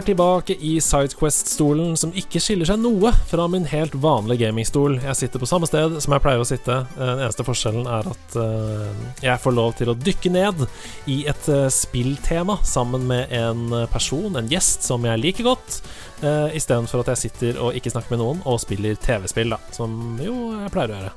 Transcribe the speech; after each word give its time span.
Er 0.00 0.04
tilbake 0.06 0.54
i 0.64 0.78
Sidequest-stolen, 0.80 1.90
som 2.00 2.14
ikke 2.16 2.40
skiller 2.40 2.64
seg 2.64 2.78
noe 2.80 3.10
fra 3.28 3.44
min 3.52 3.66
helt 3.68 3.92
vanlige 4.00 4.46
gamingstol. 4.46 4.94
Jeg 4.96 5.18
sitter 5.18 5.42
på 5.42 5.48
samme 5.50 5.68
sted 5.68 5.98
som 6.00 6.14
jeg 6.16 6.24
pleier 6.24 6.40
å 6.40 6.46
sitte. 6.48 6.78
Den 6.96 7.20
eneste 7.20 7.44
forskjellen 7.44 7.84
er 7.84 8.08
at 8.08 8.36
uh, 8.40 9.02
jeg 9.20 9.42
får 9.42 9.56
lov 9.58 9.74
til 9.76 9.92
å 9.92 9.96
dykke 10.00 10.32
ned 10.32 10.64
i 11.04 11.18
et 11.28 11.50
uh, 11.52 11.66
spilltema 11.68 12.56
sammen 12.64 13.04
med 13.10 13.28
en 13.36 13.66
person, 13.92 14.40
en 14.40 14.48
gjest, 14.48 14.88
som 14.88 15.04
jeg 15.04 15.20
liker 15.20 15.50
godt. 15.50 15.82
Istedenfor 16.20 17.00
at 17.00 17.14
jeg 17.14 17.20
sitter 17.26 17.60
og 17.64 17.76
ikke 17.76 17.92
snakker 17.92 18.12
med 18.12 18.20
noen 18.20 18.42
og 18.48 18.58
spiller 18.60 18.96
TV-spill, 19.00 19.52
da. 19.52 19.56
Som 19.72 20.18
jo 20.20 20.34
jeg 20.52 20.72
pleier 20.72 20.92
å 20.92 20.98
gjøre. 20.98 21.12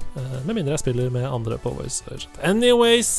Med 0.45 0.55
mindre 0.55 0.77
jeg 0.77 0.83
spiller 0.83 1.11
med 1.11 1.27
andre 1.27 1.57
på 1.59 1.71
Voice. 1.75 2.07
Anyways, 2.39 3.11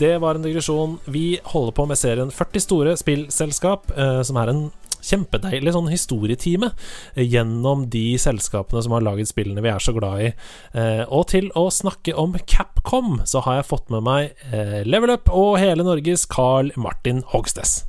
det 0.00 0.14
var 0.24 0.36
en 0.36 0.44
digresjon. 0.44 0.96
Vi 1.04 1.26
holder 1.52 1.76
på 1.76 1.88
med 1.88 2.00
serien 2.00 2.32
40 2.32 2.64
store 2.64 2.96
spillselskap, 3.00 3.92
som 4.24 4.40
er 4.40 4.52
en 4.52 4.66
kjempedeilig 5.06 5.74
sånn 5.76 5.90
historietime 5.92 6.72
gjennom 7.14 7.86
de 7.92 8.04
selskapene 8.20 8.82
som 8.84 8.96
har 8.96 9.06
laget 9.06 9.30
spillene 9.30 9.64
vi 9.64 9.72
er 9.72 9.82
så 9.82 9.94
glad 9.96 10.28
i. 10.28 10.30
Eh, 10.76 11.02
og 11.06 11.28
til 11.32 11.50
å 11.58 11.68
snakke 11.72 12.16
om 12.18 12.36
Capcom, 12.46 13.20
så 13.24 13.44
har 13.46 13.60
jeg 13.60 13.70
fått 13.72 13.92
med 13.94 14.06
meg 14.06 14.46
eh, 14.52 14.80
Level 14.86 15.14
Up 15.16 15.32
og 15.32 15.56
hele 15.62 15.86
Norges 15.86 16.26
Carl 16.30 16.72
Martin 16.76 17.24
Hogstess. 17.32 17.84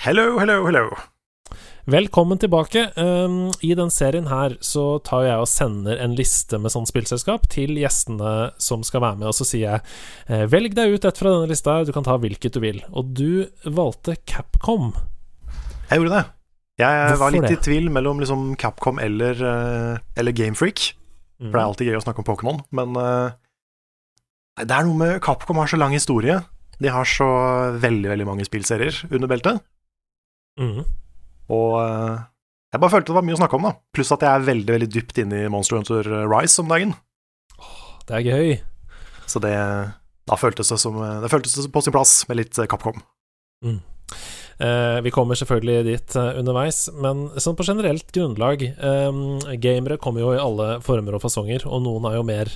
Hello, 0.00 0.38
hello, 0.40 0.62
hello. 0.64 0.86
Velkommen 1.90 2.38
tilbake. 2.38 2.90
Um, 2.96 3.50
I 3.60 3.74
den 3.74 3.90
serien 3.90 4.28
her 4.30 4.54
så 4.64 5.00
tar 5.04 5.24
jeg 5.26 5.42
og 5.42 5.48
sender 5.50 5.98
en 5.98 6.14
liste 6.14 6.60
med 6.60 6.70
sånn 6.70 6.86
spillselskap 6.86 7.48
til 7.50 7.74
gjestene 7.80 8.50
som 8.62 8.84
skal 8.86 9.02
være 9.02 9.18
med, 9.22 9.30
og 9.32 9.34
så 9.34 9.48
sier 9.48 9.64
jeg 9.64 9.86
eh, 10.28 10.44
velg 10.52 10.76
deg 10.76 10.94
ut 10.94 11.08
et 11.08 11.18
fra 11.18 11.32
denne 11.34 11.50
lista, 11.50 11.80
du 11.84 11.90
kan 11.96 12.06
ta 12.06 12.18
hvilket 12.20 12.54
du 12.54 12.60
vil. 12.62 12.82
Og 12.92 13.10
du 13.16 13.48
valgte 13.64 14.18
Capcom. 14.22 14.92
Jeg 15.90 15.98
gjorde 15.98 16.20
det. 16.20 16.39
Jeg 16.80 17.18
var 17.20 17.34
litt 17.34 17.46
det? 17.46 17.58
i 17.58 17.62
tvil 17.64 17.90
mellom 17.92 18.22
liksom 18.22 18.54
Capcom 18.60 19.00
eller, 19.02 19.38
uh, 19.42 20.00
eller 20.18 20.34
Gamefreak. 20.36 20.92
Mm. 21.40 21.50
For 21.50 21.56
det 21.56 21.60
er 21.60 21.66
alltid 21.66 21.90
gøy 21.90 21.98
å 21.98 22.04
snakke 22.04 22.22
om 22.22 22.28
Pokémon, 22.28 22.62
men 22.76 22.96
uh, 23.00 23.32
det 24.60 24.76
er 24.76 24.88
noe 24.88 24.98
med 25.00 25.20
Capcom 25.24 25.60
har 25.60 25.70
så 25.70 25.78
lang 25.80 25.94
historie. 25.96 26.40
De 26.80 26.92
har 26.92 27.08
så 27.08 27.28
veldig, 27.80 28.08
veldig 28.12 28.26
mange 28.28 28.46
spillserier 28.48 29.02
under 29.10 29.30
beltet. 29.30 29.62
Mm. 30.60 30.82
Og 31.52 31.76
uh, 31.80 32.18
jeg 32.70 32.82
bare 32.82 32.92
følte 32.92 33.12
det 33.12 33.18
var 33.18 33.26
mye 33.28 33.38
å 33.38 33.40
snakke 33.40 33.58
om, 33.58 33.70
da. 33.70 33.76
Pluss 33.96 34.12
at 34.14 34.24
jeg 34.24 34.30
er 34.30 34.48
veldig, 34.48 34.74
veldig 34.76 34.90
dypt 34.94 35.22
inne 35.22 35.44
i 35.44 35.52
Monster 35.52 35.80
Hunter 35.80 36.10
Rise 36.30 36.62
om 36.62 36.70
dagen. 36.70 36.92
Oh, 37.58 37.96
det 38.08 38.20
er 38.20 38.28
gøy. 38.28 38.52
Så 39.30 39.42
det 39.42 39.54
da 40.30 40.36
føltes 40.38 40.68
det 40.70 40.76
som 40.78 40.98
Det 41.22 41.30
føltes 41.32 41.66
på 41.72 41.82
sin 41.82 41.94
plass 41.94 42.12
med 42.28 42.38
litt 42.38 42.60
Capcom. 42.70 43.00
Mm. 43.66 43.80
Uh, 44.60 45.00
vi 45.00 45.12
kommer 45.14 45.38
selvfølgelig 45.40 45.84
dit 45.86 46.16
uh, 46.20 46.34
underveis, 46.36 46.84
men 47.00 47.28
sånn 47.40 47.56
på 47.56 47.64
generelt 47.64 48.10
grunnlag 48.12 48.66
um, 48.76 49.38
Gamere 49.56 49.96
kommer 49.96 50.20
jo 50.20 50.34
i 50.34 50.40
alle 50.42 50.74
former 50.84 51.16
og 51.16 51.22
fasonger, 51.24 51.64
og 51.64 51.80
noen 51.86 52.10
er 52.10 52.18
jo 52.18 52.26
mer 52.28 52.54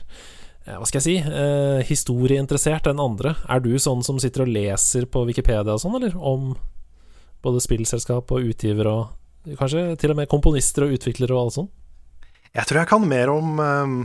hva 0.64 0.86
skal 0.88 1.02
jeg 1.02 1.20
si 1.20 1.88
historieinteressert 1.90 2.86
enn 2.88 3.02
andre. 3.02 3.34
Er 3.52 3.60
du 3.60 3.74
sånn 3.76 4.00
som 4.00 4.16
sitter 4.16 4.46
og 4.46 4.52
leser 4.54 5.04
på 5.12 5.26
Wikipedia 5.28 5.74
og 5.74 5.82
sånn, 5.82 5.98
eller? 5.98 6.14
Om 6.16 6.54
både 7.44 7.60
spillselskap 7.60 8.32
og 8.32 8.48
utgiver 8.48 8.88
og 8.88 9.58
kanskje 9.58 9.82
til 10.00 10.14
og 10.14 10.22
med 10.22 10.30
komponister 10.32 10.86
og 10.86 10.94
utviklere 10.96 11.36
og 11.36 11.42
alt 11.42 11.56
sånt? 11.58 11.74
Jeg 12.54 12.64
tror 12.70 12.80
jeg 12.80 12.90
kan 12.94 13.04
mer 13.10 13.32
om 13.34 13.60
um, 13.60 13.98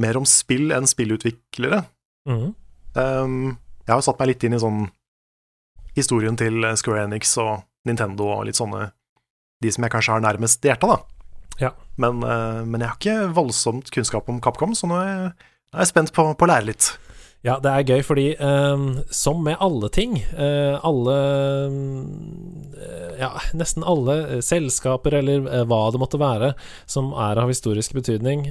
mer 0.00 0.16
om 0.20 0.26
spill 0.28 0.72
enn 0.74 0.88
spillutviklere. 0.88 1.82
Mm. 2.28 2.48
Um, 2.94 3.36
jeg 3.84 3.92
har 3.92 4.00
jo 4.00 4.06
satt 4.06 4.20
meg 4.22 4.32
litt 4.32 4.46
inn 4.46 4.56
i 4.56 4.62
sånn 4.62 4.84
historien 5.96 6.36
til 6.38 6.64
Square 6.78 7.06
Enix 7.08 7.36
og 7.40 7.64
Nintendo 7.88 8.28
og 8.34 8.44
litt 8.48 8.58
sånne 8.60 8.90
De 9.60 9.72
som 9.72 9.84
jeg 9.84 9.92
kanskje 9.92 10.14
har 10.14 10.22
nærmest 10.24 10.64
hjertet, 10.64 10.88
da. 10.88 11.20
Ja. 11.60 11.74
Men, 12.00 12.24
uh, 12.24 12.64
men, 12.64 12.80
jeg 12.80 12.88
har 12.88 12.98
ikke 12.98 13.30
voldsomt 13.36 13.92
kunnskap 13.92 14.28
om 14.32 14.40
Capcom, 14.40 14.74
så 14.76 14.88
nå 14.88 14.96
er 14.96 15.08
jeg, 15.08 15.30
er 15.74 15.82
jeg 15.82 15.92
spent 15.92 16.12
på, 16.16 16.24
på, 16.32 16.46
å 16.46 16.50
lære 16.50 16.70
litt. 16.70 16.88
Ja, 17.44 17.58
det 17.60 17.72
er 17.72 17.86
gøy, 17.88 18.02
fordi 18.04 18.26
um, 18.40 18.98
som 19.16 19.38
med 19.44 19.56
alle 19.64 19.88
ting 19.88 20.18
uh, 20.36 20.76
Alle 20.84 21.14
uh, 21.72 23.14
Ja, 23.16 23.30
nesten 23.56 23.86
alle 23.88 24.42
selskaper, 24.44 25.16
eller 25.22 25.46
hva 25.68 25.80
det 25.92 26.00
måtte 26.02 26.20
være, 26.20 26.52
som 26.88 27.14
er 27.16 27.40
av 27.40 27.52
historisk 27.52 27.96
betydning, 27.96 28.46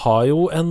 har 0.00 0.22
jo 0.28 0.46
en 0.56 0.70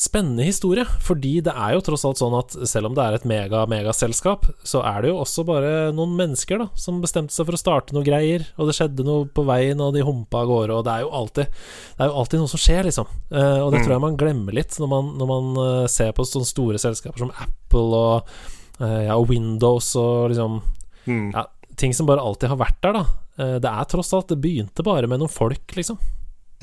spennende 0.00 0.46
historie, 0.46 0.86
fordi 1.04 1.42
det 1.44 1.52
er 1.52 1.74
jo 1.74 1.82
tross 1.84 2.06
alt 2.08 2.16
sånn 2.16 2.34
at 2.38 2.54
selv 2.68 2.88
om 2.88 2.94
det 2.96 3.04
er 3.04 3.16
et 3.18 3.26
mega-megaselskap, 3.28 4.46
så 4.64 4.80
er 4.88 5.04
det 5.04 5.10
jo 5.10 5.18
også 5.20 5.44
bare 5.44 5.72
noen 5.96 6.14
mennesker 6.16 6.62
da 6.62 6.68
som 6.78 7.02
bestemte 7.02 7.36
seg 7.36 7.44
for 7.44 7.58
å 7.58 7.60
starte 7.60 7.96
noe 7.96 8.06
greier, 8.06 8.46
og 8.56 8.70
det 8.70 8.76
skjedde 8.78 9.04
noe 9.04 9.26
på 9.28 9.44
veien, 9.48 9.82
og 9.84 9.92
de 9.92 10.06
humpa 10.06 10.40
av 10.40 10.48
gårde, 10.48 10.78
og 10.78 10.86
det 10.88 10.94
er 10.94 11.04
jo 11.04 11.12
alltid 11.20 11.52
Det 11.52 12.04
er 12.04 12.10
jo 12.10 12.16
alltid 12.22 12.42
noe 12.42 12.52
som 12.54 12.62
skjer, 12.62 12.88
liksom. 12.88 13.12
Uh, 13.28 13.60
og 13.66 13.70
det 13.74 13.82
tror 13.82 13.96
jeg 13.96 14.04
man 14.06 14.18
glemmer 14.20 14.56
litt 14.56 14.78
når 14.80 14.92
man, 14.94 15.12
når 15.20 15.30
man 15.34 15.60
uh, 15.60 15.90
ser 15.90 16.16
på 16.16 16.24
sånne 16.24 16.48
store 16.48 16.80
selskaper 16.80 17.26
som 17.26 17.36
Apple 17.36 18.00
og, 18.00 18.34
uh, 18.80 19.02
ja, 19.04 19.20
Windows 19.20 19.92
og 20.00 20.32
liksom 20.32 20.58
mm. 21.04 21.30
ja, 21.36 21.46
Ting 21.76 21.92
som 21.92 22.08
bare 22.08 22.24
alltid 22.24 22.48
har 22.48 22.60
vært 22.62 22.80
der, 22.80 22.96
da. 22.96 23.48
det 23.60 23.68
er 23.68 23.88
tross 23.90 24.14
alt 24.16 24.30
Det 24.32 24.38
begynte 24.40 24.80
bare 24.80 25.04
med 25.10 25.20
noen 25.20 25.32
folk, 25.32 25.76
liksom. 25.76 26.00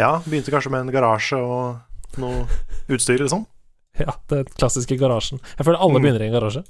Ja, 0.01 0.15
begynte 0.25 0.49
kanskje 0.49 0.73
med 0.73 0.87
en 0.87 0.95
garasje 0.95 1.37
og 1.37 1.92
noe 2.21 2.45
utstyr, 2.91 3.21
liksom. 3.21 3.45
Ja, 3.99 4.15
den 4.31 4.47
klassiske 4.57 4.97
garasjen. 4.97 5.41
Jeg 5.57 5.67
føler 5.67 5.81
alle 5.83 5.99
mm. 5.99 6.05
begynner 6.05 6.23
i 6.23 6.29
en 6.31 6.33
garasje. 6.33 6.63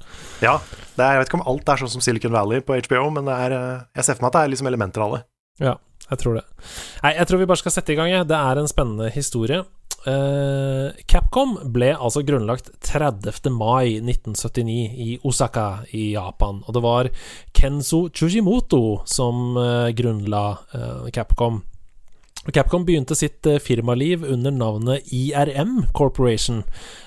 Ja. 0.43 0.57
Er, 0.97 1.13
jeg 1.15 1.21
vet 1.21 1.29
ikke 1.29 1.39
om 1.39 1.45
alt 1.53 1.69
er 1.71 1.79
sånn 1.79 1.93
som 1.93 2.03
Silicon 2.03 2.35
Valley 2.35 2.63
på 2.65 2.75
HBO, 2.83 3.05
men 3.15 3.29
er, 3.31 3.55
eh, 3.55 3.85
jeg 3.95 4.07
ser 4.07 4.17
for 4.17 4.25
meg 4.25 4.33
at 4.33 4.37
det 4.37 4.41
er 4.43 4.51
liksom 4.53 4.69
elementer 4.71 5.05
av 5.05 5.15
det. 5.15 5.21
Ja, 5.63 5.77
jeg 6.09 6.19
tror 6.19 6.35
det. 6.39 6.43
Nei, 7.05 7.13
jeg 7.15 7.29
tror 7.29 7.39
vi 7.39 7.47
bare 7.53 7.63
skal 7.63 7.75
sette 7.77 7.95
i 7.95 7.97
gang. 7.99 8.11
Det 8.27 8.39
er 8.39 8.59
en 8.59 8.69
spennende 8.71 9.07
historie. 9.15 9.63
Uh, 10.03 10.91
Capcom 11.07 11.53
ble 11.71 11.93
altså 11.95 12.25
grunnlagt 12.27 12.73
30. 12.83 13.47
mai 13.55 14.01
1979 14.01 14.75
i 14.99 15.13
Osaka 15.23 15.85
i 15.95 16.09
Japan. 16.17 16.59
Og 16.67 16.75
det 16.75 16.83
var 16.83 17.09
Kenzo 17.55 18.09
Chujimoto 18.11 19.05
som 19.07 19.55
uh, 19.55 19.87
grunnla 19.95 20.43
uh, 20.75 21.07
Capcom. 21.15 21.61
Capcom 22.51 22.83
begynte 22.85 23.15
sitt 23.15 23.45
eh, 23.47 23.59
firmaliv 23.59 24.25
under 24.27 24.51
navnet 24.51 25.13
IRM 25.13 25.85
Corporation, 25.95 26.63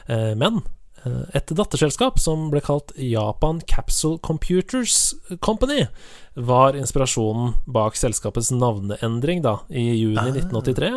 eh, 0.07 0.33
men 0.39 0.63
eh, 1.05 1.27
et 1.37 1.53
datterselskap 1.53 2.21
som 2.23 2.49
ble 2.53 2.63
kalt 2.65 2.95
Japan 2.97 3.61
Capsule 3.69 4.17
Computers 4.25 5.15
Company, 5.45 5.87
var 6.35 6.77
inspirasjonen 6.77 7.53
bak 7.69 7.99
selskapets 8.01 8.49
navneendring 8.53 9.45
da, 9.45 9.59
i 9.69 9.85
juni 9.99 10.21
ah, 10.21 10.33
1983 10.33 10.91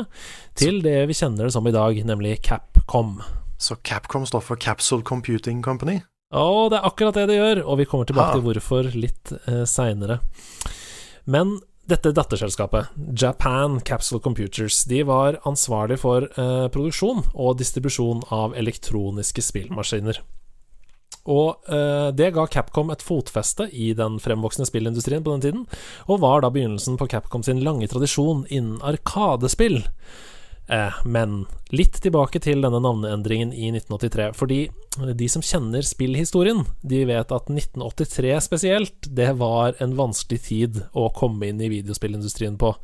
til 0.60 0.80
det 0.84 1.02
vi 1.12 1.20
kjenner 1.20 1.48
det 1.48 1.56
som 1.56 1.68
i 1.68 1.76
dag, 1.76 2.00
nemlig 2.08 2.40
Capcom. 2.48 3.20
Så 3.60 3.76
Capcom 3.84 4.24
står 4.28 4.46
for 4.46 4.56
Capsule 4.56 5.04
Computing 5.04 5.60
Company? 5.64 6.00
Å, 6.30 6.70
det 6.70 6.78
er 6.78 6.86
akkurat 6.86 7.16
det 7.18 7.26
det 7.32 7.40
gjør, 7.40 7.64
og 7.66 7.80
vi 7.82 7.88
kommer 7.90 8.08
tilbake 8.08 8.32
ah. 8.32 8.38
til 8.38 8.46
hvorfor 8.46 8.92
litt 8.94 9.32
eh, 9.50 9.64
seinere. 9.68 10.20
Men 11.30 11.58
dette 11.90 12.12
datterselskapet, 12.14 12.90
Japan 13.18 13.80
Capsule 13.86 14.22
Computers, 14.22 14.84
de 14.90 15.02
var 15.08 15.40
ansvarlig 15.50 16.00
for 16.02 16.28
eh, 16.30 16.68
produksjon 16.74 17.24
og 17.34 17.58
distribusjon 17.60 18.22
av 18.36 18.54
elektroniske 18.60 19.44
spillmaskiner. 19.44 20.22
Og 21.30 21.70
eh, 21.70 22.10
det 22.16 22.32
ga 22.36 22.46
Capcom 22.50 22.94
et 22.94 23.04
fotfeste 23.06 23.68
i 23.74 23.92
den 23.98 24.18
fremvoksende 24.22 24.70
spillindustrien 24.70 25.26
på 25.26 25.36
den 25.36 25.46
tiden, 25.46 25.66
og 26.08 26.22
var 26.24 26.46
da 26.46 26.52
begynnelsen 26.54 26.98
på 27.00 27.10
Capcom 27.12 27.46
sin 27.46 27.64
lange 27.66 27.90
tradisjon 27.92 28.46
innen 28.50 28.80
arkadespill. 28.86 29.82
Eh, 30.70 30.94
men 31.06 31.46
litt 31.74 31.98
tilbake 32.04 32.42
til 32.44 32.62
denne 32.62 32.82
navneendringen 32.84 33.56
i 33.56 33.72
1983. 33.74 34.28
Fordi 34.38 34.60
de 35.18 35.30
som 35.32 35.46
kjenner 35.46 35.86
spillhistorien, 35.86 36.62
de 36.86 37.02
vet 37.10 37.34
at 37.34 37.50
1983 37.50 38.36
spesielt, 38.46 39.10
det 39.10 39.32
var 39.42 39.80
en 39.82 39.98
vanskelig 39.98 40.44
tid 40.46 40.84
å 40.94 41.10
komme 41.16 41.50
inn 41.50 41.62
i 41.62 41.72
videospillindustrien 41.74 42.60
på. 42.62 42.76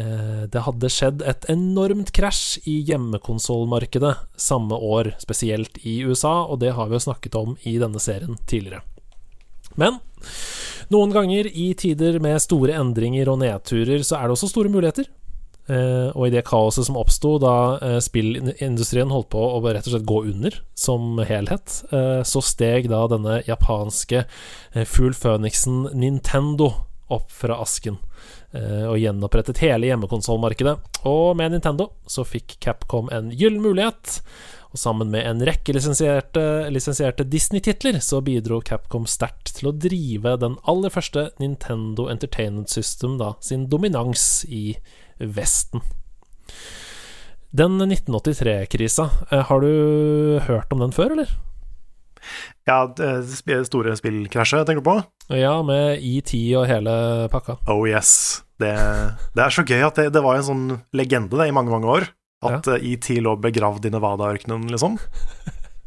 Eh, 0.00 0.48
det 0.48 0.64
hadde 0.64 0.92
skjedd 0.92 1.24
et 1.28 1.44
enormt 1.52 2.14
krasj 2.16 2.62
i 2.64 2.78
hjemmekonsollmarkedet 2.88 4.14
samme 4.40 4.78
år, 4.80 5.12
spesielt 5.20 5.82
i 5.84 6.00
USA, 6.08 6.46
og 6.46 6.62
det 6.64 6.72
har 6.78 6.88
vi 6.88 6.96
jo 6.96 7.06
snakket 7.10 7.36
om 7.36 7.58
i 7.68 7.76
denne 7.82 8.00
serien 8.00 8.40
tidligere. 8.48 8.80
Men 9.76 10.00
noen 10.92 11.12
ganger 11.12 11.48
i 11.48 11.72
tider 11.76 12.18
med 12.24 12.40
store 12.40 12.76
endringer 12.80 13.28
og 13.32 13.42
nedturer, 13.44 14.00
så 14.04 14.16
er 14.18 14.28
det 14.28 14.36
også 14.36 14.48
store 14.52 14.72
muligheter. 14.72 15.12
Uh, 15.70 16.10
og 16.18 16.26
i 16.26 16.32
det 16.34 16.42
kaoset 16.48 16.88
som 16.88 16.96
oppsto 16.98 17.36
da 17.38 17.54
uh, 17.78 17.98
spillindustrien 18.02 19.12
holdt 19.14 19.28
på 19.30 19.38
å 19.38 19.60
rett 19.62 19.86
og 19.86 19.92
slett 19.94 20.08
gå 20.10 20.16
under 20.32 20.56
som 20.74 21.20
helhet, 21.22 21.76
uh, 21.94 22.18
så 22.26 22.42
steg 22.42 22.88
da 22.90 23.04
denne 23.10 23.38
japanske 23.46 24.24
Fugl 24.90 25.14
Føniksen 25.14 25.84
Nintendo 25.94 26.72
opp 27.12 27.30
fra 27.34 27.60
asken 27.62 28.00
og 28.52 28.98
gjenopprettet 29.00 29.62
hele 29.64 29.88
hjemmekonsollmarkedet. 29.88 30.74
Og 31.08 31.30
med 31.38 31.54
Nintendo 31.54 31.86
så 32.08 32.20
fikk 32.24 32.58
Capcom 32.60 33.08
en 33.12 33.30
gyllen 33.32 33.62
mulighet, 33.64 34.18
Og 34.72 34.80
sammen 34.80 35.08
med 35.12 35.24
en 35.28 35.40
rekke 35.44 35.72
lisensierte, 35.76 36.42
lisensierte 36.72 37.24
Disney-titler 37.28 37.98
så 38.04 38.22
bidro 38.24 38.60
Capcom 38.64 39.04
sterkt 39.08 39.54
til 39.58 39.68
å 39.68 39.74
drive 39.76 40.36
den 40.40 40.58
aller 40.68 40.92
første 40.92 41.30
Nintendo 41.40 42.08
Entertainment 42.12 42.72
System 42.72 43.18
da, 43.20 43.34
sin 43.44 43.66
dominans 43.72 44.46
i 44.48 44.76
Vesten. 45.22 45.84
Den 47.52 47.76
1983-krisa, 47.84 49.10
eh, 49.30 49.42
har 49.44 49.60
du 49.60 50.40
hørt 50.48 50.72
om 50.72 50.80
den 50.80 50.94
før, 50.96 51.12
eller? 51.12 51.32
Ja, 52.64 52.86
det 52.86 53.66
store 53.66 53.96
spillkrasjet, 53.98 54.64
tenker 54.66 54.80
du 54.80 54.86
på? 54.86 54.96
Ja, 55.34 55.56
med 55.66 55.98
ET 55.98 56.32
og 56.56 56.68
hele 56.70 56.94
pakka. 57.32 57.58
Oh 57.70 57.82
yes. 57.88 58.42
Det, 58.62 58.72
det 59.34 59.44
er 59.44 59.54
så 59.54 59.64
gøy 59.66 59.82
at 59.82 59.98
det, 59.98 60.12
det, 60.14 60.22
var 60.22 60.38
en 60.38 60.46
sånn 60.46 60.66
legende 60.94 61.34
det, 61.34 61.50
i 61.50 61.54
mange, 61.54 61.74
mange 61.74 61.90
år. 61.90 62.08
At 62.42 62.66
ja. 62.70 62.78
ET 62.78 63.08
lå 63.22 63.36
begravd 63.42 63.86
i 63.86 63.92
Nevada-ørkenen, 63.94 64.70
liksom. 64.70 64.96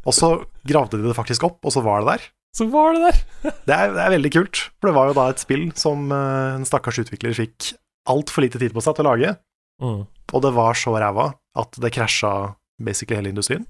Og 0.05 0.13
så 0.13 0.35
gravde 0.67 0.99
de 0.99 1.07
det 1.09 1.17
faktisk 1.17 1.47
opp, 1.47 1.63
og 1.65 1.73
så 1.73 1.81
var 1.83 2.03
det 2.03 2.13
der. 2.13 2.27
Så 2.55 2.67
var 2.71 2.93
det 2.95 3.07
der! 3.07 3.17
det, 3.43 3.73
er, 3.73 3.95
det, 3.95 4.03
er, 4.03 4.13
veldig 4.13 4.31
kult, 4.31 4.61
for 4.79 4.91
det 4.91 4.95
var 4.95 5.09
jo 5.09 5.17
da 5.17 5.25
et 5.31 5.41
spill 5.41 5.65
som 5.75 6.05
uh, 6.13 6.55
en 6.55 6.67
stakkars 6.67 7.01
utvikler 7.03 7.35
fikk 7.35 7.73
altfor 8.11 8.45
lite 8.45 8.61
tid 8.61 8.75
på 8.75 8.83
seg 8.83 8.97
til 8.97 9.05
å 9.05 9.13
lage. 9.13 9.35
Mm. 9.83 10.03
Og 10.05 10.43
det 10.43 10.53
var 10.55 10.77
så 10.79 10.93
ræva 10.95 11.31
at 11.59 11.79
det 11.81 11.93
krasja 11.95 12.55
basically 12.81 13.19
hele 13.19 13.33
industrien. 13.33 13.65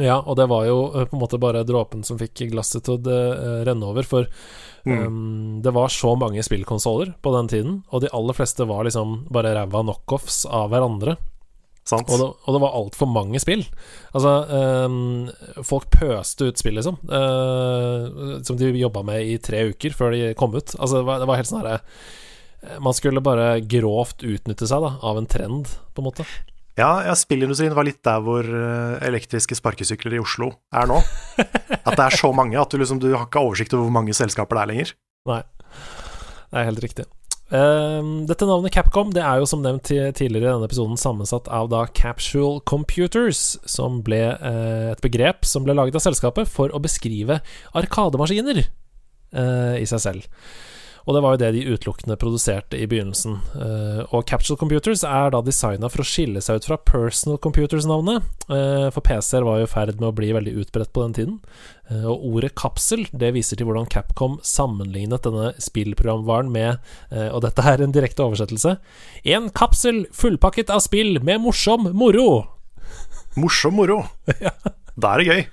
Ja, 0.00 0.22
og 0.24 0.38
det 0.38 0.46
var 0.48 0.64
jo 0.64 0.86
eh, 0.88 1.04
på 1.08 1.16
en 1.16 1.20
måte 1.20 1.40
bare 1.40 1.66
dråpen 1.68 2.04
som 2.06 2.16
fikk 2.20 2.46
glasset 2.52 2.86
til 2.86 2.96
å 2.96 3.00
uh, 3.12 3.60
renne 3.66 3.88
over. 3.90 4.06
For 4.08 4.28
mm. 4.88 5.02
um, 5.04 5.58
det 5.64 5.74
var 5.76 5.92
så 5.92 6.14
mange 6.16 6.44
spillkonsoller 6.44 7.12
på 7.20 7.34
den 7.36 7.50
tiden, 7.52 7.74
og 7.92 8.04
de 8.04 8.12
aller 8.16 8.36
fleste 8.36 8.66
var 8.68 8.86
liksom 8.88 9.26
bare 9.32 9.52
ræva 9.58 9.84
knockoffs 9.84 10.46
av 10.48 10.72
hverandre. 10.72 11.18
Og 11.90 12.12
det, 12.14 12.26
og 12.46 12.54
det, 12.54 12.58
var 12.62 12.76
altfor 12.78 13.08
mange 13.10 13.40
spill. 13.42 13.64
Altså, 14.14 14.32
um, 14.86 15.26
folk 15.66 15.90
pøste 15.90 16.46
ut 16.46 16.60
spill, 16.60 16.78
liksom. 16.78 17.00
Uh, 17.10 18.38
som 18.46 18.56
de 18.56 18.70
jobba 18.78 19.02
med 19.04 19.26
i 19.26 19.40
tre 19.42 19.64
uker 19.72 19.96
før 19.96 20.14
de 20.14 20.30
kom 20.38 20.54
ut. 20.54 20.76
Altså, 20.78 21.00
det 21.00 21.08
var, 21.10 21.20
det 21.20 21.28
var 21.28 21.42
helt 21.42 21.50
sånn 21.50 21.64
herre 21.64 21.80
Man 22.82 22.94
skulle 22.94 23.22
bare 23.24 23.56
grovt 23.66 24.22
utnytte 24.22 24.68
seg 24.70 24.84
da, 24.84 24.94
av 25.02 25.18
en 25.18 25.28
trend, 25.30 25.70
på 25.94 26.02
en 26.02 26.08
måte. 26.08 26.26
Ja, 26.78 27.02
ja, 27.04 27.14
spillindustrien 27.18 27.74
var 27.76 27.84
litt 27.84 28.00
der 28.06 28.20
hvor 28.24 28.46
eh, 28.46 29.00
elektriske 29.04 29.56
sparkesykler 29.58 30.16
i 30.16 30.20
Oslo 30.22 30.48
er 30.72 30.88
nå. 30.88 31.00
At 31.86 31.98
det 31.98 32.04
er 32.06 32.16
så 32.16 32.30
mange 32.32 32.56
at 32.60 32.72
du 32.72 32.80
liksom 32.80 33.00
du 33.02 33.10
har 33.12 33.26
ikke 33.26 33.42
oversikt 33.42 33.74
over 33.76 33.88
hvor 33.88 33.96
mange 33.98 34.14
selskaper 34.16 34.56
det 34.56 34.62
er 34.62 34.70
lenger. 34.70 34.94
Nei, 35.28 35.42
det 36.48 36.62
er 36.62 36.70
helt 36.70 36.84
riktig. 36.84 37.06
Uh, 37.52 38.24
dette 38.24 38.46
navnet 38.48 38.72
Capcom 38.72 39.10
det 39.12 39.20
er 39.20 39.42
jo 39.42 39.48
som 39.50 39.60
nevnt 39.60 39.90
tidligere 39.90 40.46
i 40.46 40.52
denne 40.54 40.64
episoden 40.64 40.96
sammensatt 40.96 41.50
av 41.52 41.68
da 41.68 41.82
Capsule 41.92 42.62
Computers, 42.64 43.58
som 43.68 44.00
ble 44.06 44.22
uh, 44.40 44.94
et 44.94 45.02
begrep 45.04 45.44
som 45.44 45.66
ble 45.66 45.76
laget 45.76 45.98
av 45.98 46.06
selskapet 46.06 46.48
for 46.48 46.72
å 46.72 46.80
beskrive 46.80 47.42
arkademaskiner 47.76 48.62
uh, 48.62 49.76
i 49.76 49.84
seg 49.90 50.06
selv. 50.06 50.30
Og 51.02 51.16
det 51.16 51.22
var 51.24 51.34
jo 51.34 51.40
det 51.42 51.50
de 51.56 51.64
utelukkende 51.72 52.16
produserte 52.20 52.78
i 52.78 52.86
begynnelsen. 52.90 53.38
Uh, 53.56 54.02
og 54.14 54.26
Capsule 54.28 54.58
Computers 54.60 55.02
er 55.06 55.32
da 55.34 55.40
designa 55.42 55.90
for 55.90 56.04
å 56.04 56.06
skille 56.06 56.42
seg 56.44 56.60
ut 56.60 56.68
fra 56.68 56.78
Personal 56.78 57.40
Computers-navnet, 57.42 58.28
uh, 58.52 58.86
for 58.94 59.02
PC-er 59.06 59.46
var 59.46 59.60
jo 59.60 59.66
i 59.66 59.72
ferd 59.72 59.98
med 59.98 60.10
å 60.12 60.16
bli 60.16 60.30
veldig 60.36 60.54
utbredt 60.62 60.92
på 60.94 61.02
den 61.06 61.16
tiden. 61.18 61.40
Uh, 61.90 62.06
og 62.12 62.28
ordet 62.30 62.52
kapsel 62.58 63.04
det 63.10 63.32
viser 63.34 63.58
til 63.58 63.68
hvordan 63.68 63.90
Capcom 63.90 64.38
sammenlignet 64.46 65.26
denne 65.26 65.50
spillprogramvaren 65.62 66.52
med, 66.52 66.92
og 67.34 67.42
dette 67.44 67.64
er 67.66 67.82
en 67.82 67.92
direkte 67.94 68.24
oversettelse, 68.24 68.76
en 69.34 69.48
kapsel 69.54 70.04
fullpakket 70.16 70.70
av 70.72 70.82
spill 70.84 71.18
med 71.24 71.42
morsom 71.44 71.90
moro. 71.96 72.44
Morsom 73.40 73.76
moro. 73.80 74.02
ja. 74.44 74.54
Da 74.94 75.14
er 75.14 75.22
det 75.22 75.28
gøy. 75.28 75.44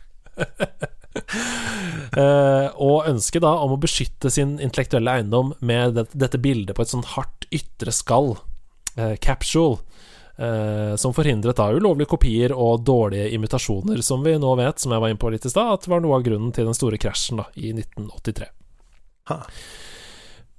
uh, 1.15 2.67
og 2.89 3.07
ønsket 3.09 3.43
da 3.45 3.55
om 3.63 3.75
å 3.75 3.81
beskytte 3.81 4.31
sin 4.33 4.57
intellektuelle 4.59 5.19
eiendom 5.19 5.53
med 5.59 5.97
det, 5.97 6.05
dette 6.13 6.41
bildet 6.41 6.77
på 6.77 6.85
et 6.85 6.93
sånn 6.93 7.07
hardt 7.15 7.47
ytre 7.55 7.93
skall, 7.95 8.35
uh, 8.99 9.15
capsule, 9.23 9.79
uh, 10.41 10.93
som 10.99 11.15
forhindret 11.15 11.59
da 11.59 11.71
ulovlige 11.73 12.13
kopier 12.13 12.53
og 12.55 12.85
dårlige 12.87 13.31
imitasjoner, 13.35 14.03
som 14.05 14.23
vi 14.25 14.37
nå 14.39 14.53
vet, 14.59 14.79
som 14.81 14.93
jeg 14.93 15.03
var 15.03 15.13
inne 15.13 15.21
på 15.21 15.33
litt 15.33 15.47
i 15.47 15.53
stad, 15.53 15.73
at 15.73 15.89
var 15.89 16.03
noe 16.05 16.19
av 16.19 16.25
grunnen 16.27 16.53
til 16.55 16.69
den 16.69 16.77
store 16.77 17.01
krasjen 17.01 17.41
da, 17.41 17.49
i 17.55 17.73
1983. 17.73 18.49
Ha. 19.29 19.43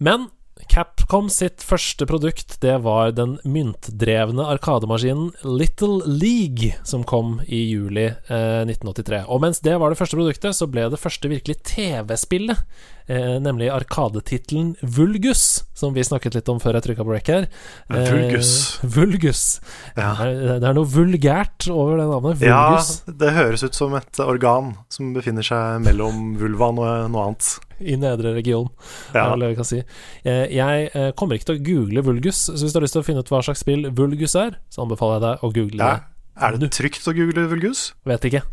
Men 0.01 0.31
Capcom 0.69 1.31
sitt 1.33 1.65
første 1.65 2.07
produkt 2.09 2.59
det 2.63 2.77
var 2.85 3.15
den 3.17 3.39
myntdrevne 3.49 4.45
arkademaskinen 4.53 5.31
Little 5.47 6.05
League, 6.07 6.75
som 6.85 7.05
kom 7.09 7.39
i 7.47 7.63
juli 7.71 8.09
eh, 8.11 8.63
1983. 8.67 9.25
Og 9.31 9.43
mens 9.45 9.63
det 9.65 9.79
var 9.81 9.93
det 9.93 10.01
første 10.01 10.19
produktet, 10.19 10.57
så 10.57 10.69
ble 10.71 10.89
det 10.93 11.01
første 11.01 11.31
virkelig 11.31 11.61
TV-spillet, 11.73 12.65
nemlig 13.43 13.71
arkadetittelen 13.75 14.75
Vulgus, 14.83 15.65
som 15.75 15.95
vi 15.97 16.05
snakket 16.05 16.37
litt 16.37 16.51
om 16.53 16.61
før 16.63 16.79
jeg 16.79 16.87
trykka 16.89 17.07
på 17.07 17.15
rec 17.15 17.31
her. 17.31 17.49
Eh, 17.91 18.11
Vulgus. 18.11 18.53
Vulgus. 18.83 19.43
Ja. 19.97 20.13
Det, 20.21 20.61
er, 20.61 20.77
noe 20.77 20.89
vulgært 20.89 21.67
over 21.73 21.99
det 21.99 22.07
navnet. 22.11 22.39
Vulgus. 22.43 22.93
Ja, 23.03 23.17
det 23.23 23.33
høres 23.39 23.65
ut 23.67 23.79
som 23.79 23.97
et 23.99 24.23
organ 24.23 24.75
som 24.93 25.11
befinner 25.17 25.47
seg 25.47 25.83
mellom 25.87 26.37
vulvaen 26.41 26.79
og 26.83 27.11
noe 27.11 27.27
annet 27.31 27.51
i 27.81 27.97
nedre 27.97 28.35
region. 28.37 28.69
Ja. 29.17 29.33
Vi 29.41 29.55
kan 29.57 29.67
si. 29.67 29.81
Eh, 30.23 30.47
jeg 30.53 30.91
eh, 30.93 31.11
kommer 31.17 31.39
ikke 31.39 31.51
til 31.53 31.59
å 31.59 31.65
google 31.65 32.05
Vulgus, 32.07 32.47
så 32.51 32.59
hvis 32.61 32.75
du 32.75 32.81
har 32.81 32.87
lyst 32.87 32.99
til 32.99 33.05
å 33.05 33.09
finne 33.09 33.25
ut 33.25 33.33
hva 33.33 33.43
slags 33.47 33.65
spill 33.65 33.89
Vulgus 33.97 34.37
er, 34.39 34.61
så 34.73 34.85
anbefaler 34.85 35.19
jeg 35.19 35.27
deg 35.27 35.45
å 35.45 35.53
google 35.57 35.83
ja. 35.83 35.91
det. 35.97 36.17
Er 36.41 36.57
det 36.61 36.73
trygt 36.77 37.09
å 37.09 37.17
google 37.17 37.49
Vulgus? 37.51 37.91
Vet 38.09 38.29
ikke. 38.29 38.45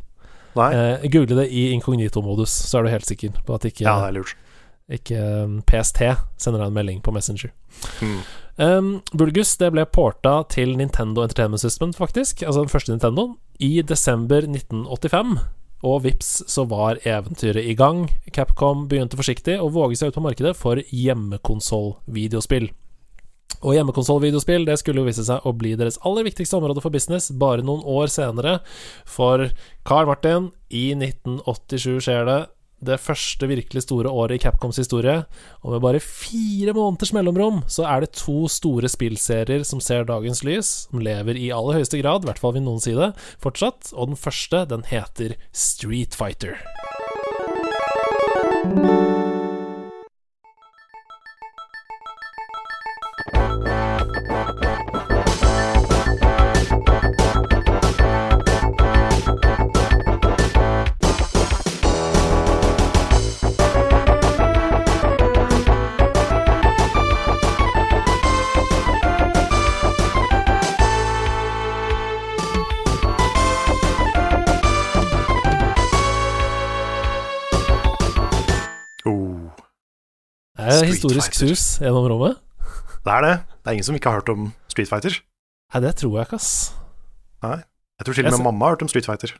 Eh, 0.57 1.05
google 1.11 1.43
det 1.43 1.51
i 1.53 1.69
inkognito-modus, 1.75 2.53
så 2.71 2.79
er 2.79 2.87
du 2.87 2.93
helt 2.95 3.09
sikker 3.09 3.35
på 3.45 3.57
at 3.57 3.67
ikke, 3.69 3.85
ja, 3.85 3.99
det 4.01 4.11
er 4.11 4.19
lurt. 4.21 4.46
Ikke 4.93 5.19
um, 5.43 5.59
PST 5.67 5.99
sender 6.39 6.61
deg 6.61 6.69
en 6.69 6.77
melding 6.77 7.01
på 7.03 7.11
Messenger. 7.11 7.51
Mm. 7.99 8.19
Um, 8.57 8.89
Bulgus 9.11 9.57
det 9.59 9.69
ble 9.75 9.83
porta 9.91 10.39
til 10.49 10.77
Nintendo 10.79 11.25
Entertainment 11.25 11.61
System, 11.61 11.91
faktisk, 11.93 12.41
altså 12.43 12.63
den 12.63 12.71
første 12.71 12.95
Nintendo, 12.95 13.33
i 13.59 13.81
desember 13.81 14.47
1985. 14.47 15.37
Og 15.85 16.01
vips, 16.07 16.31
så 16.49 16.65
var 16.65 16.97
eventyret 17.05 17.67
i 17.67 17.75
gang. 17.77 18.07
Capcom 18.33 18.87
begynte 18.89 19.19
forsiktig 19.19 19.59
å 19.61 19.69
våge 19.69 19.99
seg 19.99 20.09
ut 20.09 20.17
på 20.17 20.25
markedet 20.25 20.55
for 20.57 20.81
hjemmekonsoll-videospill. 20.89 22.71
Og 23.61 23.73
hjemmekonsoll-videospill 23.73 24.65
det 24.67 24.79
skulle 24.81 25.03
jo 25.03 25.07
vise 25.09 25.25
seg 25.25 25.45
å 25.45 25.53
bli 25.57 25.75
deres 25.77 25.99
aller 26.05 26.25
viktigste 26.27 26.57
område 26.57 26.81
for 26.81 26.93
business 26.93 27.29
bare 27.29 27.65
noen 27.65 27.85
år 27.85 28.09
senere. 28.13 28.59
For 29.05 29.49
Carl 29.87 30.09
Martin, 30.09 30.51
i 30.73 30.91
1987 30.97 32.01
skjer 32.07 32.25
det 32.27 32.41
det 32.85 32.99
første 33.01 33.49
virkelig 33.49 33.83
store 33.85 34.11
året 34.11 34.37
i 34.37 34.43
Capcoms 34.43 34.77
historie. 34.77 35.23
Og 35.63 35.73
med 35.73 35.83
bare 35.83 36.01
fire 36.03 36.75
måneders 36.77 37.13
mellomrom 37.15 37.63
så 37.71 37.87
er 37.89 38.05
det 38.05 38.13
to 38.19 38.45
store 38.51 38.89
spillserier 38.91 39.65
som 39.67 39.81
ser 39.83 40.07
dagens 40.09 40.43
lys, 40.45 40.73
som 40.91 41.01
lever 41.01 41.39
i 41.39 41.49
aller 41.55 41.79
høyeste 41.79 42.01
grad, 42.03 42.23
i 42.23 42.31
hvert 42.31 42.41
fall 42.41 42.57
vil 42.57 42.67
noen 42.67 42.83
si 42.83 42.93
det, 42.97 43.13
fortsatt. 43.43 43.93
Og 43.95 44.13
den 44.13 44.19
første, 44.19 44.65
den 44.69 44.85
heter 44.91 45.37
Street 45.51 46.17
Fighter. 46.17 46.61
Er 80.83 80.91
historisk 80.91 81.37
sus 81.37 81.65
gjennom 81.83 82.07
rommet. 82.11 82.37
Det 83.05 83.13
er 83.13 83.25
det. 83.25 83.35
Det 83.61 83.71
er 83.71 83.77
ingen 83.77 83.87
som 83.87 83.97
ikke 83.97 84.11
har 84.11 84.21
hørt 84.21 84.31
om 84.33 84.51
Street 84.71 84.89
Fighter. 84.89 85.17
Nei, 85.73 85.81
det 85.83 85.95
tror 85.99 86.15
jeg 86.17 86.27
ikke, 86.27 86.39
ass. 86.39 86.51
Nei. 87.43 87.59
Jeg 87.97 88.07
tror 88.07 88.17
til 88.17 88.29
og 88.29 88.35
med 88.35 88.45
mamma 88.45 88.65
har 88.67 88.75
hørt 88.75 88.85
om 88.85 88.91
Street 88.91 89.07
Fighter. 89.07 89.33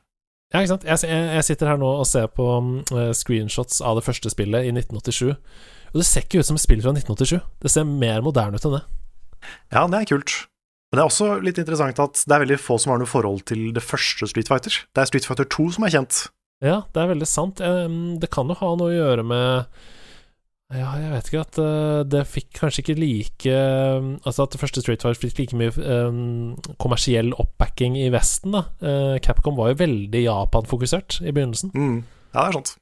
Ja, 0.54 0.62
ikke 0.62 0.72
sant. 0.72 0.86
Jeg, 0.88 1.10
jeg, 1.12 1.44
sitter 1.44 1.74
her 1.74 1.80
nå 1.80 1.90
og 2.00 2.08
ser 2.08 2.30
på 2.32 2.46
uh, 2.48 3.10
screenshots 3.16 3.82
av 3.84 4.00
det 4.00 4.06
første 4.08 4.32
spillet 4.32 4.70
i 4.70 4.72
1987. 4.72 5.34
Og 5.92 6.00
det 6.00 6.06
ser 6.08 6.24
ikke 6.24 6.40
ut 6.40 6.48
som 6.48 6.60
et 6.60 6.64
spill 6.64 6.84
fra 6.84 6.94
1987. 6.96 7.42
Det 7.64 7.72
ser 7.72 7.88
mer 7.88 8.24
moderne 8.24 8.60
ut 8.60 8.68
enn 8.68 8.78
det. 8.78 8.86
Ja, 9.76 9.84
det 9.92 10.00
er 10.00 10.10
kult. 10.16 10.38
Men 10.88 11.00
det 11.00 11.04
er 11.04 11.12
også 11.12 11.30
litt 11.44 11.60
interessant 11.60 12.00
at 12.00 12.24
det 12.24 12.34
er 12.34 12.44
veldig 12.46 12.60
få 12.64 12.78
som 12.80 12.94
har 12.94 13.02
noe 13.02 13.12
forhold 13.12 13.44
til 13.50 13.70
det 13.76 13.84
første 13.84 14.30
Street 14.32 14.48
Fighter. 14.48 14.80
Det 14.96 15.04
er 15.04 15.10
Street 15.10 15.28
Fighter 15.28 15.48
2 15.52 15.68
som 15.76 15.88
er 15.88 15.94
kjent. 15.98 16.24
Ja, 16.64 16.80
det 16.96 17.04
er 17.04 17.12
veldig 17.12 17.28
sant. 17.30 17.60
Det 17.60 18.30
kan 18.34 18.48
jo 18.48 18.56
ha 18.58 18.70
noe 18.80 18.88
å 18.88 18.96
gjøre 18.96 19.26
med 19.28 19.84
Ja, 20.76 20.90
jeg 21.00 21.12
vet 21.14 21.30
ikke 21.30 21.44
at 21.46 21.58
uh, 21.64 22.02
det 22.04 22.26
fikk 22.28 22.50
kanskje 22.58 22.82
ikke 22.84 22.98
like 23.00 23.52
um, 23.56 24.18
Altså 24.28 24.44
at 24.44 24.52
det 24.52 24.60
første 24.60 24.82
Street 24.84 25.06
Fighter 25.06 25.30
fikk 25.32 25.38
like 25.40 25.56
mye 25.56 25.72
um, 25.80 26.58
kommersiell 26.84 27.32
oppbacking 27.40 27.96
i 27.96 28.10
Vesten, 28.12 28.52
da. 28.52 28.66
Uh, 28.84 29.16
Capcom 29.24 29.56
var 29.56 29.72
jo 29.72 29.80
veldig 29.86 30.26
Japan-fokusert 30.26 31.22
i 31.24 31.32
begynnelsen. 31.32 31.72
Mm. 31.72 32.02
Ja, 32.34 32.42
det 32.42 32.50
er 32.50 32.58
sant. 32.60 32.74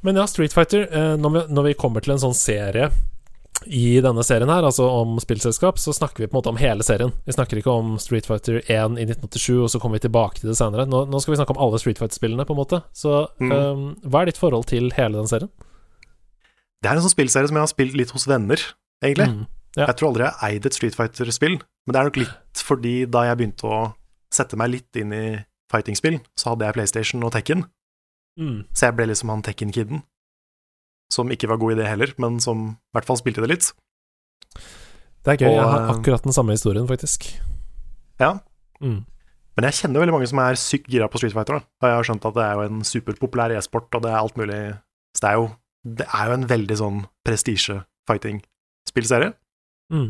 Men 0.00 0.16
ja, 0.16 0.24
Street 0.30 0.54
Fighter, 0.54 0.86
når 1.18 1.34
vi, 1.34 1.42
når, 1.52 1.64
vi, 1.66 1.76
kommer 1.76 2.04
til 2.04 2.14
en 2.14 2.22
sånn 2.22 2.36
serie 2.38 2.88
i 3.66 3.98
denne 4.04 4.22
serien 4.24 4.48
her, 4.52 4.64
altså 4.64 4.86
om 4.86 5.16
spillselskap, 5.20 5.80
så 5.82 5.92
snakker 5.96 6.22
vi 6.22 6.28
på 6.30 6.36
en 6.36 6.38
måte 6.38 6.52
om 6.52 6.60
hele 6.60 6.86
serien. 6.86 7.10
Vi 7.26 7.34
snakker 7.34 7.58
ikke 7.58 7.74
om 7.74 7.96
Street 8.00 8.28
Fighter 8.28 8.60
1 8.62 8.96
i 9.00 9.08
1987, 9.08 9.48
og 9.58 9.72
så 9.72 9.80
kommer 9.82 9.98
vi 9.98 10.06
tilbake 10.06 10.40
til 10.40 10.52
det 10.52 10.58
senere. 10.60 10.86
Nå, 10.88 11.02
nå 11.10 11.20
skal 11.20 11.34
vi 11.34 11.40
snakke 11.40 11.56
om 11.56 11.62
alle 11.66 11.80
Street 11.82 12.00
Fighter-spillene, 12.00 12.46
på 12.46 12.54
en 12.54 12.62
måte. 12.62 12.80
Så 12.96 13.24
um, 13.42 13.88
hva 14.06 14.22
er 14.22 14.30
ditt 14.30 14.40
forhold 14.40 14.68
til 14.70 14.92
hele 14.96 15.18
den 15.18 15.32
serien? 15.32 15.50
Det 16.86 16.92
er 16.92 17.00
en 17.00 17.02
sånn 17.02 17.16
spillserie 17.16 17.50
som 17.50 17.56
jeg 17.58 17.64
har 17.64 17.70
spilt 17.72 17.96
litt 17.98 18.12
hos 18.14 18.28
venner, 18.30 18.60
egentlig. 19.02 19.26
Mm, 19.32 19.46
ja. 19.74 19.88
Jeg 19.88 19.98
tror 19.98 20.12
aldri 20.12 20.22
jeg 20.22 20.38
har 20.38 20.52
eid 20.52 20.68
et 20.68 20.76
Street 20.76 20.94
Fighter-spill, 20.94 21.56
men 21.58 21.94
det 21.94 21.98
er 21.98 22.06
nok 22.06 22.20
litt 22.20 22.62
fordi 22.62 22.92
da 23.10 23.24
jeg 23.26 23.38
begynte 23.40 23.66
å 23.66 23.80
sette 24.32 24.58
meg 24.60 24.70
litt 24.70 25.00
inn 25.00 25.14
i 25.14 25.24
fighting-spill, 25.72 26.20
så 26.38 26.52
hadde 26.52 26.68
jeg 26.68 26.76
PlayStation 26.76 27.26
og 27.26 27.34
Tekken. 27.34 27.66
Mm. 28.38 28.60
Så 28.70 28.86
jeg 28.86 28.96
ble 29.00 29.08
liksom 29.10 29.32
han 29.34 29.42
Tekken-kiden. 29.42 30.04
Som 31.10 31.34
ikke 31.34 31.50
var 31.50 31.58
god 31.58 31.74
i 31.74 31.80
det 31.80 31.90
heller, 31.90 32.14
men 32.22 32.38
som 32.42 32.62
i 32.70 32.96
hvert 32.96 33.10
fall 33.10 33.18
spilte 33.18 33.42
det 33.42 33.50
litt. 33.50 33.72
Det 35.26 35.34
er 35.34 35.42
gøy. 35.42 35.50
Og, 35.50 35.58
jeg 35.58 35.68
har 35.74 35.92
akkurat 35.96 36.22
den 36.22 36.38
samme 36.38 36.54
historien, 36.54 36.86
faktisk. 36.86 37.28
Ja. 38.22 38.36
Mm. 38.78 39.02
Men 39.56 39.66
jeg 39.66 39.78
kjenner 39.80 40.04
veldig 40.04 40.14
mange 40.14 40.30
som 40.30 40.40
er 40.44 40.58
sykt 40.60 40.90
gira 40.92 41.08
på 41.10 41.18
Street 41.18 41.34
Fighter. 41.34 41.58
Da. 41.58 41.66
Og 41.82 41.90
jeg 41.90 41.98
har 41.98 42.08
skjønt 42.10 42.26
at 42.30 42.36
det 42.36 42.44
er 42.46 42.58
jo 42.58 42.66
en 42.70 42.82
superpopulær 42.86 43.54
e-sport, 43.56 43.88
og 43.96 44.04
det 44.04 44.12
er 44.12 44.18
alt 44.20 44.38
mulig 44.38 44.60
Så 45.16 45.22
det 45.24 45.30
er 45.30 45.38
jo 45.40 45.46
det 45.86 46.06
er 46.10 46.30
jo 46.30 46.36
en 46.36 46.48
veldig 46.50 46.76
sånn 46.80 47.00
prestisje-fighting-spillserie. 47.26 49.32
Mm. 49.94 50.08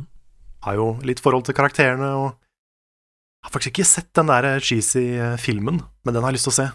Har 0.65 0.79
jo 0.79 0.87
litt 1.07 1.21
forhold 1.23 1.45
til 1.47 1.57
karakterene 1.57 2.11
og 2.17 2.29
Har 3.45 3.53
faktisk 3.53 3.77
ikke 3.77 3.87
sett 3.87 4.09
den 4.17 4.27
der 4.27 4.59
cheesy 4.65 5.21
eh, 5.23 5.37
filmen, 5.39 5.83
men 6.03 6.15
den 6.17 6.25
har 6.25 6.33
jeg 6.33 6.41
lyst 6.41 6.49
til 6.49 6.55
å 6.55 6.57
se. 6.57 6.67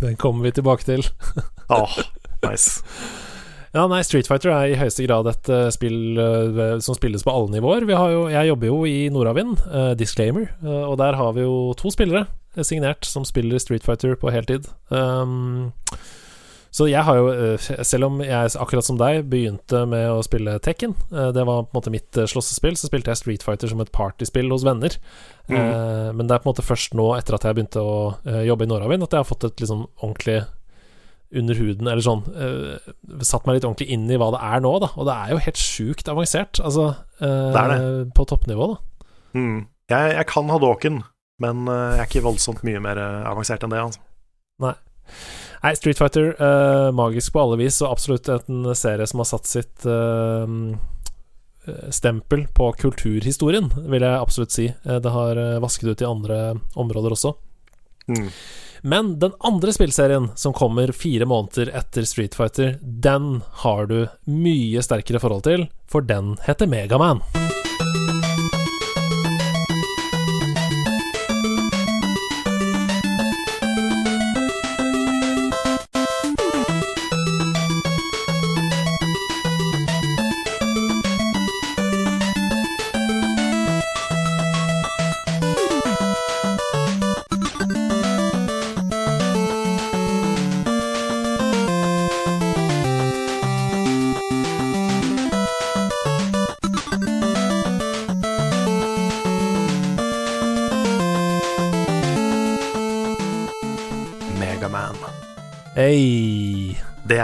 Den 0.00 0.16
kommer 0.16 0.46
vi 0.46 0.52
tilbake 0.56 0.84
til. 0.86 1.02
Åh, 1.76 1.96
nice. 2.46 2.80
Ja, 3.74 3.82
nei, 3.90 3.98
Street 4.06 4.28
Fighter 4.30 4.50
er 4.54 4.70
i 4.70 4.78
høyeste 4.78 5.02
grad 5.04 5.26
et 5.28 5.50
uh, 5.50 5.66
spill 5.74 6.16
uh, 6.16 6.78
som 6.80 6.94
spilles 6.96 7.24
på 7.26 7.34
alle 7.34 7.52
nivåer. 7.56 7.84
Jo, 7.90 8.30
jeg 8.32 8.48
jobber 8.48 8.66
jo 8.70 8.78
i 8.88 9.10
Nordavind, 9.12 9.58
uh, 9.66 9.92
disclaimer, 9.98 10.46
og 10.62 10.96
der 11.02 11.18
har 11.18 11.30
vi 11.36 11.44
jo 11.44 11.74
to 11.76 11.92
spillere 11.92 12.24
signert 12.64 13.04
som 13.04 13.26
spiller 13.26 13.58
Street 13.60 13.84
Fighter 13.84 14.14
på 14.16 14.32
heltid. 14.32 14.70
Um, 14.94 15.74
så 16.74 16.88
jeg 16.90 17.06
har 17.06 17.18
jo, 17.20 17.26
eh, 17.30 17.66
selv 17.86 18.08
om 18.08 18.16
jeg 18.24 18.50
akkurat 18.58 18.82
som 18.82 18.96
deg 18.98 19.28
begynte 19.30 19.84
med 19.86 20.08
å 20.10 20.24
spille 20.26 20.56
Tekken, 20.58 20.96
eh, 21.12 21.30
det 21.30 21.44
var 21.46 21.68
på 21.68 21.70
en 21.70 21.78
måte 21.78 21.92
mitt 21.94 22.18
eh, 22.18 22.26
slåssespill, 22.26 22.74
så 22.74 22.88
spilte 22.90 23.12
jeg 23.12 23.20
Street 23.20 23.44
Fighter 23.46 23.70
som 23.70 23.82
et 23.84 23.92
partyspill 23.94 24.50
hos 24.50 24.64
venner. 24.66 24.96
Mm. 25.46 26.16
Men 26.16 26.26
det 26.26 26.34
er 26.34 26.42
på 26.42 26.48
en 26.48 26.54
måte 26.54 26.66
først 26.66 26.96
nå, 26.98 27.04
etter 27.14 27.36
at 27.36 27.44
jeg 27.46 27.58
begynte 27.58 27.82
å 27.84 28.16
jobbe 28.48 28.64
i 28.64 28.70
Nordavind, 28.70 29.04
at 29.04 29.12
jeg 29.12 29.22
har 29.22 29.28
fått 29.28 29.44
et 29.44 29.60
liksom 29.60 29.84
ordentlig 30.00 30.38
under 31.34 31.58
huden, 31.58 31.90
eller 31.90 32.04
sånn 32.04 32.22
Satt 33.26 33.44
meg 33.44 33.58
litt 33.58 33.66
ordentlig 33.66 33.90
inn 33.92 34.06
i 34.08 34.16
hva 34.20 34.30
det 34.32 34.40
er 34.46 34.64
nå, 34.64 34.72
da. 34.80 34.88
Og 34.96 35.06
det 35.06 35.14
er 35.18 35.34
jo 35.34 35.42
helt 35.44 35.60
sjukt 35.60 36.08
avansert, 36.10 36.62
altså. 36.64 36.88
Det 37.20 37.60
er 37.60 37.74
det. 37.74 37.78
På 38.16 38.26
toppnivå, 38.30 38.72
da. 38.72 39.06
Mm. 39.36 39.58
Jeg, 39.92 40.16
jeg, 40.16 40.26
kan 40.32 40.50
Hadoken, 40.50 41.02
men 41.44 41.68
jeg 41.68 42.00
er 42.00 42.08
ikke 42.08 42.24
voldsomt 42.24 42.64
mye 42.66 42.82
mer 42.82 43.02
avansert 43.04 43.62
enn 43.68 43.76
det, 43.76 43.84
altså. 43.84 44.06
Nei. 44.64 44.74
Nei, 45.64 45.72
Street 45.78 45.98
Fighter, 45.98 46.34
uh, 46.36 46.90
magisk 46.92 47.32
på 47.32 47.40
alle 47.40 47.56
vis, 47.62 47.80
og 47.80 47.94
absolutt 47.94 48.28
en 48.28 48.66
serie 48.76 49.06
som 49.08 49.22
har 49.22 49.30
satt 49.30 49.48
sitt 49.48 49.86
uh, 49.88 50.44
stempel 51.88 52.44
på 52.52 52.68
kulturhistorien, 52.76 53.70
vil 53.88 54.04
jeg 54.04 54.20
absolutt 54.20 54.52
si. 54.52 54.66
Det 54.84 55.14
har 55.14 55.40
vasket 55.64 55.94
ut 55.94 56.04
i 56.04 56.10
andre 56.10 56.38
områder 56.76 57.16
også. 57.16 57.32
Mm. 58.12 58.28
Men 58.84 59.18
den 59.18 59.32
andre 59.40 59.72
spillserien, 59.72 60.28
som 60.36 60.52
kommer 60.52 60.92
fire 60.92 61.24
måneder 61.24 61.70
etter 61.72 62.04
Street 62.04 62.36
Fighter, 62.36 62.76
den 62.82 63.40
har 63.64 63.88
du 63.88 64.02
mye 64.28 64.84
sterkere 64.84 65.22
forhold 65.24 65.46
til, 65.48 65.64
for 65.88 66.04
den 66.04 66.34
heter 66.44 66.68
Megaman. 66.68 67.24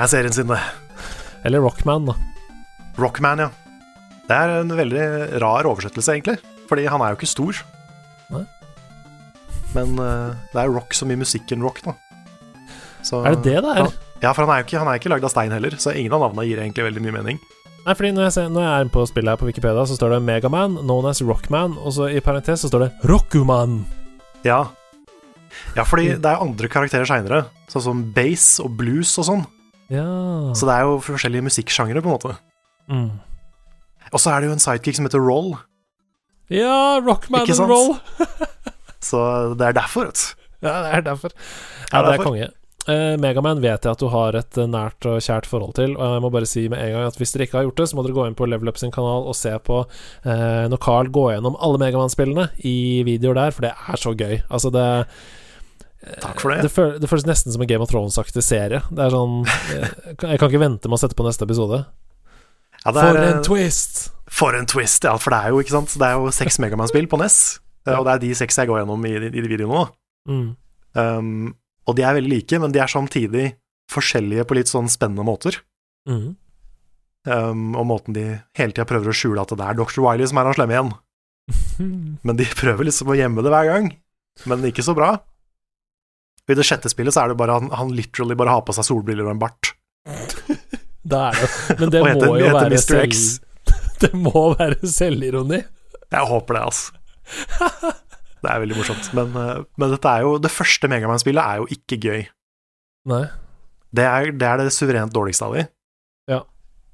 Er 0.05 0.11
serien 0.11 0.35
sin, 0.35 0.51
det. 0.51 0.61
Eller 1.47 1.63
Rockman, 1.65 2.11
da. 2.11 2.15
Rockman, 3.01 3.43
ja. 3.47 3.51
Det 4.29 4.37
er 4.37 4.61
en 4.61 4.73
veldig 4.79 5.05
rar 5.43 5.67
oversettelse, 5.67 6.15
egentlig. 6.15 6.39
Fordi 6.71 6.87
han 6.87 7.03
er 7.03 7.13
jo 7.13 7.19
ikke 7.19 7.31
stor. 7.31 7.61
Nei. 8.31 8.45
Men 9.75 9.99
uh, 9.99 10.37
det 10.53 10.63
er 10.63 10.73
rock 10.73 10.95
som 10.97 11.11
i 11.11 11.19
musikken 11.19 11.63
rock, 11.67 11.83
da. 11.87 11.97
Så, 13.03 13.23
er 13.25 13.39
det 13.39 13.45
det 13.49 13.61
det 13.65 13.77
er? 13.81 13.93
Ja, 14.21 14.35
for 14.37 14.45
han 14.45 14.53
er 14.53 14.61
jo 14.61 14.69
ikke, 14.69 14.81
han 14.83 14.91
er 14.93 15.01
ikke 15.01 15.13
lagd 15.15 15.25
av 15.25 15.33
stein 15.33 15.55
heller, 15.55 15.79
så 15.81 15.95
ingen 15.97 16.13
av 16.13 16.27
navnene 16.27 16.45
gir 16.49 16.61
egentlig 16.61 16.85
veldig 16.91 17.05
mye 17.07 17.17
mening. 17.17 17.39
Nei, 17.87 17.95
fordi 17.97 18.11
når 18.13 18.27
jeg, 18.27 18.35
ser, 18.35 18.51
når 18.53 18.67
jeg 18.67 18.73
er 18.85 18.91
på 18.93 19.07
spillet 19.09 19.33
her 19.33 19.41
på 19.41 19.49
Wikipedia, 19.49 19.87
så 19.89 19.97
står 19.97 20.13
det 20.15 20.25
Megaman, 20.27 20.77
known 20.83 21.09
as 21.09 21.23
Rockman, 21.25 21.79
og 21.81 21.97
så 21.97 22.11
i 22.13 22.21
parentes 22.21 22.61
så 22.61 22.69
står 22.69 22.85
det 22.85 22.91
Rockuman. 23.09 23.81
Ja, 24.45 24.67
ja, 25.77 25.85
fordi 25.87 26.15
det 26.19 26.27
er 26.27 26.43
andre 26.43 26.71
karakterer 26.71 27.09
seinere, 27.09 27.45
sånn 27.71 27.85
som 27.85 28.05
bass 28.15 28.59
og 28.63 28.75
blues 28.79 29.13
og 29.21 29.27
sånn. 29.29 29.43
Ja. 29.91 30.07
Så 30.55 30.69
det 30.69 30.77
er 30.77 30.87
jo 30.87 31.01
forskjellige 31.03 31.47
musikksjangre, 31.49 32.03
på 32.03 32.11
en 32.11 32.17
måte. 32.17 32.37
Mm. 32.91 33.11
Og 34.11 34.23
så 34.23 34.33
er 34.33 34.43
det 34.43 34.51
jo 34.51 34.57
en 34.57 34.63
sidekick 34.63 34.99
som 34.99 35.07
heter 35.07 35.23
Roll. 35.23 35.53
Ja, 36.51 36.99
Rockman 37.03 37.47
and 37.47 37.71
Roll. 37.71 37.97
så 39.11 39.21
det 39.59 39.71
er 39.71 39.77
derfor, 39.83 40.11
vet 40.11 40.23
du. 40.23 40.47
Ja, 40.67 40.81
det 40.85 40.97
er 40.97 41.05
derfor. 41.07 41.37
Ja, 41.93 42.03
det 42.05 42.17
er 42.17 42.25
konge. 42.25 42.51
Uh, 42.89 43.15
Megaman 43.21 43.61
vet 43.61 43.85
jeg 43.85 43.93
at 43.93 44.01
du 44.01 44.09
har 44.11 44.35
et 44.39 44.57
uh, 44.59 44.67
nært 44.67 45.05
og 45.07 45.21
kjært 45.23 45.47
forhold 45.47 45.75
til, 45.77 45.93
og 45.99 46.15
jeg 46.17 46.23
må 46.25 46.31
bare 46.33 46.49
si 46.49 46.65
med 46.73 46.81
en 46.81 46.95
gang 46.95 47.11
at 47.11 47.19
hvis 47.21 47.35
dere 47.35 47.47
ikke 47.47 47.59
har 47.59 47.67
gjort 47.69 47.83
det, 47.83 47.87
så 47.91 47.97
må 47.97 48.05
dere 48.07 48.17
gå 48.17 48.25
inn 48.27 48.37
på 48.39 48.49
Level 48.49 48.73
Up 48.73 48.81
sin 48.81 48.95
kanal 48.95 49.29
og 49.29 49.37
se 49.37 49.53
på 49.67 49.83
uh, 49.85 50.65
når 50.73 50.81
Carl 50.83 51.11
går 51.13 51.35
gjennom 51.35 51.59
alle 51.61 51.81
Megaman-spillene 51.83 52.49
i 52.67 53.05
videoer 53.07 53.37
der, 53.37 53.55
for 53.55 53.69
det 53.69 53.75
er 53.77 54.01
så 54.01 54.15
gøy. 54.17 54.41
Altså, 54.49 54.73
det 54.75 54.87
Takk 56.01 56.41
for 56.41 56.55
det. 56.55 56.63
Det, 56.65 56.73
føl, 56.73 56.95
det, 57.01 57.09
føles 57.11 57.27
nesten 57.29 57.53
som 57.53 57.61
en 57.61 57.69
Game 57.69 57.85
of 57.85 57.91
Thrones-aktig 57.93 58.43
serie. 58.45 58.81
Det 58.89 59.03
er 59.05 59.13
sånn 59.13 59.43
Jeg 59.45 60.41
kan 60.41 60.49
ikke 60.49 60.63
vente 60.63 60.89
med 60.89 60.97
å 60.97 61.01
sette 61.03 61.19
på 61.19 61.27
neste 61.27 61.45
episode. 61.45 61.83
Ja, 62.81 62.95
for 62.95 63.05
er, 63.05 63.21
en 63.35 63.43
twist! 63.45 64.07
For 64.31 64.57
en 64.57 64.69
twist, 64.71 65.05
ja. 65.05 65.13
For 65.21 65.35
det 65.35 65.41
er 65.43 65.53
jo 65.53 65.61
ikke 65.61 65.75
sant 65.75 65.97
Det 66.01 66.07
er 66.07 66.17
jo 66.17 66.33
seks 66.33 66.57
Megaman-spill 66.63 67.11
på 67.11 67.21
NES, 67.21 67.39
og 67.91 68.07
det 68.07 68.15
er 68.15 68.23
de 68.23 68.31
seks 68.39 68.61
jeg 68.63 68.71
går 68.71 68.83
gjennom 68.83 69.05
i, 69.09 69.17
i 69.19 69.33
de 69.35 69.45
videoene 69.45 69.75
nå. 69.77 69.87
Mm. 70.31 70.47
Um, 71.01 71.51
og 71.89 71.97
de 71.99 72.05
er 72.07 72.17
veldig 72.17 72.33
like, 72.33 72.61
men 72.63 72.73
de 72.75 72.81
er 72.83 72.93
samtidig 72.93 73.47
forskjellige 73.91 74.47
på 74.47 74.57
litt 74.57 74.71
sånn 74.71 74.89
spennende 74.93 75.27
måter. 75.27 75.59
Mm. 76.09 76.37
Um, 77.29 77.65
og 77.77 77.89
måten 77.91 78.17
de 78.17 78.25
hele 78.57 78.73
tida 78.73 78.87
prøver 78.89 79.13
å 79.13 79.17
skjule 79.17 79.43
at 79.43 79.53
det 79.53 79.67
er 79.67 79.77
Dr. 79.77 80.01
Wiley 80.01 80.29
som 80.31 80.41
er 80.41 80.49
han 80.49 80.57
slemme 80.57 80.77
igjen. 80.77 80.93
men 82.27 82.39
de 82.39 82.47
prøver 82.57 82.89
liksom 82.89 83.11
å 83.11 83.19
gjemme 83.19 83.45
det 83.45 83.53
hver 83.53 83.69
gang, 83.69 83.91
men 84.49 84.69
ikke 84.71 84.87
så 84.87 84.95
bra. 84.97 85.17
I 86.49 86.57
det 86.59 86.67
sjette 86.67 86.91
spillet 86.93 87.15
så 87.15 87.25
er 87.25 87.33
det 87.33 87.39
bare 87.41 87.59
han, 87.59 87.69
han 87.77 87.93
literally 87.95 88.37
bare 88.39 88.55
har 88.57 88.65
på 88.67 88.75
seg 88.77 88.89
solbriller 88.89 89.29
og 89.29 89.35
en 89.35 89.43
bart. 89.43 89.73
det 91.11 91.21
er 91.21 91.39
det. 91.41 91.51
Men 91.81 91.91
det 91.95 92.03
må 92.03 92.37
jo 92.41 92.53
være 92.57 92.83
selv... 92.83 93.21
Det 94.01 94.09
må 94.17 94.55
være 94.57 94.89
selvironi. 94.89 95.59
Jeg 96.09 96.29
håper 96.31 96.57
det, 96.57 96.61
altså. 96.71 97.91
Det 98.41 98.49
er 98.49 98.63
veldig 98.63 98.79
morsomt. 98.79 99.11
Men, 99.17 99.35
eh, 99.37 99.59
men 99.77 99.93
dette 99.93 100.09
er 100.09 100.25
jo 100.25 100.39
Det 100.41 100.51
første 100.51 100.89
Megaman-spillet 100.89 101.45
er 101.45 101.61
jo 101.61 101.69
ikke 101.77 101.99
gøy. 102.01 102.23
Nei. 103.13 103.25
Det 103.93 104.07
er 104.07 104.33
det, 104.33 104.47
er 104.47 104.63
det 104.63 104.73
suverent 104.75 105.13
dårligste 105.15 105.47
av 105.47 105.59
de. 105.59 105.67
Ja. 106.31 106.41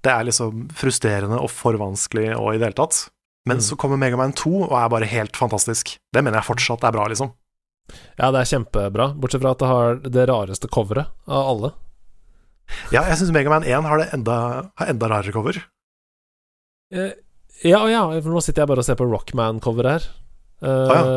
Det 0.02 0.12
er 0.12 0.26
liksom 0.28 0.66
frustrerende 0.76 1.38
og 1.42 1.50
for 1.52 1.78
vanskelig 1.80 2.32
og 2.34 2.54
i 2.54 2.58
det 2.58 2.70
hele 2.70 2.80
tatt. 2.82 3.04
Men 3.46 3.60
mm. 3.60 3.66
så 3.68 3.78
kommer 3.78 4.00
Megaman 4.00 4.34
2 4.36 4.52
og 4.66 4.76
er 4.80 4.92
bare 4.92 5.10
helt 5.10 5.38
fantastisk. 5.38 5.94
Det 6.12 6.22
mener 6.24 6.40
jeg 6.40 6.50
fortsatt 6.50 6.86
er 6.86 6.94
bra, 6.96 7.06
liksom. 7.12 7.30
Ja, 8.16 8.31
det 8.35 8.43
er 8.43 8.50
kjempebra, 8.50 9.11
bortsett 9.21 9.43
fra 9.43 9.55
at 9.55 9.62
det 9.62 9.71
har 9.71 10.00
det 10.02 10.26
rareste 10.31 10.71
coveret 10.73 11.12
av 11.28 11.50
alle. 11.52 11.73
Ja, 12.90 13.05
jeg 13.07 13.21
syns 13.21 13.33
Megaman 13.35 13.66
1 13.66 13.87
har 13.87 14.02
det 14.02 14.09
enda, 14.14 14.37
har 14.78 14.90
enda 14.90 15.11
rarere 15.11 15.35
cover. 15.35 15.61
Eh, 16.95 17.14
ja, 17.66 17.81
ja, 17.90 18.02
for 18.19 18.33
nå 18.35 18.43
sitter 18.45 18.64
jeg 18.64 18.71
bare 18.73 18.83
og 18.83 18.88
ser 18.88 18.99
på 18.99 19.07
Rockman-coveret 19.09 19.97
her. 19.97 20.09
Uh, 20.57 20.71
ah, 20.73 20.97
ja. 20.97 21.09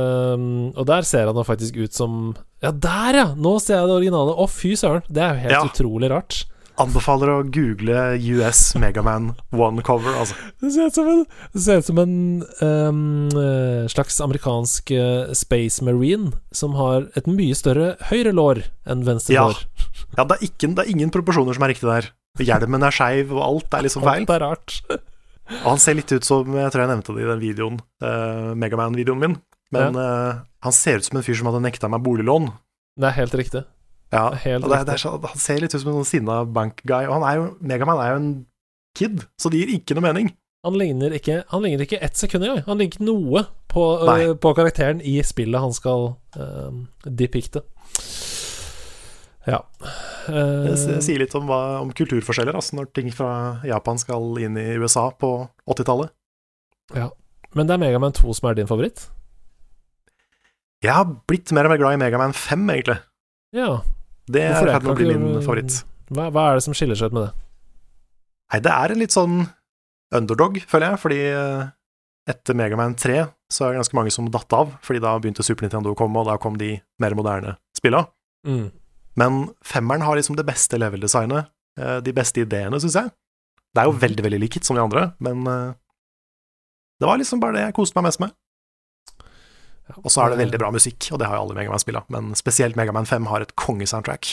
Og 0.75 0.83
der 0.89 1.05
ser 1.07 1.29
han 1.29 1.37
da 1.37 1.45
faktisk 1.47 1.77
ut 1.79 1.95
som 1.95 2.33
Ja, 2.59 2.73
der, 2.75 3.15
ja! 3.15 3.27
Nå 3.39 3.53
ser 3.63 3.77
jeg 3.77 3.87
det 3.87 3.95
originale. 3.95 4.33
Å, 4.35 4.47
fy 4.51 4.73
søren! 4.75 5.05
Det 5.07 5.23
er 5.23 5.37
jo 5.37 5.43
helt 5.45 5.55
ja. 5.55 5.61
utrolig 5.69 6.09
rart. 6.11 6.41
Anbefaler 6.79 7.31
å 7.33 7.39
google 7.43 8.03
US 8.39 8.61
Megaman 8.79 9.33
One 9.51 9.83
cover, 9.85 10.15
altså. 10.21 10.37
Det 10.63 10.71
ser 10.71 10.87
ut 10.87 10.95
som 10.95 11.09
en, 11.11 11.23
ut 11.25 11.87
som 11.89 11.99
en 12.03 12.13
um, 12.63 13.89
slags 13.91 14.19
amerikansk 14.23 14.93
uh, 14.95 15.33
Space 15.35 15.83
Marine 15.83 16.31
som 16.55 16.77
har 16.79 17.09
et 17.19 17.27
mye 17.27 17.57
større 17.57 17.93
høyre 18.11 18.31
lår 18.35 18.63
enn 18.89 19.03
venstre 19.07 19.35
ja. 19.35 19.49
lår. 19.49 19.65
ja, 20.15 20.23
det 20.23 20.37
er, 20.37 20.45
ikke, 20.47 20.71
det 20.71 20.85
er, 20.85 20.93
ingen 20.93 21.13
proporsjoner 21.13 21.57
som 21.57 21.67
er 21.67 21.73
riktig 21.73 21.89
der. 21.89 22.09
Hjelmen 22.39 22.85
er 22.87 22.95
skeiv, 22.95 23.33
og 23.35 23.43
alt 23.43 23.75
er 23.75 23.85
liksom 23.87 24.05
feil. 24.05 24.23
Alt 24.23 24.33
er 24.37 24.45
rart. 24.45 24.79
Og 25.49 25.67
han 25.73 25.81
ser 25.81 25.97
litt 25.97 26.11
ut 26.13 26.25
som 26.27 26.45
Jeg 26.53 26.69
tror 26.71 26.83
jeg 26.83 26.91
nevnte 26.91 27.15
det 27.15 27.23
i 27.25 27.29
den 27.31 27.41
videoen, 27.41 27.79
uh, 28.05 28.55
Megaman-videoen 28.59 29.23
min. 29.23 29.35
Men 29.75 29.97
ja. 29.97 30.07
uh, 30.07 30.45
han 30.65 30.75
ser 30.75 31.01
ut 31.01 31.09
som 31.09 31.19
en 31.19 31.25
fyr 31.25 31.37
som 31.39 31.49
hadde 31.51 31.63
nekta 31.65 31.91
meg 31.91 32.03
boliglån. 32.05 32.49
Det 32.99 33.09
er 33.09 33.19
helt 33.19 33.35
riktig. 33.37 33.65
Ja, 34.09 34.31
helt 34.41 34.65
det, 34.65 34.83
det 34.89 34.97
så, 34.97 35.11
Han 35.21 35.41
ser 35.41 35.61
litt 35.61 35.73
ut 35.75 35.83
som 35.83 35.91
en 35.93 36.07
sinna 36.07 36.41
bankguy. 36.49 37.05
Og 37.05 37.19
han 37.19 37.25
er 37.29 37.39
jo, 37.39 37.49
Megaman 37.61 38.01
er 38.01 38.13
jo 38.13 38.21
en 38.21 38.31
kid, 38.97 39.25
så 39.39 39.51
det 39.53 39.61
gir 39.61 39.75
ikke 39.77 39.97
noe 39.97 40.07
mening. 40.07 40.31
Han 40.65 40.75
ligner 40.75 41.13
ikke, 41.15 41.43
han 41.53 41.63
ligner 41.63 41.85
ikke 41.85 42.01
ett 42.03 42.19
sekund 42.19 42.43
engang. 42.43 42.65
Han 42.65 42.81
ligner 42.81 42.97
ikke 42.97 43.05
noe 43.07 43.45
på, 43.71 43.83
uh, 44.03 44.33
på, 44.35 44.51
karakteren 44.57 44.99
i 45.05 45.15
spillet 45.23 45.63
han 45.63 45.75
skal 45.75 46.09
uh, 46.35 46.81
depikte. 47.05 47.61
Ja. 49.47 49.61
Uh, 50.27 50.65
det 50.67 50.75
sier 51.05 51.21
litt 51.21 51.35
om, 51.37 51.47
hva, 51.47 51.79
om 51.79 51.93
kulturforskjeller, 51.95 52.57
altså, 52.59 52.75
når 52.79 52.89
ting 52.97 53.07
fra 53.15 53.61
Japan 53.67 54.01
skal 54.01 54.41
inn 54.43 54.57
i 54.59 54.67
USA 54.81 55.07
på 55.15 55.31
80-tallet. 55.69 56.11
Ja. 56.97 57.07
Men 57.55 57.69
det 57.69 57.77
er 57.77 57.81
Megaman 57.85 58.17
2 58.17 58.35
som 58.35 58.49
er 58.49 58.59
din 58.59 58.67
favoritt? 58.69 59.07
Jeg 60.83 60.95
har 60.95 61.07
blitt 61.29 61.53
mer 61.55 61.69
og 61.69 61.73
mer 61.73 61.79
glad 61.79 61.95
i 61.95 62.01
Megaman 62.03 62.35
5, 62.35 62.67
egentlig. 62.75 62.99
Ja. 63.55 63.79
Det 64.29 64.45
er 64.45 64.71
kan 64.77 64.97
bli 64.97 65.09
min 65.15 65.39
favoritt. 65.41 65.81
Hva, 66.09 66.27
hva, 66.33 66.49
er 66.49 66.59
det 66.59 66.65
som 66.65 66.75
skiller 66.77 66.97
seg 66.97 67.09
ut 67.09 67.17
med 67.17 67.27
det? 67.27 67.31
Nei, 68.49 68.59
det 68.65 68.73
er 68.73 68.93
en 68.93 69.01
litt 69.01 69.13
sånn 69.13 69.35
underdog, 70.15 70.57
føler 70.69 70.93
jeg, 70.93 71.01
fordi 71.03 71.19
eh, 71.29 71.67
etter 72.29 72.57
Megaman 72.57 72.95
3 72.97 73.23
så 73.49 73.65
er 73.65 73.73
det 73.73 73.81
ganske 73.81 73.97
mange 73.97 74.13
som 74.13 74.29
datt 74.33 74.53
av, 74.53 74.73
fordi 74.85 75.01
da 75.01 75.15
begynte 75.21 75.45
Super 75.45 75.65
Nintendo 75.65 75.93
å 75.93 75.97
komme, 75.97 76.21
og 76.21 76.29
da 76.29 76.37
kom 76.41 76.57
de 76.61 76.75
mer 77.01 77.15
moderne 77.17 77.55
spilla. 77.77 78.03
Mm. 78.45 78.69
Men 79.19 79.39
femmeren 79.65 80.05
har 80.05 80.17
liksom 80.17 80.37
det 80.37 80.45
beste 80.47 80.77
level-designet, 80.81 81.49
eh, 81.81 81.97
de 82.05 82.13
beste 82.15 82.45
ideene, 82.45 82.81
syns 82.81 82.97
jeg. 82.97 83.13
Det 83.73 83.81
er 83.81 83.89
jo 83.89 83.97
veldig, 84.01 84.25
veldig 84.25 84.41
likt 84.41 84.65
som 84.65 84.77
de 84.77 84.83
andre, 84.85 85.11
men 85.21 85.45
eh, 85.49 85.77
det 87.01 87.09
var 87.09 87.21
liksom 87.21 87.41
bare 87.41 87.57
det 87.57 87.65
jeg 87.67 87.77
koste 87.77 87.97
meg 87.97 88.09
mest 88.09 88.21
med. 88.21 88.33
Og 89.97 90.11
så 90.11 90.23
er 90.23 90.33
det 90.33 90.43
veldig 90.43 90.59
bra 90.61 90.69
musikk, 90.73 91.09
og 91.13 91.21
det 91.21 91.29
har 91.29 91.39
jo 91.39 91.47
alle 91.47 91.57
Megaman-spilla, 91.57 92.03
men 92.13 92.33
spesielt 92.37 92.77
Megaman 92.79 93.07
5 93.09 93.29
har 93.31 93.45
et 93.45 93.55
kongesoundtrack. 93.59 94.31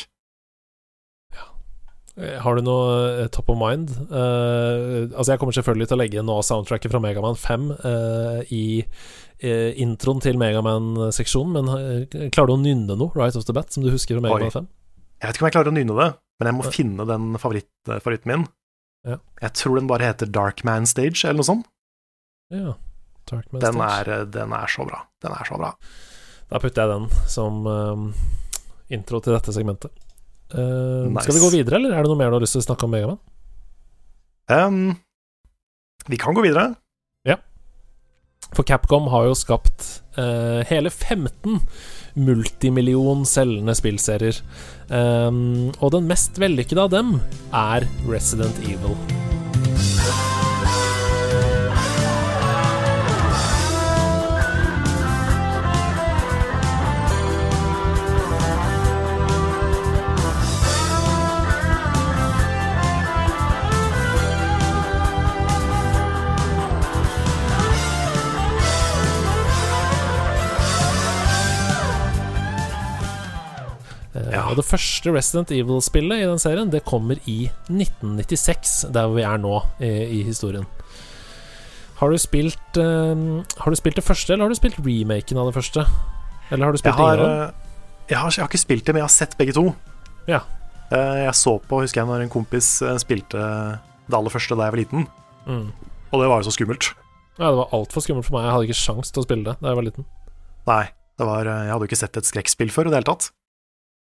Ja. 1.36 1.46
Eh, 2.20 2.36
har 2.44 2.56
du 2.56 2.64
noe 2.66 3.28
top 3.34 3.50
of 3.52 3.58
mind? 3.60 3.94
Uh, 4.10 5.08
altså, 5.16 5.32
jeg 5.32 5.42
kommer 5.42 5.56
selvfølgelig 5.56 5.90
til 5.90 5.98
å 5.98 6.00
legge 6.02 6.26
nå 6.26 6.38
soundtracket 6.44 6.92
fra 6.92 7.00
Megaman 7.02 7.38
5 7.40 7.68
uh, 7.72 8.40
i 8.52 8.66
uh, 8.84 9.70
introen 9.86 10.22
til 10.24 10.40
Megaman-seksjonen, 10.40 11.56
men 11.56 12.30
klarer 12.34 12.52
du 12.52 12.56
å 12.58 12.62
nynne 12.62 12.98
noe 12.98 13.16
right 13.16 13.38
off 13.38 13.48
the 13.48 13.56
bat 13.56 13.72
som 13.72 13.86
du 13.86 13.92
husker 13.94 14.18
fra 14.18 14.26
Megaman 14.28 14.54
5? 14.60 14.70
Jeg 15.16 15.30
vet 15.30 15.38
ikke 15.38 15.46
om 15.46 15.48
jeg 15.48 15.56
klarer 15.56 15.72
å 15.72 15.76
nynne 15.78 15.96
det, 15.96 16.10
men 16.36 16.50
jeg 16.50 16.58
må 16.58 16.72
finne 16.74 17.08
den 17.08 17.30
favoritt, 17.40 17.72
favoritten 17.88 18.32
min. 18.32 18.48
Ja. 19.06 19.20
Jeg 19.40 19.54
tror 19.56 19.78
den 19.78 19.88
bare 19.88 20.10
heter 20.10 20.28
Darkman 20.28 20.88
Stage, 20.90 21.22
eller 21.24 21.40
noe 21.40 21.48
sånt. 21.48 21.68
Ja. 22.52 22.74
Den 23.26 23.80
er, 23.82 24.10
den 24.30 24.52
er, 24.54 24.70
så 24.70 24.86
bra. 24.86 25.00
Den 25.22 25.34
er 25.34 25.48
så 25.48 25.58
bra. 25.58 25.72
Da 26.50 26.60
putter 26.62 26.86
jeg 26.86 26.92
den 26.92 27.30
som 27.30 27.66
uh, 27.66 28.04
intro 28.94 29.20
til 29.22 29.34
dette 29.34 29.54
segmentet. 29.54 29.90
Uh, 30.54 31.10
nice. 31.10 31.26
Skal 31.26 31.38
vi 31.38 31.42
gå 31.42 31.50
videre, 31.58 31.80
eller 31.80 31.96
er 31.96 32.06
det 32.06 32.12
noe 32.12 32.20
mer 32.20 32.30
du 32.30 32.38
har 32.38 32.44
lyst 32.44 32.54
til 32.58 32.62
å 32.62 32.68
snakke 32.68 32.86
om 32.86 32.94
Megaman? 32.94 33.18
Um, 34.46 34.94
vi 36.06 36.18
kan 36.22 36.36
gå 36.38 36.44
videre. 36.46 36.76
Ja. 37.26 37.40
For 38.54 38.62
Capcom 38.62 39.10
har 39.10 39.26
jo 39.26 39.34
skapt 39.38 39.88
uh, 40.20 40.62
hele 40.70 40.92
15 40.92 41.58
multimillion 42.16 43.26
selgende 43.28 43.74
spillserier. 43.76 44.38
Um, 44.88 45.72
og 45.80 45.96
den 45.98 46.06
mest 46.10 46.38
vellykkede 46.40 46.86
av 46.86 46.94
dem 46.94 47.16
er 47.50 47.88
Resident 48.06 48.62
Evil. 48.62 48.94
Og 74.46 74.58
det 74.58 74.66
første 74.66 75.12
Resident 75.14 75.52
Evil-spillet 75.54 76.22
i 76.22 76.26
den 76.28 76.40
serien, 76.40 76.70
det 76.70 76.84
kommer 76.86 77.18
i 77.26 77.48
1996, 77.68 78.86
der 78.94 79.10
vi 79.14 79.24
er 79.26 79.40
nå 79.42 79.60
i, 79.82 79.92
i 80.18 80.22
historien. 80.26 80.66
Har 81.96 82.12
du, 82.12 82.18
spilt, 82.20 82.76
uh, 82.76 83.40
har 83.62 83.72
du 83.72 83.78
spilt 83.78 83.96
det 83.96 84.04
første, 84.04 84.34
eller 84.34 84.46
har 84.46 84.52
du 84.52 84.58
spilt 84.58 84.78
remaken 84.84 85.40
av 85.40 85.48
det 85.48 85.56
første? 85.56 85.86
Eller 86.50 86.68
har 86.68 86.76
du 86.76 86.80
spilt 86.80 86.92
jeg 86.92 87.00
har, 87.00 87.22
ingen 87.22 87.48
uh, 87.48 88.10
jeg 88.10 88.18
har, 88.20 88.34
jeg 88.36 88.44
har 88.44 88.50
ikke 88.50 88.60
spilt 88.60 88.84
det, 88.86 88.94
men 88.94 89.02
jeg 89.02 89.08
har 89.08 89.16
sett 89.16 89.36
begge 89.40 89.56
to. 89.56 89.70
Ja. 90.28 90.42
Uh, 90.92 91.24
jeg 91.24 91.32
så 91.38 91.56
på, 91.64 91.80
husker 91.82 92.02
jeg, 92.02 92.10
når 92.10 92.26
en 92.26 92.32
kompis 92.32 92.68
spilte 93.02 93.40
det 94.06 94.14
aller 94.14 94.30
første 94.30 94.58
da 94.58 94.68
jeg 94.68 94.76
var 94.76 94.82
liten. 94.84 95.08
Mm. 95.48 95.70
Og 96.12 96.20
det 96.20 96.28
var 96.30 96.42
jo 96.42 96.50
så 96.50 96.54
skummelt. 96.54 96.92
Ja, 97.36 97.48
det 97.48 97.56
var 97.58 97.74
altfor 97.76 98.04
skummelt 98.04 98.28
for 98.28 98.36
meg. 98.36 98.46
Jeg 98.46 98.54
hadde 98.54 98.68
ikke 98.68 98.82
sjans 98.84 99.10
til 99.12 99.24
å 99.24 99.26
spille 99.26 99.48
det 99.48 99.56
da 99.58 99.72
jeg 99.72 99.80
var 99.80 99.88
liten. 99.88 100.06
Nei, 100.68 100.84
var, 101.22 101.48
jeg 101.48 101.72
hadde 101.72 101.84
jo 101.84 101.90
ikke 101.90 101.98
sett 102.04 102.20
et 102.20 102.28
skrekkspill 102.28 102.72
før 102.74 102.88
i 102.88 102.92
det 102.92 103.00
hele 103.00 103.08
tatt. 103.08 103.30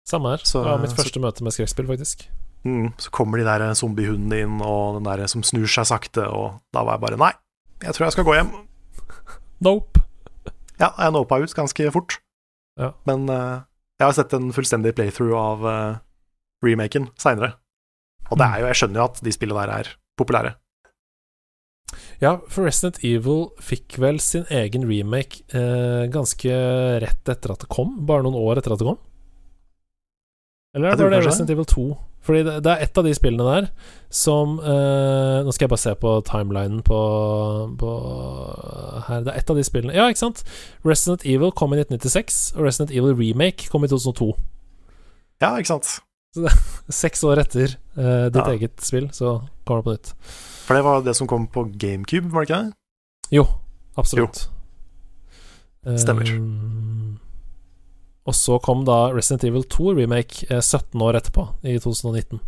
Samme 0.06 0.34
her. 0.34 0.42
Så, 0.46 0.62
det 0.62 0.70
var 0.70 0.82
mitt 0.82 0.94
første 0.94 1.18
så, 1.18 1.22
møte 1.22 1.46
med 1.46 1.54
skrekkspill, 1.54 1.88
faktisk. 1.90 2.26
Mm, 2.66 2.92
så 2.98 3.12
kommer 3.14 3.40
de 3.40 3.46
der 3.46 3.64
zombiehundene 3.78 4.42
inn, 4.44 4.60
og 4.62 4.98
den 4.98 5.06
der 5.06 5.26
som 5.30 5.44
snur 5.46 5.68
seg 5.70 5.88
sakte, 5.90 6.26
og 6.30 6.60
da 6.74 6.82
var 6.86 6.98
jeg 6.98 7.04
bare 7.04 7.20
Nei, 7.20 7.32
jeg 7.84 7.94
tror 7.94 8.06
jeg 8.06 8.16
skal 8.16 8.28
gå 8.28 8.38
hjem. 8.38 8.54
Nope. 9.64 10.02
ja, 10.76 10.90
jeg 10.90 11.12
nopa 11.14 11.38
ut 11.40 11.54
ganske 11.56 11.88
fort. 11.94 12.18
Ja. 12.76 12.90
Men 13.08 13.24
uh, 13.32 13.64
jeg 13.96 14.04
har 14.04 14.12
sett 14.18 14.34
en 14.36 14.50
fullstendig 14.52 14.92
playthrough 14.98 15.38
av 15.40 15.64
uh, 15.64 15.96
remaken 16.66 17.08
seinere. 17.16 17.54
Og 18.28 18.36
det 18.36 18.46
er 18.46 18.60
jo, 18.60 18.68
jeg 18.68 18.80
skjønner 18.82 19.00
jo 19.00 19.06
at 19.08 19.22
de 19.24 19.32
spillene 19.32 19.64
der 19.64 19.72
er 19.78 19.90
populære. 20.20 20.52
Ja, 22.20 22.36
for 22.50 22.66
Resident 22.66 22.98
Evil 23.04 23.46
fikk 23.62 23.98
vel 24.02 24.18
sin 24.24 24.46
egen 24.52 24.86
remake 24.88 25.44
eh, 25.54 26.06
ganske 26.12 26.54
rett 27.02 27.30
etter 27.30 27.52
at 27.52 27.62
det 27.62 27.70
kom? 27.72 27.92
Bare 28.08 28.24
noen 28.26 28.38
år 28.40 28.60
etter 28.60 28.74
at 28.74 28.80
det 28.82 28.88
kom? 28.88 28.98
Eller 30.76 30.96
var 30.96 31.10
det 31.10 31.24
Resident 31.24 31.50
Evil 31.50 31.64
2? 31.64 31.86
Fordi 32.26 32.42
det, 32.42 32.56
det, 32.64 32.72
er 32.72 32.82
et 32.84 32.98
av 32.98 33.06
de 33.06 33.12
spillene 33.14 33.44
der 33.46 33.68
som 34.12 34.56
uh, 34.58 35.44
Nå 35.46 35.52
skal 35.54 35.66
jeg 35.66 35.72
bare 35.72 35.82
se 35.82 35.92
på 36.00 36.14
timelinen 36.26 36.82
på, 36.84 36.98
på 37.80 37.92
her. 39.06 39.22
Det 39.24 39.32
er 39.32 39.38
et 39.40 39.52
av 39.52 39.60
de 39.60 39.66
spillene 39.66 39.94
Ja, 39.94 40.08
ikke 40.10 40.24
sant? 40.24 40.42
Resident 40.86 41.24
Evil 41.24 41.54
kom 41.56 41.72
i 41.72 41.78
1996, 41.80 42.40
og 42.56 42.66
Resident 42.66 42.92
Evil 42.92 43.14
Remake 43.16 43.70
kom 43.70 43.86
i 43.86 43.90
2002. 43.92 44.32
Ja, 45.44 45.54
ikke 45.54 45.76
sant. 45.76 45.92
Så 46.36 46.50
seks 47.02 47.24
år 47.24 47.44
etter 47.44 47.78
uh, 47.96 48.26
ditt 48.34 48.42
ja. 48.42 48.48
eget 48.56 48.84
spill, 48.84 49.08
så 49.14 49.38
kommer 49.64 49.80
det 49.80 49.86
på 49.86 49.96
nytt. 49.96 50.34
For 50.66 50.76
det 50.76 50.84
var 50.84 51.06
det 51.06 51.14
som 51.16 51.30
kom 51.30 51.46
på 51.46 51.68
GameCube, 51.78 52.32
var 52.34 52.44
det 52.44 52.50
ikke 52.50 52.62
det? 52.66 52.74
Jo, 53.38 53.46
absolutt. 53.96 54.48
Jo. 55.86 55.96
Stemmer. 56.02 56.34
Uh, 56.34 57.14
og 58.26 58.34
så 58.34 58.58
kom 58.62 58.82
da 58.86 59.12
Resident 59.14 59.44
Evil 59.46 59.64
2 59.70 59.92
remake 60.00 60.46
17 60.50 60.58
eh, 60.98 61.04
år 61.06 61.20
etterpå, 61.20 61.46
i 61.62 61.76
2019. 61.78 62.40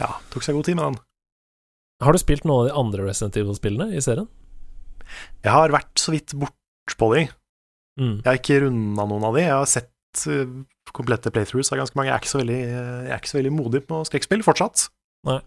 Ja, 0.00 0.16
tok 0.32 0.44
seg 0.44 0.58
god 0.58 0.66
tid 0.66 0.78
med 0.78 0.88
den. 0.88 0.98
Har 2.02 2.14
du 2.14 2.18
spilt 2.18 2.46
noen 2.48 2.64
av 2.64 2.68
de 2.68 2.80
andre 2.80 3.06
Resident 3.06 3.38
Evil-spillene 3.38 3.94
i 3.94 4.02
serien? 4.02 4.26
Jeg 5.44 5.54
har 5.54 5.74
vært 5.74 6.02
så 6.02 6.14
vidt 6.14 6.34
bortpå 6.34 7.12
de. 7.14 7.26
Mm. 8.00 8.16
Jeg 8.16 8.26
har 8.26 8.40
ikke 8.40 8.60
runda 8.64 9.06
noen 9.06 9.26
av 9.28 9.38
de. 9.38 9.44
Jeg 9.44 9.54
har 9.54 9.70
sett 9.70 10.24
uh, 10.26 10.56
komplette 10.96 11.30
playthroughs 11.30 11.70
av 11.70 11.78
ganske 11.78 11.98
mange. 11.98 12.10
Jeg 12.10 12.16
er 12.16 12.24
ikke 12.24 12.32
så 12.32 12.40
veldig, 12.40 12.60
jeg 12.66 13.12
er 13.12 13.20
ikke 13.20 13.30
så 13.30 13.38
veldig 13.38 13.52
modig 13.54 13.82
på 13.86 14.00
skrekkspill 14.08 14.42
fortsatt. 14.46 14.88
Nei. 15.28 15.38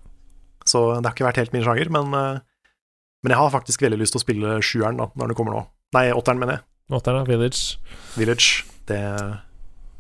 Så 0.64 0.86
det 0.94 1.10
har 1.10 1.18
ikke 1.18 1.28
vært 1.28 1.42
helt 1.42 1.58
min 1.58 1.66
sjanger. 1.66 1.92
Men, 1.92 2.16
men 2.16 3.34
jeg 3.34 3.42
har 3.42 3.52
faktisk 3.54 3.84
veldig 3.84 4.00
lyst 4.00 4.16
til 4.16 4.22
å 4.22 4.24
spille 4.24 4.56
sjueren 4.64 5.02
da, 5.02 5.10
når 5.20 5.34
det 5.34 5.38
kommer 5.42 5.58
nå. 5.58 5.66
Nei, 5.98 6.08
åtteren, 6.16 6.40
mener 6.42 6.58
jeg. 6.58 6.66
Åtteren, 6.96 7.28
Village. 7.28 7.82
Village. 8.16 8.64
Det 8.88 9.02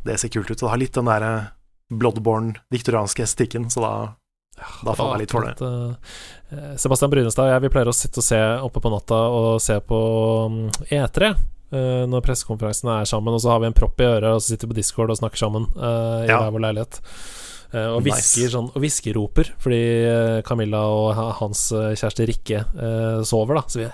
det 0.05 0.19
ser 0.21 0.31
kult 0.33 0.51
ut. 0.51 0.59
Det 0.59 0.69
har 0.69 0.81
litt 0.81 0.95
den 0.95 1.09
derre 1.09 1.33
bloodborne, 1.89 2.55
viktorianske 2.73 3.25
estetikken, 3.25 3.69
så 3.69 3.83
da 3.83 3.95
Da 4.83 4.93
faller 4.95 5.19
jeg 5.19 5.25
litt 5.25 5.33
for 5.35 5.45
det. 5.45 5.55
Uh, 5.59 6.75
Sebastian 6.79 7.11
Brynestad 7.11 7.49
og 7.49 7.51
jeg 7.51 7.63
vi 7.65 7.71
pleier 7.73 7.91
å 7.91 7.95
sitte 7.95 8.21
og 8.21 8.25
se 8.25 8.39
oppe 8.63 8.79
på 8.79 8.91
natta 8.93 9.17
og 9.27 9.49
se 9.59 9.75
på 9.83 9.99
um, 10.47 10.61
E3 10.87 11.33
uh, 11.33 12.05
når 12.07 12.23
pressekonferansene 12.23 13.01
er 13.01 13.09
sammen, 13.09 13.35
og 13.35 13.43
så 13.43 13.51
har 13.51 13.59
vi 13.63 13.67
en 13.67 13.75
propp 13.75 13.99
i 13.99 14.07
øret, 14.07 14.29
og 14.31 14.39
så 14.39 14.53
sitter 14.53 14.69
vi 14.69 14.75
på 14.75 14.79
Discord 14.79 15.11
og 15.11 15.19
snakker 15.19 15.43
sammen 15.43 15.67
uh, 15.75 16.23
i 16.23 16.29
ja. 16.31 16.39
hver 16.39 16.55
vår 16.55 16.65
leilighet. 16.69 17.01
og 17.75 17.99
hvisker 18.05 18.45
nice. 18.45 18.53
sånn, 18.53 18.69
og 18.71 18.79
hviskeroper 18.79 19.49
fordi 19.59 19.81
Camilla 20.47 20.85
og 20.87 21.17
hans 21.41 21.67
kjæreste 21.73 22.29
Rikke 22.29 22.61
sover, 23.27 23.59
da. 23.59 23.65
Så 23.67 23.81
vi 23.81 23.89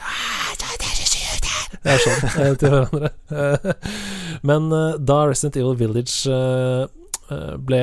det 1.82 1.95
er 1.95 2.02
sånn 2.04 2.58
til 2.62 2.74
hverandre. 2.76 3.10
Men 4.47 4.69
da 5.06 5.21
Resident 5.30 5.60
Evil 5.62 5.75
Village 5.77 6.30
Eh, 7.32 7.58
ble 7.58 7.82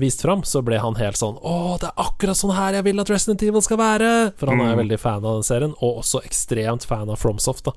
vist 0.00 0.22
fram, 0.22 0.42
så 0.44 0.60
ble 0.64 0.76
han 0.82 0.96
helt 0.98 1.16
sånn 1.16 1.38
Å, 1.40 1.52
det 1.80 1.88
er 1.88 2.02
akkurat 2.04 2.36
sånn 2.36 2.52
her 2.52 2.76
jeg 2.76 2.84
vil 2.90 3.00
at 3.00 3.12
Resident 3.12 3.44
Evil 3.46 3.62
skal 3.64 3.78
være! 3.80 4.08
For 4.40 4.52
han 4.52 4.60
er 4.60 4.74
mm. 4.74 4.80
veldig 4.82 4.98
fan 5.00 5.22
av 5.22 5.38
den 5.38 5.46
serien, 5.46 5.72
og 5.78 6.02
også 6.02 6.20
ekstremt 6.26 6.84
fan 6.88 7.08
av 7.08 7.20
Fromsoft. 7.20 7.70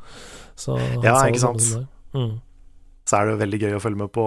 Så 0.60 0.76
ja, 1.04 1.16
ikke 1.30 1.44
sant. 1.46 1.70
Mm. 2.12 2.42
Så 3.08 3.20
er 3.20 3.28
det 3.28 3.36
jo 3.36 3.42
veldig 3.44 3.62
gøy 3.62 3.78
å 3.78 3.84
følge 3.84 4.02
med 4.04 4.12
på 4.16 4.26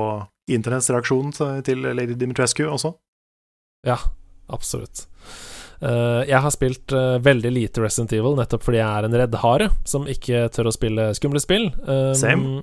internetts 0.53 0.88
reaksjon 0.95 1.35
til 1.66 1.85
Lady 1.85 2.16
Dimitrescu 2.16 2.64
også. 2.64 2.95
Ja, 3.87 3.99
absolutt. 4.53 5.05
Uh, 5.77 6.25
jeg 6.25 6.40
har 6.40 6.53
spilt 6.55 6.92
uh, 6.97 7.19
veldig 7.21 7.51
lite 7.53 7.83
Resident 7.85 8.14
Evil, 8.16 8.38
nettopp 8.38 8.64
fordi 8.64 8.81
jeg 8.81 8.88
er 8.88 9.05
en 9.05 9.16
reddhare 9.21 9.69
som 9.85 10.07
ikke 10.09 10.47
tør 10.55 10.71
å 10.71 10.75
spille 10.75 11.11
skumle 11.19 11.42
spill. 11.42 11.69
Um, 11.85 12.14
Same. 12.16 12.62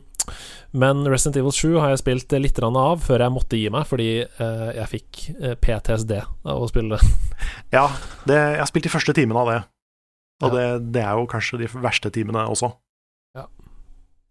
Men 0.73 1.03
Resident 1.05 1.38
Evil 1.41 1.53
7 1.53 1.75
har 1.77 1.93
jeg 1.93 2.01
spilt 2.01 2.36
litt 2.39 2.62
av 2.63 3.03
før 3.05 3.25
jeg 3.25 3.33
måtte 3.36 3.59
gi 3.59 3.69
meg, 3.73 3.86
fordi 3.89 4.09
uh, 4.39 4.69
jeg 4.73 4.89
fikk 4.95 5.21
PTSD 5.62 6.15
av 6.19 6.63
å 6.63 6.69
spille 6.71 6.97
det. 6.97 7.12
ja, 7.77 7.86
det, 8.25 8.39
jeg 8.39 8.63
har 8.63 8.71
spilt 8.71 8.89
de 8.89 8.93
første 8.93 9.15
timene 9.17 9.43
av 9.43 9.51
det, 9.51 9.59
og 10.43 10.49
ja. 10.49 10.55
det, 10.55 10.65
det, 10.95 11.05
er 11.05 11.19
jo 11.19 11.29
kanskje 11.29 11.62
de 11.62 11.69
verste 11.77 12.13
timene 12.13 12.47
også. 12.49 12.71
Ja. 13.38 13.47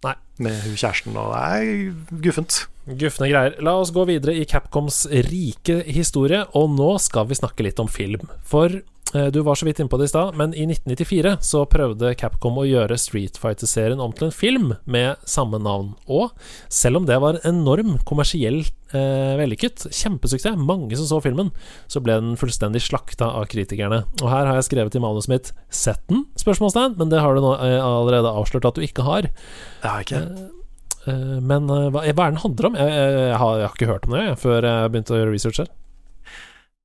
Nei. 0.02 0.16
Med 0.42 0.64
kjæresten, 0.74 1.14
og 1.14 1.30
det 1.30 1.42
er 1.46 2.22
guffent. 2.24 2.64
Gufne 2.98 3.28
greier. 3.30 3.54
La 3.62 3.76
oss 3.78 3.92
gå 3.94 4.02
videre 4.08 4.34
i 4.34 4.46
Capcoms 4.50 5.04
rike 5.28 5.84
historie, 5.86 6.42
og 6.58 6.72
nå 6.74 6.96
skal 7.04 7.28
vi 7.30 7.38
snakke 7.38 7.68
litt 7.68 7.78
om 7.78 7.90
film. 7.90 8.26
For 8.42 8.74
Eh, 8.74 8.91
du 9.12 9.42
var 9.44 9.58
så 9.58 9.66
vidt 9.68 9.80
innpå 9.82 9.98
det 10.00 10.06
i 10.08 10.12
stad, 10.12 10.36
men 10.40 10.54
i 10.56 10.64
1994 10.64 11.34
så 11.44 11.66
prøvde 11.68 12.14
Capcom 12.16 12.56
å 12.62 12.64
gjøre 12.64 12.96
Street 13.00 13.36
Fighter-serien 13.36 14.00
om 14.00 14.14
til 14.16 14.30
en 14.30 14.32
film 14.32 14.70
med 14.88 15.20
samme 15.28 15.60
navn. 15.60 15.90
Og 16.08 16.32
selv 16.72 17.02
om 17.02 17.08
det 17.08 17.18
var 17.20 17.40
enorm 17.48 17.98
kommersiell 18.08 18.62
eh, 18.96 19.34
vellykket, 19.40 19.86
kjempesuksess, 19.92 20.56
mange 20.56 20.96
som 20.98 21.08
så 21.08 21.20
filmen, 21.24 21.52
så 21.90 22.02
ble 22.04 22.18
den 22.20 22.38
fullstendig 22.40 22.82
slakta 22.84 23.28
av 23.40 23.48
kritikerne. 23.52 24.02
Og 24.22 24.30
her 24.30 24.48
har 24.48 24.58
jeg 24.60 24.70
skrevet 24.70 24.96
i 24.96 25.02
manuset 25.02 25.32
mitt 25.32 25.52
'Sett 25.68 26.02
den?' 26.08 26.26
spørsmålstegn, 26.38 26.96
men 26.98 27.12
det 27.12 27.20
har 27.20 27.34
du 27.34 27.44
nå 27.44 27.54
eh, 27.58 27.78
allerede 27.82 28.32
avslørt 28.32 28.68
at 28.68 28.76
du 28.76 28.82
ikke 28.84 29.06
har. 29.06 29.28
Det 29.28 29.88
har 29.88 30.02
jeg 30.02 30.08
ikke. 30.08 30.24
Eh, 30.24 31.12
eh 31.12 31.38
men 31.40 31.68
eh, 31.68 31.90
hva, 31.90 32.06
hva, 32.06 32.26
er 32.26 32.34
den 32.34 32.44
handler 32.44 32.70
om? 32.70 32.80
Jeg, 32.80 32.88
jeg, 32.88 33.12
jeg, 33.12 33.38
har, 33.44 33.54
jeg, 33.58 33.68
har, 33.68 33.76
ikke 33.76 33.92
hørt 33.92 34.08
om 34.08 34.16
det 34.16 34.26
før 34.38 34.68
jeg 34.68 34.90
begynte 34.92 35.14
å 35.14 35.20
gjøre 35.20 35.36
research 35.36 35.62
her. 35.64 35.70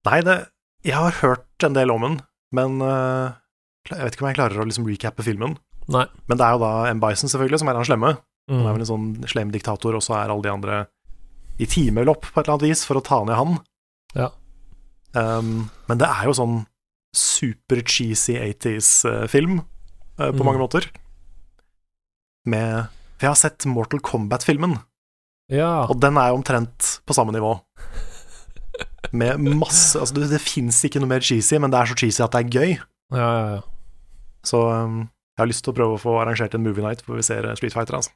Nei, 0.08 0.22
det 0.24 0.38
jeg 0.88 0.96
har 0.96 1.20
hørt 1.22 1.66
en 1.66 1.76
del 1.76 1.92
om 1.92 2.06
den, 2.06 2.18
men 2.56 2.82
uh, 2.84 3.36
jeg 3.90 4.00
vet 4.00 4.16
ikke 4.16 4.26
om 4.26 4.30
jeg 4.32 4.40
klarer 4.40 4.62
å 4.64 4.68
liksom 4.68 4.88
recappe 4.88 5.26
filmen. 5.26 5.58
Nei. 5.92 6.06
Men 6.28 6.40
det 6.40 6.46
er 6.46 6.56
jo 6.56 6.64
da 6.64 6.72
M. 6.92 7.02
Bison, 7.04 7.32
selvfølgelig, 7.32 7.62
som 7.62 7.72
er 7.72 7.80
han 7.80 7.88
slemme. 7.88 8.14
Mm. 8.48 8.60
Han 8.60 8.68
er 8.68 8.76
vel 8.78 8.86
en 8.86 8.92
sånn 8.92 9.08
slem 9.28 9.52
diktator, 9.54 9.96
og 9.98 10.04
så 10.04 10.18
er 10.20 10.32
alle 10.32 10.46
de 10.46 10.54
andre 10.54 10.82
i 11.58 11.68
timelopp 11.70 12.28
på 12.28 12.36
et 12.36 12.44
eller 12.46 12.58
annet 12.58 12.68
vis 12.70 12.84
for 12.88 13.00
å 13.00 13.06
ta 13.06 13.22
ned 13.26 13.40
han. 13.40 13.58
Ja. 14.18 14.32
Um, 15.18 15.70
men 15.90 16.02
det 16.02 16.08
er 16.08 16.28
jo 16.28 16.36
sånn 16.38 16.58
super 17.18 17.82
cheesy 17.88 18.36
80s-film 18.38 19.62
uh, 19.62 20.30
på 20.30 20.38
mm. 20.38 20.46
mange 20.46 20.62
måter. 20.62 20.90
Med 22.48 22.88
For 23.18 23.28
jeg 23.28 23.34
har 23.34 23.40
sett 23.40 23.68
Mortal 23.68 24.04
Kombat-filmen, 24.06 24.78
ja. 25.52 25.88
og 25.88 25.98
den 26.04 26.20
er 26.20 26.32
jo 26.32 26.40
omtrent 26.40 26.92
på 27.08 27.16
samme 27.18 27.34
nivå. 27.36 27.56
Med 29.14 29.42
masse 29.60 30.00
Altså, 30.00 30.16
det, 30.18 30.30
det 30.34 30.44
fins 30.44 30.80
ikke 30.86 31.02
noe 31.04 31.12
mer 31.12 31.24
cheesy, 31.24 31.60
men 31.62 31.74
det 31.74 31.80
er 31.80 31.92
så 31.92 31.98
cheesy 31.98 32.24
at 32.26 32.34
det 32.34 32.44
er 32.44 32.54
gøy. 32.54 32.78
Ja, 33.16 33.28
ja, 33.28 33.44
ja. 33.58 33.66
Så 34.48 34.62
um, 34.68 35.04
jeg 35.38 35.44
har 35.44 35.52
lyst 35.52 35.66
til 35.66 35.74
å 35.74 35.78
prøve 35.78 35.98
å 35.98 36.02
få 36.02 36.16
arrangert 36.22 36.56
en 36.58 36.64
movie 36.66 36.84
night 36.86 37.04
hvor 37.06 37.20
vi 37.20 37.26
ser 37.26 37.48
Street 37.60 37.76
Fighter, 37.76 38.00
altså. 38.00 38.16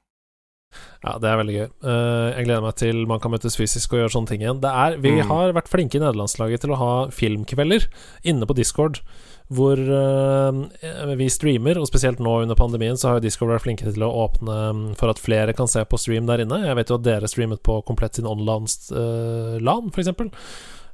Ja, 1.02 1.18
det 1.20 1.28
er 1.28 1.40
veldig 1.42 1.56
gøy. 1.56 1.68
Uh, 1.84 2.28
jeg 2.32 2.48
gleder 2.48 2.64
meg 2.64 2.78
til 2.80 3.02
man 3.10 3.20
kan 3.24 3.34
møtes 3.34 3.58
fysisk 3.60 3.94
og 3.94 4.04
gjøre 4.04 4.14
sånne 4.14 4.32
ting 4.32 4.46
igjen. 4.46 4.62
Er, 4.64 4.96
vi 5.04 5.18
mm. 5.18 5.26
har 5.32 5.56
vært 5.58 5.72
flinke 5.72 6.00
i 6.00 6.04
nederlandslaget 6.04 6.64
til 6.64 6.74
å 6.76 6.80
ha 6.80 6.94
filmkvelder 7.16 7.88
inne 8.32 8.48
på 8.48 8.56
Discord 8.58 9.02
hvor 9.52 9.80
uh, 9.80 11.12
vi 11.20 11.28
streamer, 11.32 11.80
og 11.82 11.90
spesielt 11.90 12.22
nå 12.24 12.38
under 12.46 12.56
pandemien 12.56 13.00
så 13.00 13.10
har 13.10 13.20
jo 13.20 13.26
Discord 13.26 13.52
vært 13.52 13.66
flinke 13.66 13.88
til 13.88 14.06
å 14.06 14.12
åpne 14.24 14.58
um, 14.72 14.84
for 15.00 15.12
at 15.12 15.20
flere 15.20 15.56
kan 15.58 15.68
se 15.72 15.84
på 15.84 16.00
stream 16.00 16.30
der 16.30 16.46
inne. 16.46 16.62
Jeg 16.64 16.78
vet 16.80 16.92
jo 16.94 17.00
at 17.00 17.08
dere 17.08 17.30
streamet 17.32 17.64
på 17.66 17.82
Komplett 17.88 18.20
sin 18.20 18.30
online-LAN, 18.30 19.90
uh, 19.90 19.92
f.eks. 19.92 20.14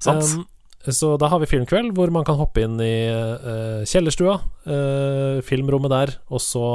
Um, 0.08 0.48
så 0.88 1.12
da 1.20 1.30
har 1.30 1.42
vi 1.44 1.50
filmkveld 1.52 1.94
hvor 1.98 2.10
man 2.14 2.26
kan 2.26 2.40
hoppe 2.40 2.64
inn 2.64 2.80
i 2.82 2.96
uh, 3.12 3.86
kjellerstua, 3.86 4.40
uh, 4.66 5.38
filmrommet 5.46 5.94
der, 5.94 6.16
og 6.32 6.42
så 6.42 6.68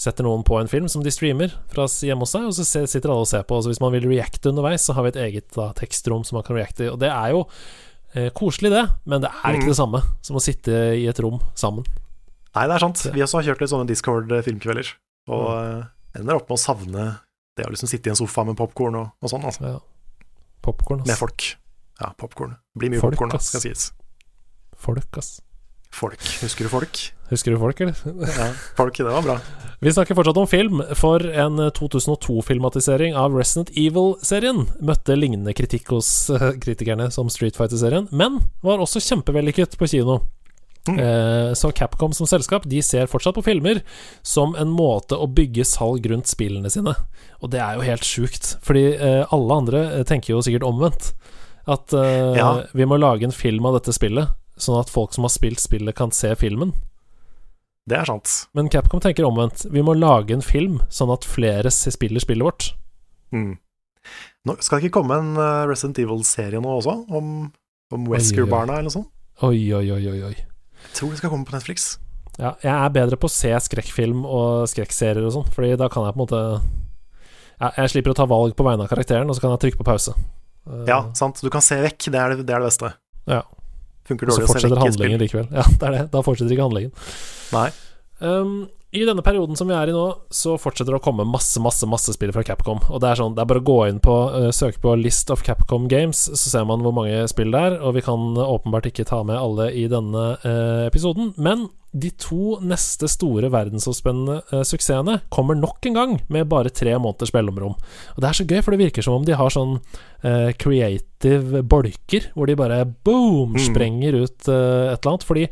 setter 0.00 0.24
noen 0.24 0.44
på 0.46 0.56
en 0.56 0.70
film 0.70 0.86
som 0.88 1.04
de 1.04 1.12
streamer 1.12 1.52
fra 1.68 1.84
hjemme 1.84 2.24
hos 2.24 2.32
seg, 2.32 2.48
og 2.48 2.56
så 2.56 2.64
sitter 2.88 3.12
alle 3.12 3.26
og 3.26 3.28
ser 3.28 3.44
på. 3.44 3.58
Og 3.58 3.66
så 3.66 3.74
hvis 3.74 3.82
man 3.82 3.92
vil 3.92 4.08
reacte 4.08 4.48
underveis, 4.48 4.86
så 4.86 4.96
har 4.96 5.04
vi 5.04 5.12
et 5.12 5.22
eget 5.26 5.50
da, 5.52 5.70
tekstrom 5.76 6.24
som 6.24 6.38
man 6.38 6.46
kan 6.46 6.56
reacte 6.56 6.86
i. 6.86 6.88
Og 6.92 6.96
det 7.02 7.10
er 7.12 7.34
jo 7.34 7.44
uh, 8.16 8.28
koselig, 8.36 8.72
det, 8.74 8.84
men 9.10 9.24
det 9.24 9.30
er 9.32 9.58
ikke 9.58 9.68
mm. 9.68 9.72
det 9.72 9.78
samme 9.80 10.02
som 10.26 10.38
å 10.38 10.44
sitte 10.44 10.82
i 10.98 11.06
et 11.10 11.22
rom 11.22 11.40
sammen. 11.58 11.86
Nei, 12.50 12.66
det 12.66 12.76
er 12.76 12.82
sant. 12.82 13.04
Vi 13.14 13.22
også 13.22 13.40
har 13.40 13.50
kjørt 13.50 13.62
litt 13.62 13.72
sånne 13.72 13.88
Discord-filmkvelder, 13.90 14.94
og 15.30 15.50
mm. 15.54 15.84
ender 16.22 16.40
opp 16.40 16.48
med 16.50 16.58
å 16.58 16.62
savne 16.62 17.06
det 17.58 17.66
å 17.66 17.72
liksom 17.72 17.90
sitte 17.90 18.10
i 18.10 18.14
en 18.14 18.18
sofa 18.18 18.44
med 18.46 18.58
popkorn 18.58 18.98
og, 18.98 19.12
og 19.20 19.32
sånn, 19.32 19.46
altså. 19.46 19.76
Ja. 19.76 20.26
Popcorn, 20.64 21.04
altså. 21.04 21.12
Med 21.12 21.20
folk. 21.20 21.46
Ja, 22.00 22.10
popkorn. 22.18 22.56
Blir 22.78 22.92
mye 22.92 23.04
popkorn, 23.04 23.36
skal 23.44 23.64
sies. 23.64 23.90
Folk, 24.80 25.08
ass. 25.20 25.38
Folk. 25.94 26.20
Husker 26.42 26.64
du 26.64 26.70
folk? 26.72 27.00
Husker 27.30 27.54
du 27.54 27.58
folk, 27.58 27.80
eller? 27.80 27.94
ja, 28.38 28.52
folk. 28.76 28.96
Det 28.96 29.10
var 29.10 29.22
bra. 29.26 29.38
Vi 29.80 29.92
snakker 29.92 30.14
fortsatt 30.14 30.36
om 30.36 30.48
film, 30.48 30.82
for 30.98 31.24
en 31.24 31.60
2002-filmatisering 31.76 33.14
av 33.16 33.34
Resident 33.36 33.70
Evil-serien 33.78 34.66
møtte 34.84 35.16
lignende 35.16 35.54
kritikk 35.56 35.92
hos 35.94 36.10
uh, 36.28 36.50
kritikerne 36.60 37.08
som 37.14 37.30
Street 37.32 37.56
Fighter-serien, 37.56 38.10
men 38.12 38.42
var 38.66 38.82
også 38.82 39.02
kjempevellykket 39.06 39.78
på 39.80 39.88
kino. 39.90 40.18
Mm. 40.88 40.96
Uh, 40.96 41.50
så 41.58 41.68
Capcom 41.76 42.14
som 42.16 42.24
selskap 42.24 42.64
De 42.64 42.78
ser 42.80 43.04
fortsatt 43.10 43.36
på 43.36 43.42
filmer 43.44 43.82
som 44.24 44.54
en 44.56 44.70
måte 44.72 45.12
å 45.12 45.26
bygge 45.28 45.66
salg 45.68 46.06
rundt 46.12 46.30
spillene 46.30 46.72
sine. 46.72 46.94
Og 47.40 47.52
det 47.52 47.60
er 47.64 47.76
jo 47.76 47.86
helt 47.88 48.06
sjukt, 48.06 48.54
fordi 48.64 48.94
alle 49.00 49.58
andre 49.62 49.84
tenker 50.08 50.34
jo 50.34 50.44
sikkert 50.44 50.66
omvendt. 50.68 51.12
At 51.70 51.92
ja. 51.92 52.52
vi 52.72 52.88
må 52.88 52.96
lage 53.00 53.28
en 53.28 53.36
film 53.36 53.68
av 53.68 53.76
dette 53.76 53.94
spillet, 53.94 54.32
sånn 54.62 54.80
at 54.80 54.92
folk 54.92 55.14
som 55.16 55.26
har 55.26 55.32
spilt 55.34 55.62
spillet, 55.62 55.96
kan 55.96 56.12
se 56.14 56.32
filmen. 56.38 56.74
Det 57.90 57.96
er 57.98 58.10
sant. 58.10 58.30
Men 58.54 58.68
Capcom 58.70 59.02
tenker 59.02 59.26
omvendt. 59.26 59.64
Vi 59.72 59.82
må 59.82 59.96
lage 59.96 60.36
en 60.36 60.44
film, 60.44 60.78
sånn 60.92 61.10
at 61.14 61.26
flere 61.26 61.72
spiller 61.72 62.22
spillet 62.22 62.46
vårt. 62.46 62.68
Mm. 63.34 63.56
Nå, 64.48 64.56
skal 64.64 64.78
det 64.78 64.88
ikke 64.88 65.00
komme 65.00 65.18
en 65.20 65.32
uh, 65.36 65.66
Resident 65.68 65.98
Evil-serie 66.02 66.60
nå 66.62 66.76
også, 66.78 66.94
om, 67.12 67.50
om 67.92 68.06
Wesker-barna 68.12 68.78
eller 68.78 68.88
noe 68.88 68.96
sånt? 69.00 69.10
Oi, 69.44 69.70
oi, 69.76 69.86
oi, 69.92 70.04
oi, 70.12 70.20
oi. 70.30 70.36
Jeg 70.80 70.94
tror 70.96 71.12
det 71.12 71.20
skal 71.20 71.32
komme 71.32 71.48
på 71.48 71.56
Netflix. 71.56 71.94
Ja, 72.40 72.54
jeg 72.62 72.72
er 72.72 72.92
bedre 72.94 73.18
på 73.20 73.28
å 73.28 73.32
se 73.32 73.50
skrekkfilm 73.66 74.22
og 74.24 74.68
skrekkserier 74.70 75.26
og 75.26 75.34
sånn, 75.34 75.48
Fordi 75.52 75.74
da 75.76 75.90
kan 75.92 76.06
jeg 76.06 76.14
på 76.14 76.20
en 76.20 76.22
måte 76.22 76.40
ja, 77.58 77.68
Jeg 77.74 77.90
slipper 77.92 78.14
å 78.14 78.16
ta 78.16 78.24
valg 78.30 78.54
på 78.56 78.64
vegne 78.64 78.86
av 78.86 78.92
karakteren, 78.92 79.28
og 79.28 79.36
så 79.36 79.44
kan 79.44 79.52
jeg 79.56 79.64
trykke 79.66 79.80
på 79.82 79.88
pause. 79.90 80.14
Ja, 80.88 81.02
sant. 81.18 81.40
Du 81.42 81.50
kan 81.52 81.64
se 81.64 81.76
vekk. 81.82 82.08
Det 82.12 82.20
er 82.20 82.32
det, 82.32 82.46
det, 82.46 82.54
er 82.54 82.62
det 82.62 82.70
beste. 82.70 82.92
Ja. 83.28 83.42
Funker 84.10 84.30
dårlig 84.30 84.44
Og 84.44 84.50
så 84.50 84.58
fortsetter 84.58 84.92
spill. 84.98 85.16
Likevel. 85.20 85.48
Ja, 85.54 85.64
det 85.70 85.88
er 85.88 85.96
det. 85.96 86.04
Da 86.12 86.26
fortsetter 86.26 86.54
ikke 86.56 86.68
handlingen. 86.68 86.92
Nei. 87.54 87.70
Um, 88.20 88.54
I 88.92 89.04
denne 89.06 89.22
perioden 89.24 89.56
som 89.56 89.70
vi 89.70 89.76
er 89.78 89.88
i 89.88 89.94
nå, 89.94 90.04
så 90.34 90.56
fortsetter 90.60 90.92
det 90.92 90.98
å 90.98 91.04
komme 91.04 91.24
masse 91.28 91.62
masse, 91.62 91.86
masse 91.88 92.12
spill 92.16 92.34
fra 92.34 92.44
Capcom. 92.46 92.82
Og 92.90 93.00
Det 93.02 93.10
er 93.10 93.20
sånn, 93.22 93.36
det 93.36 93.44
er 93.44 93.50
bare 93.52 93.62
å 93.62 93.68
gå 93.70 93.78
inn 93.88 94.00
på 94.02 94.16
uh, 94.34 94.50
søke 94.54 94.82
på 94.82 94.96
List 95.00 95.30
of 95.32 95.44
Capcom 95.46 95.86
Games, 95.90 96.26
så 96.34 96.54
ser 96.56 96.66
man 96.68 96.82
hvor 96.84 96.96
mange 96.96 97.22
spill 97.30 97.54
det 97.54 97.66
er. 97.70 97.78
Og 97.80 97.96
vi 97.96 98.04
kan 98.06 98.34
åpenbart 98.42 98.90
ikke 98.90 99.08
ta 99.08 99.22
med 99.26 99.38
alle 99.38 99.70
i 99.72 99.86
denne 99.90 100.32
uh, 100.42 100.88
episoden. 100.88 101.32
Men 101.38 101.68
de 101.90 102.10
to 102.22 102.60
neste 102.62 103.08
store 103.10 103.48
verdensomspennende 103.50 104.36
uh, 104.52 104.62
suksessene 104.66 105.16
kommer 105.34 105.58
nok 105.58 105.88
en 105.88 105.96
gang 105.96 106.12
med 106.30 106.46
bare 106.50 106.70
tre 106.70 106.92
måneders 106.94 107.32
mellomrom. 107.34 107.74
Og 108.14 108.20
Det 108.22 108.28
er 108.28 108.38
så 108.38 108.46
gøy, 108.46 108.60
for 108.62 108.74
det 108.74 108.84
virker 108.84 109.02
som 109.02 109.18
om 109.18 109.26
de 109.26 109.34
har 109.34 109.50
sånn 109.50 109.80
uh, 110.22 110.50
creative 110.54 111.64
bolker, 111.66 112.28
hvor 112.36 112.46
de 112.46 112.58
bare 112.58 112.84
boom, 112.86 113.56
mm. 113.56 113.64
sprenger 113.66 114.20
ut 114.22 114.46
uh, 114.46 114.92
et 114.92 115.00
eller 115.00 115.10
annet. 115.14 115.26
Fordi 115.26 115.48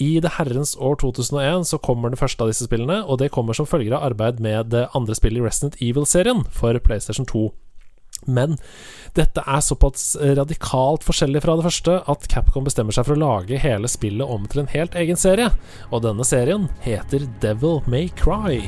i 0.00 0.10
det 0.24 0.36
herrens 0.38 0.72
år 0.80 0.96
2001 1.04 1.68
så 1.68 1.80
kommer 1.84 2.14
det 2.14 2.20
første 2.22 2.46
av 2.46 2.52
disse 2.52 2.68
spillene, 2.68 3.02
og 3.04 3.20
det 3.20 3.32
kommer 3.34 3.56
som 3.56 3.68
følger 3.68 3.98
av 3.98 4.08
arbeid 4.08 4.40
med 4.44 4.72
det 4.72 4.86
andre 4.96 5.18
spillet 5.18 5.42
i 5.42 5.46
Resident 5.46 5.78
Evil-serien 5.84 6.46
for 6.48 6.80
PlayStation 6.80 7.28
2. 7.28 7.50
Men 8.26 8.58
dette 9.14 9.44
er 9.46 9.62
såpass 9.62 10.14
radikalt 10.20 11.06
forskjellig 11.06 11.44
fra 11.44 11.58
det 11.58 11.66
første 11.68 12.00
at 12.10 12.28
Capcom 12.32 12.66
bestemmer 12.66 12.96
seg 12.96 13.06
for 13.06 13.16
å 13.16 13.22
lage 13.22 13.60
hele 13.62 13.90
spillet 13.90 14.26
om 14.26 14.48
til 14.50 14.64
en 14.64 14.72
helt 14.74 14.98
egen 14.98 15.20
serie. 15.20 15.52
Og 15.92 16.02
denne 16.06 16.26
serien 16.26 16.68
heter 16.86 17.28
Devil 17.44 17.82
May 17.90 18.10
Cry. 18.18 18.62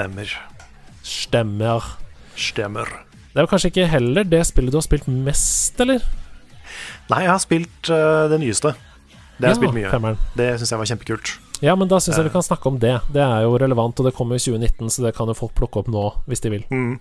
Stemmer. 0.00 0.30
Stemmer. 1.04 1.82
Stemmer. 2.40 2.88
Det 3.30 3.38
er 3.38 3.44
jo 3.46 3.50
kanskje 3.52 3.70
ikke 3.70 3.86
heller 3.92 4.24
det 4.26 4.40
spillet 4.48 4.72
du 4.72 4.78
har 4.80 4.86
spilt 4.86 5.06
mest, 5.10 5.78
eller? 5.84 6.00
Nei, 7.10 7.20
jeg 7.26 7.30
har 7.30 7.42
spilt 7.42 7.90
uh, 7.92 8.24
det 8.32 8.38
nyeste. 8.42 8.72
Det 9.40 9.44
har 9.44 9.52
jeg 9.52 9.56
Ja, 9.56 9.60
spilt 9.60 9.76
mye. 9.76 9.90
femmeren. 9.92 10.18
Det 10.36 10.48
syns 10.60 10.70
jeg 10.72 10.78
var 10.80 10.88
kjempekult. 10.90 11.34
Ja, 11.64 11.74
men 11.76 11.88
da 11.88 11.96
syns 12.00 12.16
jeg 12.16 12.24
vi 12.24 12.30
Eh. 12.30 12.32
kan 12.32 12.42
snakke 12.42 12.66
om 12.66 12.78
det. 12.78 13.00
Det 13.12 13.20
er 13.22 13.42
jo 13.44 13.58
relevant, 13.58 14.00
og 14.00 14.06
det 14.06 14.14
kommer 14.16 14.36
i 14.36 14.38
2019, 14.42 14.88
så 14.90 15.02
det 15.04 15.14
kan 15.16 15.26
jo 15.28 15.34
folk 15.34 15.54
plukke 15.54 15.76
opp 15.80 15.88
nå, 15.88 16.04
hvis 16.28 16.40
de 16.40 16.50
vil. 16.50 16.64
Mm. 16.70 16.98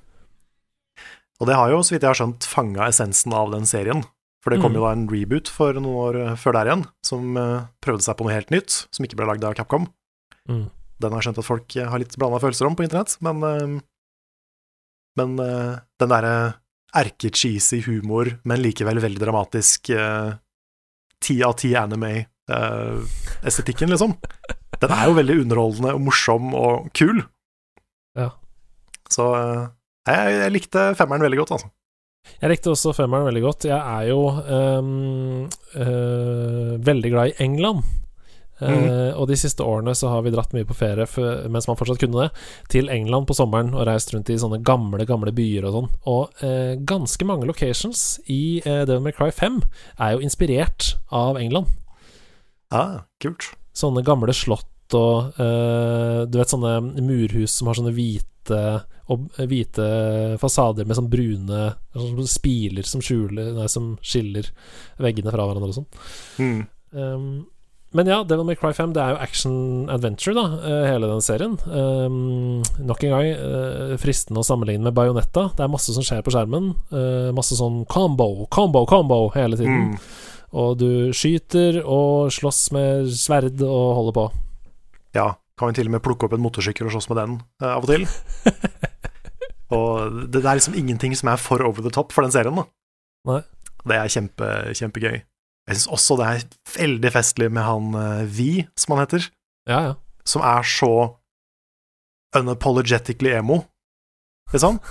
Og 1.40 1.48
det 1.48 1.56
har 1.56 1.70
jo, 1.72 1.80
så 1.80 1.92
vidt 1.96 2.02
jeg 2.04 2.10
har 2.12 2.20
skjønt, 2.20 2.44
fanga 2.48 2.88
essensen 2.90 3.34
av 3.34 3.52
den 3.52 3.64
serien. 3.66 4.04
For 4.44 4.52
det 4.52 4.62
kom 4.62 4.72
Mm. 4.72 4.76
jo 4.76 4.82
da 4.86 4.92
en 4.92 5.08
reboot 5.08 5.48
for 5.50 5.74
noen 5.74 5.86
år 5.96 6.16
eh, 6.32 6.36
før 6.36 6.54
der 6.54 6.66
igjen, 6.68 6.86
som 7.04 7.34
prøvde 7.82 8.02
seg 8.04 8.16
på 8.18 8.24
noe 8.26 8.34
helt 8.34 8.50
nytt, 8.52 8.88
som 8.92 9.04
ikke 9.06 9.16
ble 9.18 9.26
lagd 9.28 9.44
av 9.44 9.54
Capcom. 9.56 9.88
Mm. 10.48 10.70
Den 11.00 11.14
har 11.14 11.22
jeg 11.22 11.28
skjønt 11.30 11.42
at 11.42 11.48
folk 11.48 11.68
eh, 11.78 11.90
har 11.90 12.00
litt 12.02 12.18
blanda 12.20 12.40
følelser 12.44 12.66
om 12.68 12.76
på 12.78 12.84
internett, 12.86 13.12
men 13.26 13.38
eh, 13.48 13.70
Men 15.20 15.30
eh, 15.44 15.74
den 16.00 16.12
derre 16.12 16.36
erkecheesy 16.96 17.80
humor, 17.86 18.26
men 18.48 18.64
likevel 18.64 19.00
veldig 19.04 19.22
dramatisk 19.22 19.82
ti 21.22 21.36
av 21.46 21.54
ti 21.60 21.70
anime-estetikken, 21.78 23.90
liksom. 23.94 24.12
Den 24.82 24.92
er 24.96 25.04
jo 25.06 25.18
veldig 25.18 25.36
underholdende 25.44 25.92
og 25.94 26.02
morsom 26.08 26.46
og 26.58 26.74
kul. 26.98 27.18
Ja. 28.18 28.30
Så 29.12 29.26
jeg, 29.36 30.18
jeg 30.40 30.54
likte 30.56 30.82
femmeren 30.98 31.26
veldig 31.28 31.40
godt, 31.44 31.54
altså. 31.60 31.70
Jeg 32.40 32.52
likte 32.54 32.72
også 32.74 32.94
femmeren 32.96 33.28
veldig 33.28 33.44
godt. 33.44 33.66
Jeg 33.70 33.80
er 33.80 34.04
jo 34.10 34.20
um, 34.34 35.48
uh, 35.76 36.74
veldig 36.90 37.12
glad 37.14 37.32
i 37.32 37.38
England. 37.46 37.80
Eh, 38.62 38.68
Mhm. 38.70 39.18
og 39.20 39.28
de 39.28 39.36
siste 39.40 39.64
årene 39.64 39.96
så 39.96 40.10
har 40.10 40.22
vi 40.22 40.32
dratt 40.32 40.52
mye 40.54 40.66
på 40.68 40.76
ferie 40.76 41.06
for, 41.08 41.48
mens 41.48 41.68
man 41.68 41.78
fortsatt 41.78 42.00
kunne 42.00 42.26
det, 42.28 42.32
til 42.68 42.90
England 42.90 43.26
på 43.28 43.36
sommeren 43.38 43.74
og 43.74 43.86
reist 43.88 44.12
rundt 44.14 44.30
i 44.30 44.36
sånne 44.36 44.62
gamle, 44.64 45.06
gamle 45.08 45.32
byer 45.32 45.64
og 45.70 45.74
sånn. 45.74 45.90
Og 46.06 46.44
eh, 46.44 46.76
ganske 46.84 47.26
mange 47.26 47.48
locations 47.48 48.20
i 48.28 48.62
uh, 48.66 48.84
Devil 48.86 49.02
May 49.02 49.12
Cry 49.16 49.30
5 49.32 49.62
er 50.00 50.12
jo 50.18 50.20
inspirert 50.20 50.96
av 51.12 51.38
England. 51.38 51.68
Ja, 52.72 53.06
kult. 53.22 53.54
Sånne 53.74 54.04
gamle 54.04 54.34
slott 54.36 54.66
og 54.94 55.38
eh, 55.40 56.26
Du 56.26 56.38
vet 56.40 56.50
sånne 56.50 56.80
murhus 57.06 57.52
som 57.54 57.68
har 57.70 57.78
sånne 57.78 57.94
hvite 57.94 58.84
og 59.10 59.28
hvite 59.38 59.86
fasader 60.42 60.86
med 60.86 60.98
sånn 60.98 61.10
brune 61.10 61.76
sånn 61.94 62.28
spiler 62.30 62.86
som 62.86 63.02
skjuler 63.02 63.54
Nei, 63.56 63.68
som 63.70 63.92
skiller 64.06 64.50
veggene 65.02 65.32
fra 65.34 65.46
hverandre 65.46 65.70
og 65.70 65.78
sånn. 65.80 65.88
Mm. 66.42 66.68
Um, 66.94 67.48
men 67.92 68.06
ja, 68.06 68.20
Devil 68.24 68.46
May 68.46 68.58
Cry 68.60 68.70
5 68.78 68.92
det 68.94 69.02
er 69.02 69.16
jo 69.16 69.22
action 69.24 69.54
adventure, 69.90 70.36
da, 70.38 70.60
eh, 70.62 70.84
hele 70.92 71.08
den 71.10 71.24
serien. 71.26 71.56
Um, 71.66 72.60
nok 72.86 73.02
en 73.08 73.16
gang 73.16 73.30
uh, 73.42 73.96
fristende 73.98 74.44
å 74.44 74.46
sammenligne 74.46 74.86
med 74.86 74.94
Bajonetta. 74.98 75.48
Det 75.58 75.66
er 75.66 75.72
masse 75.74 75.96
som 75.96 76.06
skjer 76.06 76.22
på 76.26 76.34
skjermen. 76.36 76.70
Uh, 76.94 77.32
masse 77.34 77.58
sånn 77.58 77.82
combo, 77.90 78.46
combo, 78.54 78.84
combo 78.90 79.18
hele 79.34 79.58
tiden. 79.58 79.96
Mm. 79.96 80.38
Og 80.62 80.78
du 80.78 80.90
skyter 81.18 81.82
og 81.82 82.30
slåss 82.34 82.62
med 82.78 83.10
sverd 83.10 83.66
og 83.66 83.88
holder 83.98 84.18
på. 84.20 84.28
Ja, 85.18 85.32
kan 85.58 85.72
vi 85.72 85.80
til 85.80 85.90
og 85.90 85.98
med 85.98 86.06
plukke 86.06 86.30
opp 86.30 86.38
en 86.38 86.46
motorsykkel 86.46 86.92
og 86.92 86.94
slåss 86.94 87.10
med 87.10 87.22
den 87.24 87.36
uh, 87.66 87.72
av 87.74 87.88
og 87.88 87.90
til. 87.90 88.06
og 89.80 90.22
det, 90.30 90.44
det 90.44 90.46
er 90.46 90.62
liksom 90.62 90.78
ingenting 90.78 91.18
som 91.18 91.34
er 91.34 91.42
for 91.42 91.66
over 91.66 91.82
the 91.82 91.94
top 91.94 92.14
for 92.14 92.22
den 92.22 92.38
serien, 92.38 92.62
da. 92.62 92.70
Nei. 93.34 93.42
Det 93.90 93.98
er 93.98 94.14
kjempe, 94.14 94.54
kjempegøy. 94.78 95.24
Jeg 95.70 95.78
syns 95.78 95.90
også 95.94 96.18
det 96.20 96.28
er 96.28 96.46
veldig 96.76 97.12
festlig 97.14 97.48
med 97.54 97.64
han 97.64 97.92
uh, 97.96 98.24
Vi, 98.26 98.66
som 98.80 98.96
han 98.98 99.04
heter, 99.06 99.28
Ja, 99.70 99.80
ja. 99.90 99.94
som 100.26 100.42
er 100.46 100.66
så 100.66 100.92
unapologetically 102.36 103.34
emo, 103.38 103.62
liksom. 104.54 104.80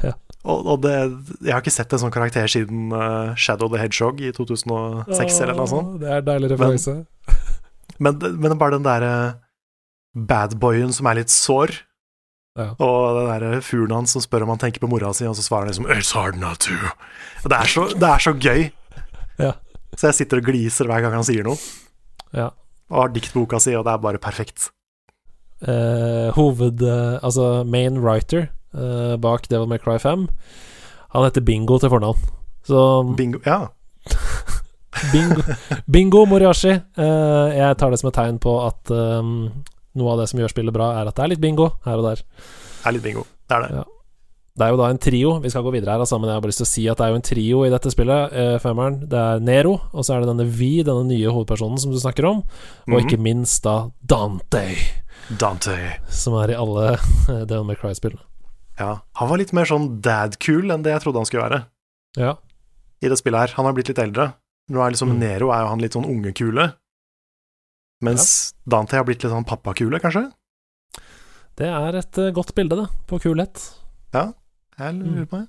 Ja. 0.00 0.14
Og, 0.48 0.62
og 0.64 0.76
det 0.86 0.92
Jeg 1.44 1.52
har 1.52 1.60
ikke 1.60 1.72
sett 1.74 1.90
en 1.92 2.00
sånn 2.00 2.12
karakter 2.14 2.46
siden 2.48 2.92
uh, 2.94 3.34
Shadow 3.36 3.68
the 3.68 3.76
Hedgehog 3.82 4.22
i 4.24 4.30
2006 4.32 5.40
eller 5.44 5.58
noe 5.58 5.68
sånt. 5.68 5.98
Det 6.00 6.08
er 6.14 6.22
deilig 6.24 6.52
referanse. 6.54 6.94
Men, 8.00 8.16
men 8.40 8.54
bare 8.56 8.78
den 8.78 8.86
derre 8.86 9.10
badboyen 10.16 10.88
som 10.96 11.04
er 11.10 11.18
litt 11.20 11.28
sår, 11.34 11.74
Ja. 12.56 12.70
og 12.80 13.18
den 13.18 13.26
derre 13.28 13.58
fuglen 13.62 13.92
hans 13.98 14.14
som 14.16 14.22
spør 14.24 14.46
om 14.46 14.54
han 14.54 14.62
tenker 14.62 14.80
på 14.80 14.88
mora 14.88 15.10
si, 15.14 15.26
og 15.28 15.36
så 15.36 15.44
svarer 15.44 15.68
han 15.68 15.74
liksom 15.74 15.90
'It's 15.92 16.14
hard 16.16 16.38
not 16.40 16.64
to'. 16.64 16.94
Det 17.44 17.52
er 17.58 17.68
så, 17.68 17.84
det 17.92 18.08
er 18.08 18.18
så 18.24 18.32
gøy. 18.32 18.70
Så 20.00 20.08
jeg 20.08 20.16
sitter 20.22 20.40
og 20.40 20.46
gliser 20.48 20.88
hver 20.88 21.02
gang 21.04 21.12
han 21.18 21.26
sier 21.28 21.44
noe, 21.44 21.60
Ja. 22.32 22.46
og 22.88 23.02
har 23.02 23.10
diktboka 23.12 23.58
si, 23.60 23.74
og 23.76 23.84
det 23.84 23.92
er 23.92 23.98
bare 24.00 24.18
perfekt. 24.22 24.70
Eh, 25.60 26.30
hoved... 26.32 26.80
eh, 26.80 27.18
altså 27.20 27.64
main 27.68 27.98
writer 28.00 28.46
eh, 28.72 29.16
bak 29.20 29.44
Devil 29.50 29.68
May 29.68 29.78
Cry 29.82 29.98
5, 30.00 30.24
han 31.12 31.26
heter 31.26 31.44
Bingo 31.44 31.76
til 31.82 31.92
fornavn. 31.92 32.22
Så 32.64 32.80
Bingo. 33.18 33.42
Ja. 33.44 33.66
Bingo, 35.12 35.42
Bingo 35.90 36.24
Moriashi. 36.28 36.70
Eh, 36.96 37.58
jeg 37.58 37.76
tar 37.78 37.90
det 37.92 38.00
som 38.00 38.08
et 38.10 38.16
tegn 38.16 38.38
på 38.42 38.56
at 38.66 38.90
um, 38.94 39.50
noe 39.98 40.12
av 40.14 40.20
det 40.22 40.28
som 40.30 40.40
gjør 40.40 40.52
spillet 40.52 40.74
bra, 40.74 40.90
er 41.00 41.08
at 41.10 41.16
det 41.18 41.24
er 41.26 41.32
litt 41.34 41.42
bingo 41.42 41.70
her 41.84 42.00
og 42.00 42.08
der. 42.08 42.22
Det 42.24 42.88
er 42.88 42.96
litt 42.96 43.04
bingo. 43.04 43.24
Det 43.48 43.56
er 43.58 43.66
det. 43.66 43.70
Ja. 43.80 43.84
Det 44.60 44.66
er 44.66 44.74
jo 44.74 44.78
da 44.82 44.88
en 44.92 44.98
trio. 45.00 45.30
Vi 45.40 45.48
skal 45.48 45.62
gå 45.64 45.70
videre 45.72 45.94
her, 45.94 46.02
altså, 46.04 46.18
men 46.20 46.28
jeg 46.28 46.36
har 46.36 46.42
bare 46.44 46.50
lyst 46.52 46.60
til 46.60 46.66
å 46.68 46.70
si 46.74 46.82
at 46.92 46.98
det 47.00 47.04
er 47.06 47.12
jo 47.14 47.18
en 47.20 47.24
trio 47.24 47.60
i 47.64 47.70
dette 47.72 47.90
spillet. 47.94 48.32
Eh, 48.36 48.56
femmeren. 48.60 48.98
Det 49.08 49.16
er 49.20 49.40
Nero, 49.40 49.78
og 49.96 50.04
så 50.04 50.14
er 50.18 50.20
det 50.20 50.28
denne 50.34 50.44
Vi, 50.52 50.82
denne 50.84 51.06
nye 51.08 51.32
hovedpersonen 51.32 51.80
som 51.80 51.94
du 51.94 51.96
snakker 52.02 52.28
om. 52.28 52.42
Og 52.44 52.92
Mhm. 52.98 53.00
ikke 53.06 53.18
minst 53.24 53.62
da 53.64 53.88
Dante, 54.04 54.66
Dante. 55.38 55.78
som 56.12 56.34
er 56.42 56.50
i 56.52 56.58
alle 56.60 56.92
eh, 56.98 57.44
Devil 57.48 57.64
May 57.64 57.76
Cry-spillene. 57.80 58.20
Ja. 58.78 59.00
Han 59.16 59.28
var 59.28 59.38
litt 59.38 59.52
mer 59.56 59.64
sånn 59.64 60.00
dad-cool 60.02 60.70
enn 60.72 60.82
det 60.84 60.92
jeg 60.92 61.02
trodde 61.06 61.16
han 61.20 61.26
skulle 61.26 61.48
være 61.48 61.64
Ja. 62.18 62.34
i 63.02 63.08
det 63.08 63.16
spillet 63.18 63.40
her. 63.40 63.54
Han 63.56 63.64
har 63.64 63.72
blitt 63.72 63.88
litt 63.88 63.98
eldre. 63.98 64.34
Nå 64.70 64.80
er 64.84 64.90
liksom 64.92 65.10
Mm. 65.16 65.18
Nero 65.20 65.50
er 65.52 65.62
jo 65.64 65.68
han 65.68 65.80
litt 65.80 65.92
sånn 65.96 66.04
ungekule, 66.08 66.74
mens 68.02 68.52
Dante 68.68 68.96
har 68.96 69.04
blitt 69.04 69.22
litt 69.24 69.32
sånn 69.32 69.44
pappakule, 69.46 70.00
kanskje? 70.00 70.30
Det 71.56 71.66
er 71.68 71.96
et 71.96 72.18
eh, 72.18 72.30
godt 72.32 72.54
bilde, 72.54 72.76
det, 72.76 72.88
på 73.06 73.18
kulhet. 73.20 73.74
Jeg 74.80 74.96
lurer 74.96 75.26
på 75.28 75.42
det. 75.42 75.48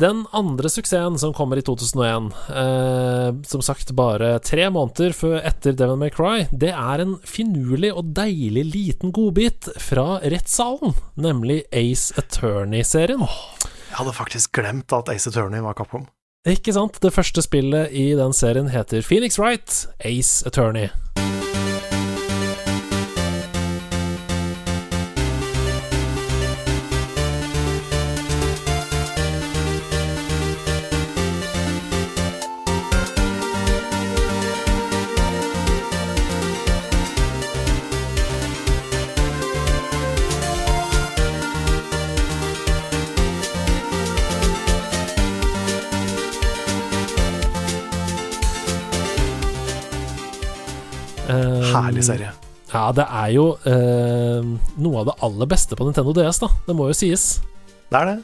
Den 0.00 0.22
andre 0.32 0.70
suksessen 0.70 1.16
som 1.18 1.32
kommer 1.34 1.58
i 1.58 1.64
2001, 1.66 2.28
eh, 2.54 3.30
som 3.46 3.62
sagt 3.62 3.90
bare 3.98 4.36
tre 4.46 4.68
måneder 4.70 5.10
før 5.16 5.40
etter 5.42 5.74
Devil 5.74 5.98
May 5.98 6.12
Cry, 6.14 6.46
det 6.54 6.70
er 6.70 7.02
en 7.02 7.16
finurlig 7.26 7.90
og 7.90 8.12
deilig 8.14 8.64
liten 8.70 9.10
godbit 9.10 9.66
fra 9.82 10.20
rettssalen, 10.22 10.94
nemlig 11.18 11.64
Ace 11.74 12.14
Attorney-serien. 12.22 13.26
Jeg 13.26 13.98
hadde 13.98 14.14
faktisk 14.14 14.54
glemt 14.60 14.94
at 14.94 15.10
Ace 15.10 15.26
Attorney 15.30 15.62
var 15.64 15.74
Capcom. 15.74 16.06
Ikke 16.46 16.72
sant? 16.72 17.02
Det 17.02 17.12
første 17.12 17.42
spillet 17.44 17.90
i 17.90 18.12
den 18.16 18.32
serien 18.32 18.70
heter 18.70 19.02
Phoenix 19.02 19.42
Wright, 19.42 19.88
Ace 20.06 20.46
Attorney. 20.46 20.88
Herlig 51.86 52.04
serie. 52.06 52.32
Ja, 52.70 52.84
det 52.94 53.06
er 53.08 53.30
jo 53.34 53.44
eh, 53.66 54.50
noe 54.78 55.00
av 55.02 55.08
det 55.10 55.16
aller 55.26 55.48
beste 55.50 55.74
på 55.78 55.86
Nintendo 55.88 56.12
DS, 56.14 56.38
da. 56.44 56.48
Det 56.68 56.76
må 56.78 56.86
jo 56.90 56.94
sies. 56.94 57.24
Det 57.90 57.98
er 57.98 58.12
det. 58.12 58.18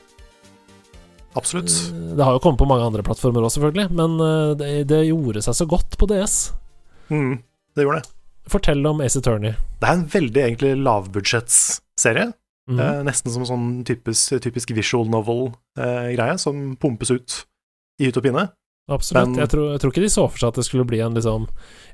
Absolutt. 1.37 1.73
Eh, 1.90 2.14
Det 2.16 2.25
har 2.25 2.37
jo 2.37 2.42
kommet 2.45 2.61
på 2.62 2.69
mange 2.71 2.87
andre 2.87 3.03
plattformer 3.07 3.45
òg, 3.45 3.53
selvfølgelig, 3.57 3.88
men 3.99 4.14
eh, 4.23 4.53
det, 4.61 4.71
det 4.92 5.03
gjorde 5.09 5.42
seg 5.45 5.59
så 5.59 5.66
godt 5.69 5.99
på 6.01 6.09
DS. 6.12 6.37
Mm, 7.11 7.38
det 7.77 7.87
gjorde 7.87 8.03
det. 8.03 8.12
Fortell 8.47 8.87
om 8.87 9.01
Ace 9.03 9.19
Attorney. 9.19 9.57
Det 9.83 9.88
er 9.88 9.97
en 9.99 10.07
veldig 10.12 10.42
egentlig 10.49 10.75
lavbudsjettsserie. 10.87 12.31
Mm 12.33 12.81
Eh, 12.83 12.97
nesten 13.07 13.31
som 13.31 13.45
en 13.45 13.47
sånn 13.47 13.66
typisk, 13.87 14.33
typisk 14.42 14.73
visual 14.75 15.05
novel-greie 15.07 16.35
som 16.42 16.73
pumpes 16.83 17.12
ut 17.14 17.37
i 18.03 18.09
hytt 18.09 18.16
og 18.19 18.25
pinne. 18.25 18.42
Absolutt. 18.92 19.33
Men, 19.33 19.40
jeg, 19.42 19.51
tror, 19.51 19.70
jeg, 19.72 19.83
tror, 19.83 19.92
ikke 19.94 20.05
de 20.05 20.12
så 20.12 20.27
for 20.31 20.38
seg 20.38 20.53
at 20.53 20.61
det 20.61 20.66
skulle 20.68 20.87
bli 20.87 21.01
en 21.03 21.16
liksom, 21.16 21.49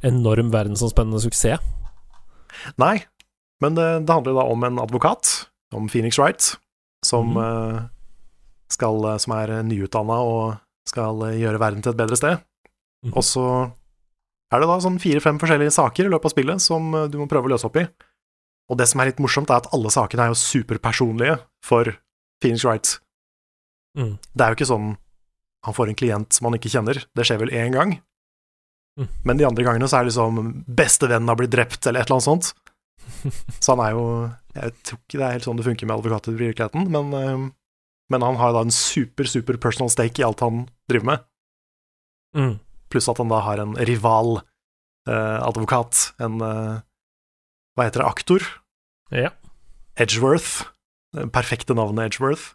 enorm 0.04 0.52
verdensomspennende 0.52 1.22
suksess. 1.24 1.62
Nei, 2.78 2.98
men 3.64 3.78
det, 3.78 3.86
det 4.04 4.12
handler 4.12 4.36
da 4.36 4.44
om 4.52 4.66
en 4.68 4.82
advokat, 4.82 5.30
om 5.74 5.88
Phoenix 5.88 6.20
Wright, 6.20 6.52
som, 7.06 7.32
mm 7.32 7.88
skal, 8.72 9.04
som 9.20 9.34
er 9.36 9.54
nyutdanna 9.66 10.18
og 10.24 10.56
skal 10.88 11.26
gjøre 11.38 11.60
verden 11.62 11.84
til 11.84 11.92
et 11.92 12.00
bedre 12.00 12.18
sted. 12.18 12.40
Mm. 13.06 13.12
Og 13.14 13.24
så 13.26 13.46
er 14.52 14.62
det 14.62 14.68
da 14.68 14.78
sånn 14.84 15.00
fire-fem 15.02 15.38
forskjellige 15.42 15.74
saker 15.74 16.06
i 16.08 16.12
løpet 16.12 16.28
av 16.28 16.34
spillet 16.34 16.64
som 16.64 16.90
du 17.10 17.18
må 17.20 17.28
prøve 17.30 17.48
å 17.48 17.54
løse 17.54 17.68
opp 17.68 17.78
i. 17.80 17.86
Og 18.70 18.78
det 18.78 18.88
som 18.88 19.02
er 19.02 19.10
litt 19.10 19.22
morsomt, 19.22 19.50
er 19.50 19.62
at 19.62 19.70
alle 19.74 19.90
sakene 19.92 20.26
er 20.26 20.32
jo 20.32 20.40
superpersonlige 20.40 21.38
for 21.66 21.90
Phoenix 22.42 22.64
Wright. 22.66 22.94
Mm. 23.98 24.14
Det 24.32 24.44
er 24.44 24.52
jo 24.52 24.60
ikke 24.60 24.70
sånn 24.70 24.92
han 25.62 25.76
får 25.76 25.92
en 25.92 25.98
klient 25.98 26.34
som 26.34 26.48
han 26.48 26.58
ikke 26.58 26.72
kjenner. 26.72 26.98
Det 27.14 27.26
skjer 27.26 27.40
vel 27.44 27.54
én 27.54 27.74
gang. 27.74 27.96
Mm. 29.00 29.08
Men 29.24 29.38
de 29.40 29.46
andre 29.48 29.64
gangene 29.64 29.88
så 29.88 29.98
er 29.98 30.04
det 30.04 30.12
liksom 30.12 30.40
bestevennen 30.66 31.30
har 31.30 31.38
blitt 31.38 31.54
drept, 31.54 31.86
eller 31.86 32.02
et 32.02 32.10
eller 32.10 32.18
annet 32.18 32.28
sånt. 32.28 32.52
Så 33.62 33.72
han 33.72 33.82
er 33.82 33.96
jo 33.96 34.04
Jeg 34.54 34.74
tror 34.84 34.98
ikke 35.00 35.18
det 35.18 35.26
er 35.26 35.34
helt 35.36 35.46
sånn 35.46 35.58
det 35.58 35.66
funker 35.66 35.88
med 35.88 35.96
advokater 35.96 36.34
i 36.34 36.40
virkeligheten, 36.42 36.88
men, 36.92 37.14
eh, 37.16 37.44
men 38.12 38.24
han 38.26 38.36
har 38.36 38.52
da 38.52 38.66
en 38.66 38.74
super, 38.74 39.24
super 39.24 39.56
personal 39.56 39.90
stake 39.92 40.20
i 40.20 40.26
alt 40.26 40.44
han 40.44 40.66
driver 40.90 41.08
med. 41.08 41.24
Mm. 42.36 42.54
Pluss 42.92 43.08
at 43.08 43.20
han 43.22 43.32
da 43.32 43.40
har 43.46 43.62
en 43.62 43.72
rival 43.88 44.42
eh, 45.08 45.38
advokat, 45.40 46.10
en 46.20 46.40
eh, 46.44 46.82
Hva 47.72 47.86
heter 47.86 48.02
det, 48.02 48.10
aktor? 48.10 48.44
Ja. 49.08 49.30
Edgeworth. 49.96 50.66
Det 51.16 51.30
perfekte 51.32 51.72
navnet 51.76 52.10
Edgeworth. 52.10 52.52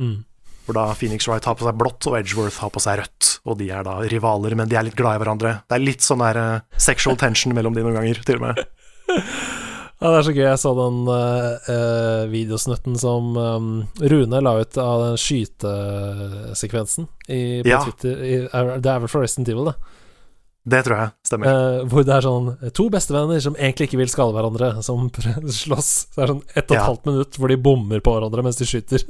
Mm. 0.00 0.24
Hvor 0.66 0.74
da 0.74 0.88
Phoenix 0.98 1.28
Wright 1.28 1.46
har 1.46 1.54
på 1.58 1.66
seg 1.66 1.78
blått, 1.78 2.08
og 2.10 2.16
Edgeworth 2.18 2.58
har 2.64 2.72
på 2.74 2.82
seg 2.82 2.98
rødt. 3.00 3.36
Og 3.46 3.60
de 3.60 3.70
er 3.70 3.86
da 3.86 4.00
rivaler, 4.02 4.56
men 4.58 4.70
de 4.70 4.78
er 4.78 4.88
litt 4.88 4.98
glad 4.98 5.18
i 5.18 5.22
hverandre. 5.22 5.60
Det 5.66 5.78
er 5.78 5.84
litt 5.84 6.02
sånn 6.02 6.24
der 6.24 6.40
uh, 6.42 6.80
sexual 6.80 7.18
tension 7.22 7.54
mellom 7.56 7.76
de 7.76 7.86
noen 7.86 8.00
ganger, 8.00 8.22
til 8.26 8.40
og 8.40 8.48
med. 8.48 8.66
Ja, 9.96 10.10
det 10.12 10.16
er 10.18 10.24
så 10.26 10.32
gøy. 10.34 10.42
Jeg 10.44 10.60
så 10.60 10.70
den 10.76 10.96
uh, 11.08 12.24
videosnutten 12.28 12.98
som 13.00 13.30
um, 13.32 13.68
Rune 13.96 14.40
la 14.44 14.52
ut 14.60 14.76
av 14.76 15.04
den 15.06 15.20
skytesekvensen 15.20 17.06
i, 17.32 17.62
på 17.64 17.70
ja. 17.70 17.78
Twitter. 17.86 18.18
I, 18.20 18.34
det 18.52 18.90
er 18.92 19.00
vel 19.00 19.08
fra 19.08 19.22
Resident 19.24 19.48
Evil, 19.54 19.70
det. 19.70 19.94
Det 20.66 20.82
tror 20.82 20.98
jeg 20.98 21.30
stemmer. 21.30 21.48
Uh, 21.48 21.86
hvor 21.88 22.04
det 22.04 22.12
er 22.12 22.26
sånn 22.26 22.50
to 22.76 22.88
bestevenner 22.92 23.40
som 23.40 23.56
egentlig 23.56 23.88
ikke 23.88 24.02
vil 24.02 24.12
skade 24.12 24.36
hverandre, 24.36 24.74
som 24.84 25.08
slåss. 25.62 25.94
Så 26.10 26.18
det 26.18 26.26
er 26.26 26.34
sånn 26.34 26.44
ett 26.52 26.66
og 26.66 26.74
et 26.74 26.80
ja. 26.82 26.84
halvt 26.90 27.08
minutt 27.08 27.40
hvor 27.40 27.54
de 27.54 27.58
bommer 27.70 28.04
på 28.04 28.16
hverandre 28.18 28.44
mens 28.44 28.60
de 28.60 28.68
skyter. 28.68 29.06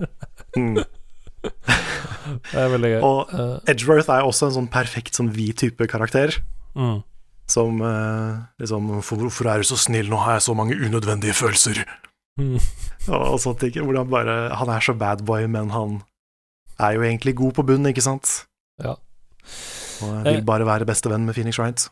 mm. 0.55 0.79
det 1.47 2.63
er 2.63 2.73
veldig 2.73 2.93
gøy. 2.97 3.01
Og 3.07 3.35
Edgeworth 3.71 4.13
er 4.13 4.27
også 4.27 4.51
en 4.51 4.57
sånn 4.61 4.73
perfekt 4.73 5.19
sånn 5.19 5.31
hvit 5.35 5.59
type 5.63 5.89
karakter. 5.91 6.39
Mm. 6.77 7.01
Som 7.47 7.79
uh, 7.79 8.43
liksom 8.59 8.89
Hvorfor 9.07 9.49
er 9.51 9.63
du 9.63 9.69
så 9.69 9.79
snill, 9.79 10.11
nå 10.11 10.19
har 10.25 10.39
jeg 10.39 10.49
så 10.49 10.57
mange 10.59 10.75
unødvendige 10.75 11.37
følelser. 11.39 11.85
Mm. 12.37 12.59
og, 13.15 13.39
sånt 13.41 13.63
ikke, 13.65 13.81
hvor 13.81 13.97
han 13.97 14.11
bare 14.13 14.35
Han 14.61 14.69
er 14.69 14.83
så 14.85 14.93
bad 14.93 15.23
boy, 15.25 15.47
men 15.49 15.71
han 15.73 16.01
er 16.77 16.99
jo 16.99 17.07
egentlig 17.07 17.37
god 17.39 17.55
på 17.57 17.65
bunnen, 17.65 17.89
ikke 17.89 18.05
sant? 18.05 18.43
Ja. 18.83 18.99
Og 20.05 20.27
vil 20.27 20.43
eh. 20.43 20.45
bare 20.45 20.67
være 20.69 20.89
bestevenn 20.89 21.25
med 21.25 21.35
Phoenix 21.39 21.59
Wright. 21.59 21.87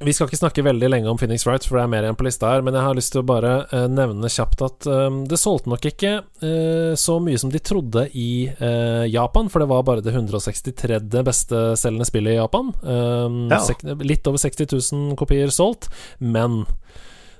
Vi 0.00 0.12
skal 0.14 0.26
ikke 0.26 0.38
snakke 0.40 0.64
veldig 0.66 0.88
lenge 0.90 1.10
om 1.10 1.18
Phoenix 1.20 1.44
Wright, 1.46 1.64
for 1.66 1.78
det 1.78 1.84
er 1.84 1.90
mer 1.92 2.06
igjen 2.06 2.16
på 2.18 2.26
lista 2.26 2.50
her, 2.50 2.62
men 2.64 2.74
jeg 2.74 2.86
har 2.86 2.96
lyst 2.98 3.12
til 3.14 3.22
å 3.22 3.26
bare 3.28 3.52
uh, 3.70 3.84
nevne 3.90 4.30
kjapt 4.32 4.64
at 4.66 4.86
um, 4.90 5.20
det 5.30 5.38
solgte 5.38 5.70
nok 5.70 5.86
ikke 5.92 6.12
uh, 6.42 6.94
så 6.98 7.18
mye 7.22 7.38
som 7.38 7.52
de 7.52 7.60
trodde 7.62 8.08
i 8.18 8.48
uh, 8.58 9.04
Japan, 9.06 9.50
for 9.52 9.62
det 9.62 9.68
var 9.70 9.84
bare 9.86 10.04
det 10.04 10.14
163. 10.14 10.98
besteselgende 11.22 12.08
spillet 12.08 12.34
i 12.34 12.40
Japan. 12.40 12.72
Um, 12.82 13.44
ja. 13.52 13.60
litt 14.02 14.26
over 14.26 14.42
60 14.42 14.72
000 14.72 15.14
kopier 15.20 15.54
solgt, 15.54 15.90
men 16.18 16.64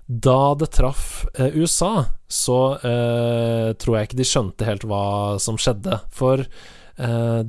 da 0.06 0.52
det 0.58 0.72
traff 0.74 1.24
USA, 1.54 2.04
så 2.26 2.74
tror 2.82 3.94
jeg 3.96 4.08
ikke 4.08 4.18
de 4.18 4.26
skjønte 4.26 4.66
helt 4.66 4.82
hva 4.90 5.38
som 5.40 5.56
skjedde. 5.56 6.00
For 6.12 6.42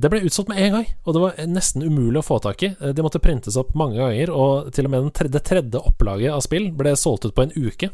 det 0.00 0.10
ble 0.10 0.22
utsolgt 0.26 0.50
med 0.50 0.60
en 0.62 0.72
gang, 0.78 0.86
og 1.04 1.14
det 1.14 1.20
var 1.22 1.42
nesten 1.50 1.84
umulig 1.84 2.20
å 2.20 2.26
få 2.26 2.40
tak 2.42 2.62
i. 2.66 2.72
Eh, 2.74 2.94
de 2.96 3.04
måtte 3.04 3.22
printes 3.22 3.58
opp 3.60 3.74
mange 3.78 4.00
ganger, 4.00 4.32
og 4.32 4.72
til 4.74 4.88
og 4.88 4.94
med 4.94 5.12
tredje, 5.14 5.34
det 5.36 5.44
tredje 5.46 5.82
opplaget 5.90 6.34
av 6.34 6.42
spill 6.44 6.70
ble 6.76 6.94
solgt 6.98 7.28
ut 7.28 7.36
på 7.36 7.46
en 7.46 7.54
uke. 7.54 7.90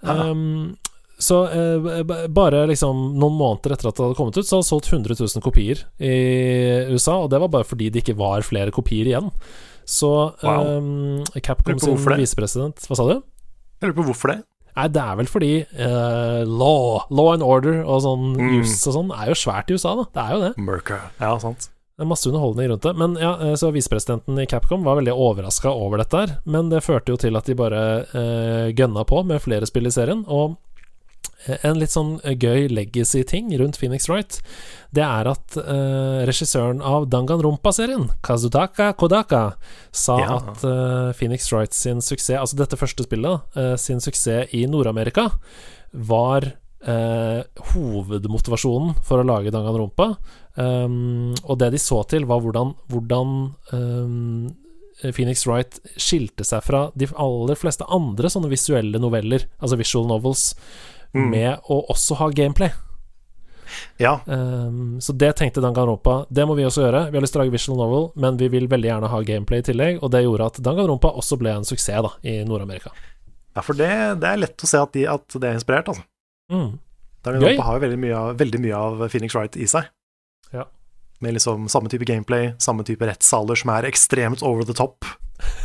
Um, 0.00 0.76
så 1.20 1.42
eh, 1.52 2.04
bare 2.32 2.62
liksom 2.70 3.00
noen 3.20 3.36
måneder 3.36 3.74
etter 3.74 3.90
at 3.90 3.98
det 3.98 4.06
hadde 4.06 4.18
kommet 4.18 4.38
ut, 4.38 4.46
så 4.46 4.58
hadde 4.58 4.66
det 4.66 4.70
solgt 4.70 4.92
100 4.92 5.18
000 5.20 5.44
kopier 5.44 5.82
i 6.00 6.14
USA, 6.92 7.18
og 7.24 7.32
det 7.32 7.42
var 7.42 7.52
bare 7.52 7.68
fordi 7.68 7.90
det 7.92 8.04
ikke 8.04 8.18
var 8.20 8.46
flere 8.46 8.72
kopier 8.74 9.10
igjen. 9.10 9.28
Så 9.90 10.10
wow. 10.44 10.76
um, 10.78 11.24
Capcom 11.42 11.80
sin 11.82 11.98
visepresident 11.98 12.84
Hva 12.86 12.94
sa 12.94 13.08
du? 13.08 13.16
Jeg 13.80 13.88
lurer 13.88 13.96
på 13.96 14.06
hvorfor 14.12 14.32
det. 14.32 14.42
Nei, 14.80 14.88
det 14.94 15.02
er 15.02 15.18
vel 15.18 15.28
fordi 15.28 15.50
uh, 15.76 16.40
law, 16.48 17.02
law 17.12 17.34
and 17.34 17.44
order 17.44 17.82
og 17.82 18.00
sånn 18.06 18.30
mm. 18.38 18.54
jus 18.56 18.78
og 18.88 18.96
sånn 18.96 19.12
er 19.12 19.28
jo 19.28 19.36
svært 19.36 19.68
i 19.68 19.76
USA, 19.76 19.92
da. 19.98 20.06
Det 20.14 20.24
er 20.24 20.32
jo 20.32 20.40
det. 20.46 20.52
Merca. 20.70 21.02
Ja, 21.20 21.34
sant. 21.42 21.68
Det 22.00 22.06
er 22.06 22.08
masse 22.08 22.30
underholdning 22.30 22.70
rundt 22.70 22.86
det. 22.86 22.94
Men 22.96 23.18
ja, 23.20 23.34
eh, 23.44 23.54
så 23.60 23.68
visepresidenten 23.74 24.38
i 24.40 24.46
Capcom 24.48 24.86
var 24.86 24.96
veldig 24.96 25.12
overraska 25.12 25.68
over 25.68 26.00
dette 26.00 26.16
her. 26.16 26.30
Men 26.48 26.70
det 26.72 26.80
førte 26.86 27.12
jo 27.12 27.20
til 27.20 27.36
at 27.36 27.44
de 27.44 27.58
bare 27.58 27.82
uh, 28.14 28.72
gønna 28.72 29.04
på 29.04 29.20
med 29.28 29.42
flere 29.44 29.68
spill 29.68 29.90
i 29.90 29.92
serien. 29.92 30.22
Og 30.24 30.56
en 31.48 31.78
litt 31.80 31.94
sånn 31.94 32.18
gøy 32.20 32.68
legacy-ting 32.72 33.48
rundt 33.60 33.78
Phoenix 33.80 34.08
Wright, 34.10 34.40
det 34.92 35.04
er 35.06 35.28
at 35.30 35.56
uh, 35.56 36.24
regissøren 36.28 36.82
av 36.84 37.08
Danganronpa-serien, 37.12 38.08
Kazutaka 38.26 38.92
Kodaka, 38.98 39.44
sa 39.92 40.18
ja. 40.20 40.38
at 40.38 40.64
uh, 40.66 41.12
Phoenix 41.16 41.52
Wright 41.52 41.74
sin 41.76 42.02
suksess, 42.04 42.38
altså 42.40 42.56
dette 42.60 42.80
første 42.80 43.06
spillet, 43.06 43.36
uh, 43.56 43.76
sin 43.80 44.00
suksess 44.04 44.52
i 44.56 44.66
Nord-Amerika, 44.70 45.24
var 45.92 46.52
hovedmotivasjonen 46.80 48.94
for 49.04 49.20
å 49.20 49.24
lage 49.28 49.52
Danganronpa. 49.52 50.06
Um, 50.56 51.34
og 51.44 51.58
det 51.60 51.74
de 51.74 51.80
så 51.82 51.98
til, 52.08 52.24
var 52.24 52.40
hvordan, 52.40 52.72
hvordan 52.88 53.34
um, 53.76 54.46
Phoenix 55.08 55.44
Wright 55.44 55.76
skilte 56.00 56.44
seg 56.46 56.64
fra 56.64 56.86
de 56.98 57.08
aller 57.20 57.58
fleste 57.58 57.84
andre 57.92 58.30
sånne 58.32 58.48
visuelle 58.52 59.00
noveller, 59.02 59.44
altså 59.60 59.78
visual 59.80 60.08
novels. 60.08 60.54
Med 61.16 61.70
å 61.70 61.80
også 61.92 62.18
ha 62.20 62.30
gameplay. 62.34 62.72
Ja. 63.96 64.20
Um, 64.26 65.00
så 65.00 65.12
det 65.12 65.32
tenkte 65.32 65.60
Danganronpa. 65.60 66.26
Det 66.28 66.46
må 66.46 66.56
vi 66.58 66.64
også 66.66 66.86
gjøre. 66.86 67.04
Vi 67.10 67.18
har 67.18 67.24
lyst 67.24 67.34
til 67.34 67.40
å 67.40 67.44
lage 67.44 67.54
visual 67.54 67.78
novel, 67.78 68.08
men 68.20 68.38
vi 68.40 68.50
vil 68.52 68.68
veldig 68.70 68.90
gjerne 68.90 69.10
ha 69.12 69.22
gameplay 69.26 69.62
i 69.62 69.66
tillegg, 69.66 70.00
og 70.02 70.12
det 70.14 70.24
gjorde 70.24 70.50
at 70.52 70.60
Danganronpa 70.64 71.12
også 71.20 71.38
ble 71.40 71.54
en 71.54 71.66
suksess 71.68 72.04
da, 72.06 72.12
i 72.26 72.40
Nord-Amerika. 72.48 72.92
Ja, 73.56 73.64
for 73.66 73.78
det, 73.78 73.90
det, 74.22 74.30
er 74.30 74.42
lett 74.44 74.64
å 74.64 74.70
se 74.70 74.80
at, 74.80 74.92
de, 74.94 75.06
at 75.10 75.38
det 75.38 75.48
er 75.48 75.58
inspirert, 75.58 75.90
altså. 75.92 76.06
Mm. 76.50 76.78
Danganronpa 77.26 77.66
har 77.66 77.78
jo 77.78 77.86
veldig 77.86 78.12
veldig 78.40 78.60
mye 78.64 78.84
av 78.90 79.08
Phoenix 79.08 79.36
Wright 79.36 79.58
i 79.60 79.68
seg. 79.70 79.90
Ja. 80.54 80.66
Med 81.20 81.36
liksom 81.36 81.66
samme 81.68 81.90
type 81.92 82.06
gameplay, 82.08 82.54
samme 82.62 82.86
type 82.88 83.04
rettssaler 83.06 83.58
som 83.60 83.74
er 83.74 83.88
ekstremt 83.90 84.44
over 84.46 84.64
the 84.64 84.76
top. 84.76 85.04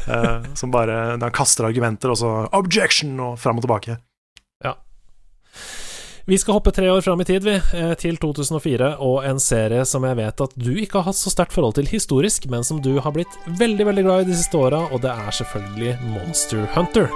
uh, 0.08 0.44
som 0.60 0.72
bare 0.72 1.16
Han 1.16 1.32
kaster 1.32 1.68
argumenter, 1.68 2.12
og 2.12 2.20
så 2.20 2.34
objection, 2.56 3.16
og 3.24 3.40
fram 3.40 3.62
og 3.62 3.68
tilbake. 3.68 3.98
Vi 6.28 6.38
skal 6.38 6.54
hoppe 6.58 6.72
tre 6.74 6.90
år 6.90 7.02
fram 7.02 7.22
i 7.22 7.26
tid, 7.26 7.44
vi, 7.44 7.54
eh, 7.54 7.92
til 8.02 8.18
2004, 8.18 8.96
og 8.98 9.26
en 9.30 9.40
serie 9.40 9.84
som 9.86 10.04
jeg 10.04 10.18
vet 10.18 10.42
at 10.42 10.56
du 10.58 10.72
ikke 10.74 10.98
har 10.98 11.12
hatt 11.12 11.20
så 11.20 11.30
sterkt 11.30 11.54
forhold 11.54 11.78
til 11.78 11.86
historisk, 11.86 12.50
men 12.50 12.66
som 12.66 12.82
du 12.82 12.98
har 12.98 13.14
blitt 13.14 13.38
veldig, 13.46 13.86
veldig 13.86 14.06
glad 14.08 14.26
i 14.26 14.32
de 14.32 14.40
siste 14.40 14.58
åra, 14.58 14.88
og 14.90 15.06
det 15.06 15.14
er 15.14 15.30
selvfølgelig 15.30 15.94
Monster 16.16 16.66
Hunter. 16.74 17.14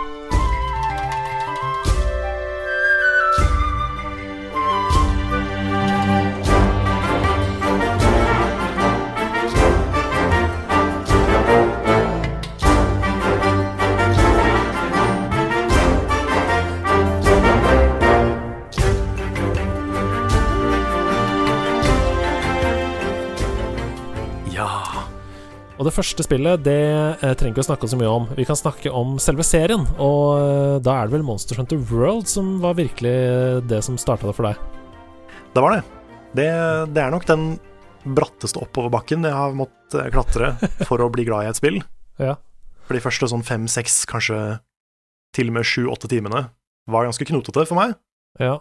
Og 25.79 25.87
det 25.87 25.95
første 25.95 26.23
spillet 26.25 26.59
det 26.65 26.75
eh, 27.23 27.33
trenger 27.39 27.55
vi 27.55 27.63
å 27.63 27.69
snakke 27.69 27.87
så 27.87 27.95
mye 27.95 28.11
om. 28.11 28.25
Vi 28.35 28.43
kan 28.47 28.57
snakke 28.59 28.91
om 28.91 29.15
selve 29.23 29.45
serien, 29.47 29.85
og 29.95 30.25
eh, 30.35 30.75
da 30.83 30.97
er 30.97 31.07
det 31.07 31.15
vel 31.15 31.23
Monster 31.23 31.55
Hunter 31.55 31.79
World 31.87 32.27
som 32.27 32.57
var 32.59 32.75
virkelig 32.75 33.13
det 33.69 33.79
som 33.87 33.95
starta 33.95 34.27
det 34.27 34.35
for 34.35 34.49
deg? 34.49 34.59
Det 35.55 35.63
var 35.63 35.77
det. 35.77 35.79
det. 36.35 36.49
det. 36.91 37.05
er 37.05 37.15
nok 37.15 37.23
den 37.31 37.47
bratteste 38.03 38.59
oppoverbakken 38.59 39.23
jeg 39.23 39.39
har 39.39 39.55
måttet 39.55 40.01
eh, 40.03 40.11
klatre 40.11 40.51
for 40.83 40.99
å 40.99 41.07
bli 41.15 41.23
glad 41.31 41.47
i 41.47 41.53
et 41.53 41.61
spill. 41.63 41.79
ja. 42.27 42.35
For 42.83 42.99
de 42.99 43.05
første 43.07 43.31
sånn 43.31 43.47
fem, 43.47 43.71
seks, 43.71 44.01
kanskje 44.09 44.59
til 45.37 45.47
og 45.47 45.61
med 45.61 45.67
sju-åtte 45.69 46.11
timene 46.11 46.49
var 46.91 47.07
ganske 47.07 47.31
knotete 47.31 47.63
for 47.69 47.79
meg. 47.79 47.95
Ja. 48.35 48.57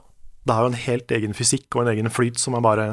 Det 0.47 0.55
har 0.55 0.69
jo 0.69 0.71
en 0.71 0.83
helt 0.87 1.11
egen 1.19 1.35
fysikk 1.35 1.66
og 1.75 1.83
en 1.83 1.97
egen 1.97 2.14
flyt 2.14 2.39
som 2.39 2.55
er 2.55 2.62
bare 2.62 2.91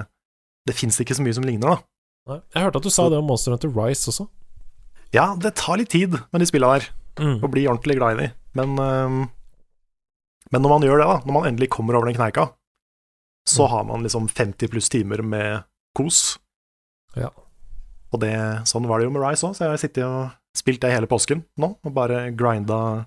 Det 0.65 0.73
fins 0.73 0.97
ikke 0.97 1.13
så 1.13 1.21
mye 1.21 1.35
som 1.37 1.45
ligner, 1.45 1.75
da. 1.75 1.83
Nei. 2.25 2.39
Jeg 2.55 2.63
hørte 2.65 2.79
at 2.81 2.83
du 2.87 2.89
sa 2.93 3.05
det 3.11 3.19
om 3.19 3.27
Monster 3.29 3.53
Hunter 3.53 3.69
Rise 3.69 4.09
også. 4.09 4.27
Ja, 5.13 5.27
det 5.39 5.53
tar 5.59 5.77
litt 5.77 5.91
tid 5.93 6.15
med 6.17 6.41
de 6.41 6.47
spilla 6.49 6.71
der, 6.75 6.87
Mm. 7.21 7.39
å 7.45 7.47
bli 7.51 7.65
ordentlig 7.69 7.95
glad 7.95 8.17
i 8.17 8.21
de. 8.25 8.33
Men, 8.55 8.75
øhm, 8.77 9.29
men 10.51 10.61
når 10.61 10.69
man 10.69 10.81
gjør 10.81 10.97
det, 10.99 11.07
da, 11.07 11.17
når 11.25 11.33
man 11.33 11.45
endelig 11.47 11.69
kommer 11.69 11.95
over 11.95 12.05
den 12.11 12.15
kneika, 12.17 12.49
så 13.47 13.65
Mm. 13.65 13.69
har 13.69 13.83
man 13.85 14.03
liksom 14.03 14.27
50 14.27 14.67
pluss 14.67 14.89
timer 14.89 15.21
med 15.23 15.63
kos. 15.95 16.37
Ja. 17.15 17.29
Og 18.11 18.19
det, 18.19 18.33
sånn 18.65 18.87
var 18.87 18.99
det 18.99 19.05
jo 19.05 19.11
med 19.11 19.21
Rise 19.21 19.43
òg, 19.47 19.55
så 19.55 19.59
jeg 19.63 19.69
har 19.69 19.77
sittet 19.77 20.03
og 20.03 20.31
spilt 20.55 20.81
det 20.81 20.91
hele 20.91 21.07
påsken 21.07 21.45
nå, 21.57 21.77
og 21.85 21.93
bare 21.93 22.31
grinda, 22.35 23.05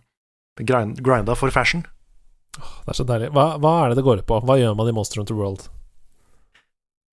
grind, 0.56 1.02
grinda 1.02 1.34
for 1.36 1.50
fashion. 1.50 1.82
Det 2.54 2.88
er 2.88 2.92
så 2.94 3.04
deilig. 3.04 3.30
Hva, 3.32 3.58
hva 3.58 3.84
er 3.84 3.88
det 3.90 3.96
det 3.96 4.04
går 4.04 4.18
ut 4.18 4.26
på? 4.26 4.40
Hva 4.44 4.56
gjør 4.58 4.76
man 4.76 4.88
i 4.88 4.92
Monster 4.92 5.20
Hunter 5.20 5.34
World? 5.34 5.68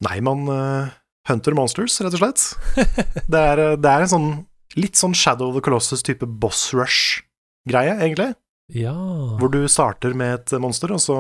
Nei, 0.01 0.20
man 0.22 0.45
øh, 0.47 0.89
hunter 1.30 1.55
monsters, 1.57 1.97
rett 2.03 2.13
og 2.15 2.21
slett. 2.21 2.43
det, 3.32 3.39
er, 3.41 3.61
det 3.82 3.91
er 3.91 4.05
en 4.05 4.11
sånn 4.11 4.30
litt 4.76 4.99
sånn 4.99 5.15
Shadow 5.15 5.49
of 5.49 5.55
the 5.57 5.63
Colossus-type 5.63 6.28
boss 6.41 6.67
rush-greie, 6.76 7.95
egentlig. 8.01 8.34
Ja 8.73 8.95
Hvor 9.39 9.51
du 9.53 9.59
starter 9.69 10.15
med 10.17 10.39
et 10.39 10.55
monster, 10.61 10.91
og 10.95 10.99
så 11.03 11.17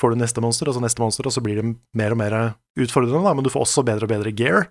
får 0.00 0.12
du 0.14 0.20
neste 0.22 0.42
monster, 0.44 0.68
og 0.70 0.76
så 0.76 0.82
neste 0.84 1.02
monster, 1.02 1.26
og 1.28 1.34
så 1.34 1.42
blir 1.44 1.58
det 1.60 1.66
mer 1.98 2.14
og 2.14 2.20
mer 2.20 2.36
utfordrende, 2.78 3.24
da, 3.26 3.34
men 3.34 3.44
du 3.46 3.50
får 3.52 3.64
også 3.66 3.84
bedre 3.86 4.06
og 4.08 4.12
bedre 4.12 4.32
gear. 4.36 4.68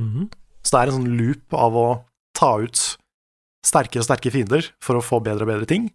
Mhm. 0.00 0.28
Så 0.66 0.74
det 0.74 0.80
er 0.80 0.90
en 0.90 0.96
sånn 0.98 1.16
loop 1.18 1.54
av 1.54 1.76
å 1.78 1.86
ta 2.36 2.56
ut 2.58 2.80
sterkere 3.66 4.02
og 4.02 4.08
sterke 4.08 4.32
fiender 4.34 4.66
for 4.82 4.98
å 4.98 5.04
få 5.04 5.20
bedre 5.22 5.46
og 5.46 5.52
bedre 5.52 5.68
ting, 5.70 5.90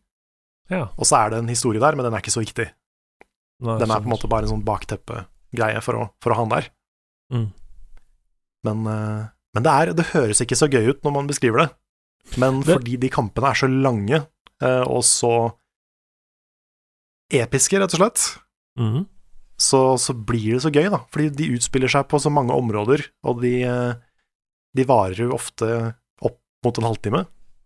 Ja. 0.71 0.85
og 0.95 1.03
så 1.07 1.17
er 1.25 1.29
det 1.31 1.39
en 1.41 1.51
historie 1.51 1.81
der, 1.83 1.95
men 1.95 2.05
den 2.07 2.13
er 2.15 2.23
ikke 2.23 2.31
så 2.33 2.43
viktig. 2.43 2.69
Nei, 3.61 3.77
Den 3.77 3.91
er 3.91 3.99
på 4.01 4.07
en 4.07 4.13
måte 4.15 4.29
bare 4.31 4.47
en 4.47 4.53
sånn 4.55 4.65
bakteppegreie 4.65 5.81
for, 5.83 6.09
for 6.23 6.31
å 6.33 6.35
ha 6.39 6.45
den 6.47 6.55
der. 6.55 6.69
Mm. 7.31 7.49
Men, 8.67 8.83
øh, 8.87 9.25
men 9.55 9.63
det, 9.65 9.71
er, 9.71 9.93
det 9.97 10.05
høres 10.13 10.41
ikke 10.43 10.55
så 10.59 10.69
gøy 10.71 10.89
ut 10.93 11.01
når 11.03 11.11
man 11.15 11.27
beskriver 11.27 11.65
det. 11.65 11.69
Men 12.37 12.61
fordi 12.63 12.97
de 13.01 13.09
kampene 13.09 13.49
er 13.49 13.57
så 13.57 13.67
lange, 13.67 14.21
øh, 14.61 14.83
og 14.87 15.01
så 15.07 15.33
episke, 17.31 17.79
rett 17.79 17.93
og 17.95 18.01
slett, 18.01 18.23
Mhm. 18.77 19.05
så, 19.61 19.97
så 19.99 20.13
blir 20.13 20.53
det 20.57 20.61
så 20.63 20.71
gøy, 20.73 20.89
da. 20.91 20.99
Fordi 21.11 21.29
de 21.37 21.49
utspiller 21.55 21.89
seg 21.91 22.07
på 22.09 22.19
så 22.21 22.31
mange 22.31 22.53
områder, 22.55 23.03
og 23.23 23.41
de, 23.41 23.61
eh, 23.63 23.93
de 24.75 24.83
varer 24.87 25.17
jo 25.25 25.33
ofte 25.35 25.67
opp 26.21 26.39
mot 26.65 26.77
en 26.77 26.87
halvtime, 26.89 27.25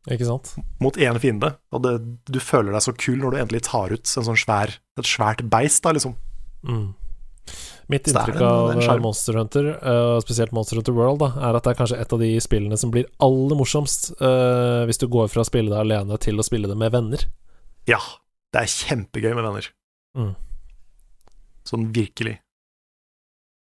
Ikke 0.10 0.26
sant? 0.26 0.56
mot 0.80 0.93
én 0.98 1.18
fiende. 1.20 1.56
Og 1.74 1.82
det, 1.84 1.96
du 2.30 2.39
føler 2.39 2.72
deg 2.72 2.82
så 2.86 2.93
kul 2.98 3.18
når 3.18 3.32
du 3.32 3.38
endelig 3.41 3.64
tar 3.66 3.91
ut 3.91 4.06
en 4.18 4.24
sånn 4.28 4.38
svær, 4.38 4.76
et 4.98 5.06
svært 5.10 5.41
beist, 5.50 5.82
da, 5.84 5.91
liksom. 5.93 6.16
Mm. 6.64 6.93
Mitt 7.91 8.08
inntrykk 8.10 8.41
av. 8.41 9.02
Monster 9.04 9.38
Hunter, 9.38 9.68
uh, 9.78 10.18
spesielt 10.24 10.54
Monster 10.56 10.80
Hunter 10.80 10.96
World, 10.96 11.22
da, 11.22 11.30
er 11.48 11.58
at 11.58 11.68
det 11.68 11.74
er 11.76 11.80
kanskje 11.82 12.00
et 12.02 12.16
av 12.16 12.24
de 12.24 12.32
spillene 12.41 12.80
som 12.82 12.93
blir 12.93 13.06
aller 13.24 13.60
morsomst 13.60 14.10
uh, 14.22 14.86
hvis 14.89 15.02
du 15.02 15.06
går 15.12 15.30
fra 15.34 15.43
å 15.43 15.48
spille 15.48 15.74
det 15.74 15.84
alene 15.84 16.18
til 16.22 16.41
å 16.41 16.46
spille 16.46 16.72
det 16.72 16.78
med 16.80 16.96
venner. 16.96 17.28
Ja, 17.89 18.02
det 18.56 18.64
er 18.64 18.74
kjempegøy 18.74 19.36
med 19.38 19.46
venner. 19.46 19.70
Mm. 20.18 20.34
Sånn 21.70 21.88
virkelig. 21.93 22.39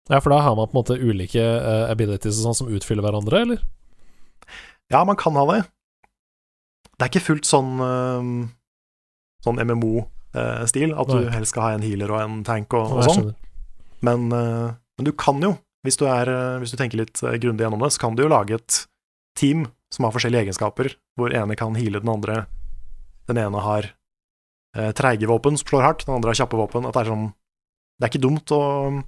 Ja, 0.10 0.20
for 0.20 0.34
da 0.34 0.42
har 0.46 0.58
man 0.58 0.70
på 0.70 0.76
en 0.76 0.82
måte 0.82 1.00
ulike 1.02 1.42
uh, 1.42 1.90
abilities 1.90 2.42
og 2.42 2.50
sånn 2.50 2.60
som 2.64 2.74
utfyller 2.74 3.06
hverandre, 3.06 3.46
eller? 3.46 3.62
Ja, 4.92 5.06
man 5.08 5.18
kan 5.18 5.38
ha 5.40 5.46
det. 5.54 5.62
Det 6.98 7.06
er 7.08 7.14
ikke 7.14 7.24
fullt 7.32 7.48
sånn 7.50 7.80
eh, 7.82 8.26
sånn 9.42 9.62
MMO-stil, 9.66 10.92
at 10.94 11.10
du 11.10 11.30
helst 11.34 11.56
skal 11.56 11.64
ha 11.66 11.70
en 11.78 11.86
healer 11.86 12.12
og 12.14 12.20
en 12.22 12.42
tank 12.46 12.76
og, 12.78 12.92
og 13.00 13.08
sånn. 13.08 13.32
Men, 14.06 14.32
eh, 14.34 14.74
men 14.98 15.08
du 15.08 15.12
kan 15.18 15.42
jo, 15.44 15.56
hvis 15.86 15.98
du, 15.98 16.06
er, 16.10 16.30
eh, 16.30 16.58
hvis 16.62 16.74
du 16.74 16.80
tenker 16.80 17.02
litt 17.02 17.22
eh, 17.26 17.38
grundig 17.42 17.66
gjennom 17.66 17.82
det, 17.82 17.92
så 17.96 18.04
kan 18.04 18.18
du 18.18 18.24
jo 18.26 18.32
lage 18.32 18.58
et 18.60 18.84
team 19.38 19.66
som 19.94 20.06
har 20.06 20.14
forskjellige 20.16 20.48
egenskaper, 20.48 20.94
hvor 21.20 21.34
ene 21.36 21.58
kan 21.60 21.78
heale 21.78 22.02
den 22.04 22.12
andre. 22.12 22.44
Den 23.30 23.40
ene 23.42 23.64
har 23.66 23.90
eh, 24.78 24.92
treige 24.98 25.30
våpen 25.30 25.58
som 25.60 25.72
slår 25.72 25.88
hardt, 25.88 26.06
den 26.06 26.16
andre 26.18 26.34
har 26.34 26.44
kjappe 26.44 26.60
våpen. 26.60 26.86
At 26.88 26.98
det 26.98 27.06
er 27.06 27.14
sånn 27.14 27.32
Det 27.98 28.08
er 28.08 28.14
ikke 28.14 28.24
dumt 28.24 28.54
å 28.56 28.62
um, 28.90 29.02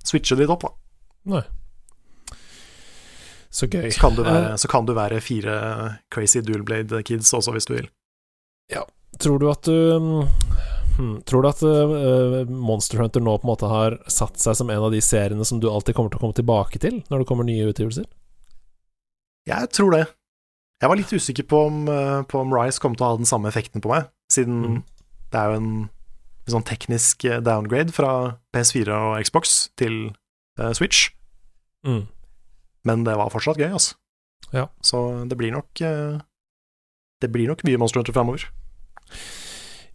switche 0.00 0.36
det 0.36 0.46
litt 0.46 0.52
opp, 0.54 0.62
da. 0.64 0.70
Nei. 1.34 1.42
Så 3.50 3.66
gøy. 3.66 3.90
Så 3.92 4.00
kan 4.00 4.14
du 4.16 4.22
være, 4.24 4.54
kan 4.70 4.86
du 4.86 4.94
være 4.96 5.18
fire 5.20 5.56
crazy 6.14 6.40
dual 6.40 6.62
blade 6.64 7.02
kids 7.04 7.32
også, 7.36 7.52
hvis 7.52 7.68
du 7.68 7.74
vil. 7.74 7.90
Tror 9.20 9.40
du 9.42 9.48
at 9.50 9.66
du 9.66 9.74
mm, 10.00 10.28
hmm, 11.00 11.16
Tror 11.28 11.42
du 11.42 11.48
at 11.48 11.62
uh, 11.64 12.48
Monster 12.50 13.00
Hunter 13.00 13.22
nå 13.24 13.36
på 13.40 13.46
en 13.46 13.52
måte 13.52 13.68
har 13.70 13.96
satt 14.10 14.40
seg 14.40 14.58
som 14.58 14.70
en 14.72 14.86
av 14.86 14.92
de 14.92 15.00
seriene 15.04 15.46
som 15.48 15.60
du 15.62 15.68
alltid 15.70 15.96
kommer 15.96 16.12
til 16.12 16.20
å 16.20 16.24
komme 16.26 16.36
tilbake 16.36 16.80
til 16.82 17.00
når 17.08 17.22
det 17.22 17.28
kommer 17.30 17.48
nye 17.48 17.68
utgivelser? 17.72 18.06
Jeg 19.48 19.70
tror 19.74 19.94
det. 19.96 20.04
Jeg 20.80 20.92
var 20.92 21.00
litt 21.00 21.12
usikker 21.12 21.46
på 21.48 21.62
om, 21.68 21.80
eh, 21.92 22.20
på 22.28 22.40
om 22.40 22.52
Rise 22.54 22.80
kom 22.80 22.94
til 22.96 23.04
å 23.04 23.08
ha 23.10 23.16
den 23.18 23.28
samme 23.28 23.48
effekten 23.50 23.82
på 23.84 23.90
meg, 23.90 24.06
siden 24.32 24.60
mm. 24.60 24.76
det 25.32 25.40
er 25.40 25.50
jo 25.50 25.58
en, 25.58 25.72
en 26.46 26.54
sånn 26.54 26.66
teknisk 26.68 27.26
downgrade 27.44 27.92
fra 27.92 28.12
PS4 28.54 29.00
og 29.10 29.24
Xbox 29.26 29.58
til 29.80 30.12
uh, 30.60 30.70
Switch, 30.76 31.10
Mm. 31.80 32.02
men 32.84 33.04
det 33.06 33.14
var 33.16 33.30
fortsatt 33.32 33.56
gøy, 33.56 33.70
altså. 33.72 33.94
Ja. 34.52 34.66
Så 34.84 34.98
det 35.30 35.38
blir 35.40 35.54
nok 35.54 35.80
Det 35.80 37.28
blir 37.32 37.48
nok 37.48 37.62
mye 37.64 37.78
Monster 37.80 38.00
Hunter 38.00 38.12
framover. 38.12 38.44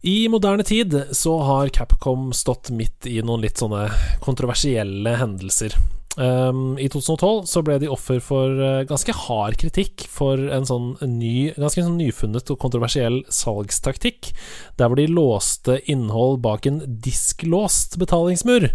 I 0.01 0.27
moderne 0.29 0.63
tid 0.63 0.93
så 1.11 1.39
har 1.47 1.69
Capcom 1.73 2.33
stått 2.33 2.69
midt 2.69 3.07
i 3.09 3.21
noen 3.25 3.41
litt 3.45 3.61
sånne 3.61 3.87
kontroversielle 4.21 5.15
hendelser. 5.17 5.77
Um, 6.15 6.77
I 6.79 6.87
2012 6.87 7.43
så 7.49 7.61
ble 7.65 7.75
de 7.81 7.89
offer 7.91 8.21
for 8.23 8.61
eh, 8.63 8.85
ganske 8.87 9.11
hard 9.25 9.57
kritikk 9.59 10.05
for 10.07 10.39
en 10.39 10.67
sånn 10.67 10.93
ny, 11.03 11.49
ganske 11.57 11.83
sånn 11.83 11.97
nyfunnet 11.99 12.53
og 12.53 12.59
kontroversiell 12.61 13.19
salgstaktikk, 13.27 14.31
der 14.79 14.87
hvor 14.87 15.01
de 15.01 15.09
låste 15.11 15.81
innhold 15.91 16.39
bak 16.45 16.69
en 16.69 16.79
disklåst 16.85 17.99
betalingsmur. 18.01 18.69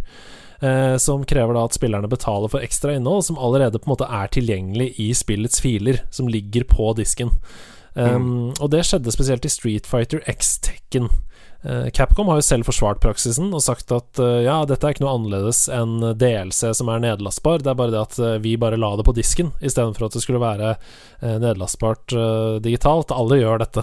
Uh, 0.60 1.00
som 1.00 1.22
krever 1.24 1.56
da 1.56 1.62
at 1.64 1.72
spillerne 1.72 2.08
betaler 2.12 2.50
for 2.52 2.60
ekstra 2.60 2.92
innhold 2.92 3.22
som 3.24 3.38
allerede 3.40 3.78
på 3.80 3.88
en 3.88 3.94
måte 3.94 4.08
er 4.12 4.28
tilgjengelig 4.28 4.90
i 5.00 5.06
spillets 5.16 5.62
filer, 5.64 6.02
som 6.12 6.28
ligger 6.28 6.66
på 6.68 6.90
disken. 6.98 7.32
Um, 7.94 8.52
Og 8.62 8.70
det 8.70 8.84
skjedde 8.86 9.12
spesielt 9.14 9.46
i 9.46 9.50
Street 9.50 9.88
Fighter 9.88 10.22
X 10.30 10.58
Tekken. 10.62 11.08
Uh, 11.60 11.90
Capcom 11.92 12.30
har 12.30 12.38
jo 12.38 12.44
selv 12.46 12.64
forsvart 12.64 13.02
praksisen 13.02 13.50
og 13.52 13.60
sagt 13.60 13.90
at 13.92 14.20
uh, 14.22 14.38
ja, 14.40 14.62
dette 14.64 14.86
er 14.86 14.94
ikke 14.94 15.02
noe 15.04 15.12
annerledes 15.18 15.66
enn 15.68 15.98
DLC 16.16 16.70
som 16.76 16.88
er 16.88 17.02
nedlastbar, 17.04 17.60
det 17.60 17.68
er 17.68 17.76
bare 17.76 17.92
det 17.92 18.00
at 18.00 18.16
uh, 18.22 18.38
vi 18.40 18.54
bare 18.60 18.78
la 18.80 18.94
det 18.96 19.04
på 19.04 19.12
disken 19.18 19.50
istedenfor 19.60 20.06
at 20.06 20.16
det 20.16 20.22
skulle 20.24 20.40
være 20.40 20.76
nedlastbart 21.20 22.14
digitalt. 22.64 23.12
Alle 23.12 23.36
gjør 23.42 23.60
dette. 23.60 23.82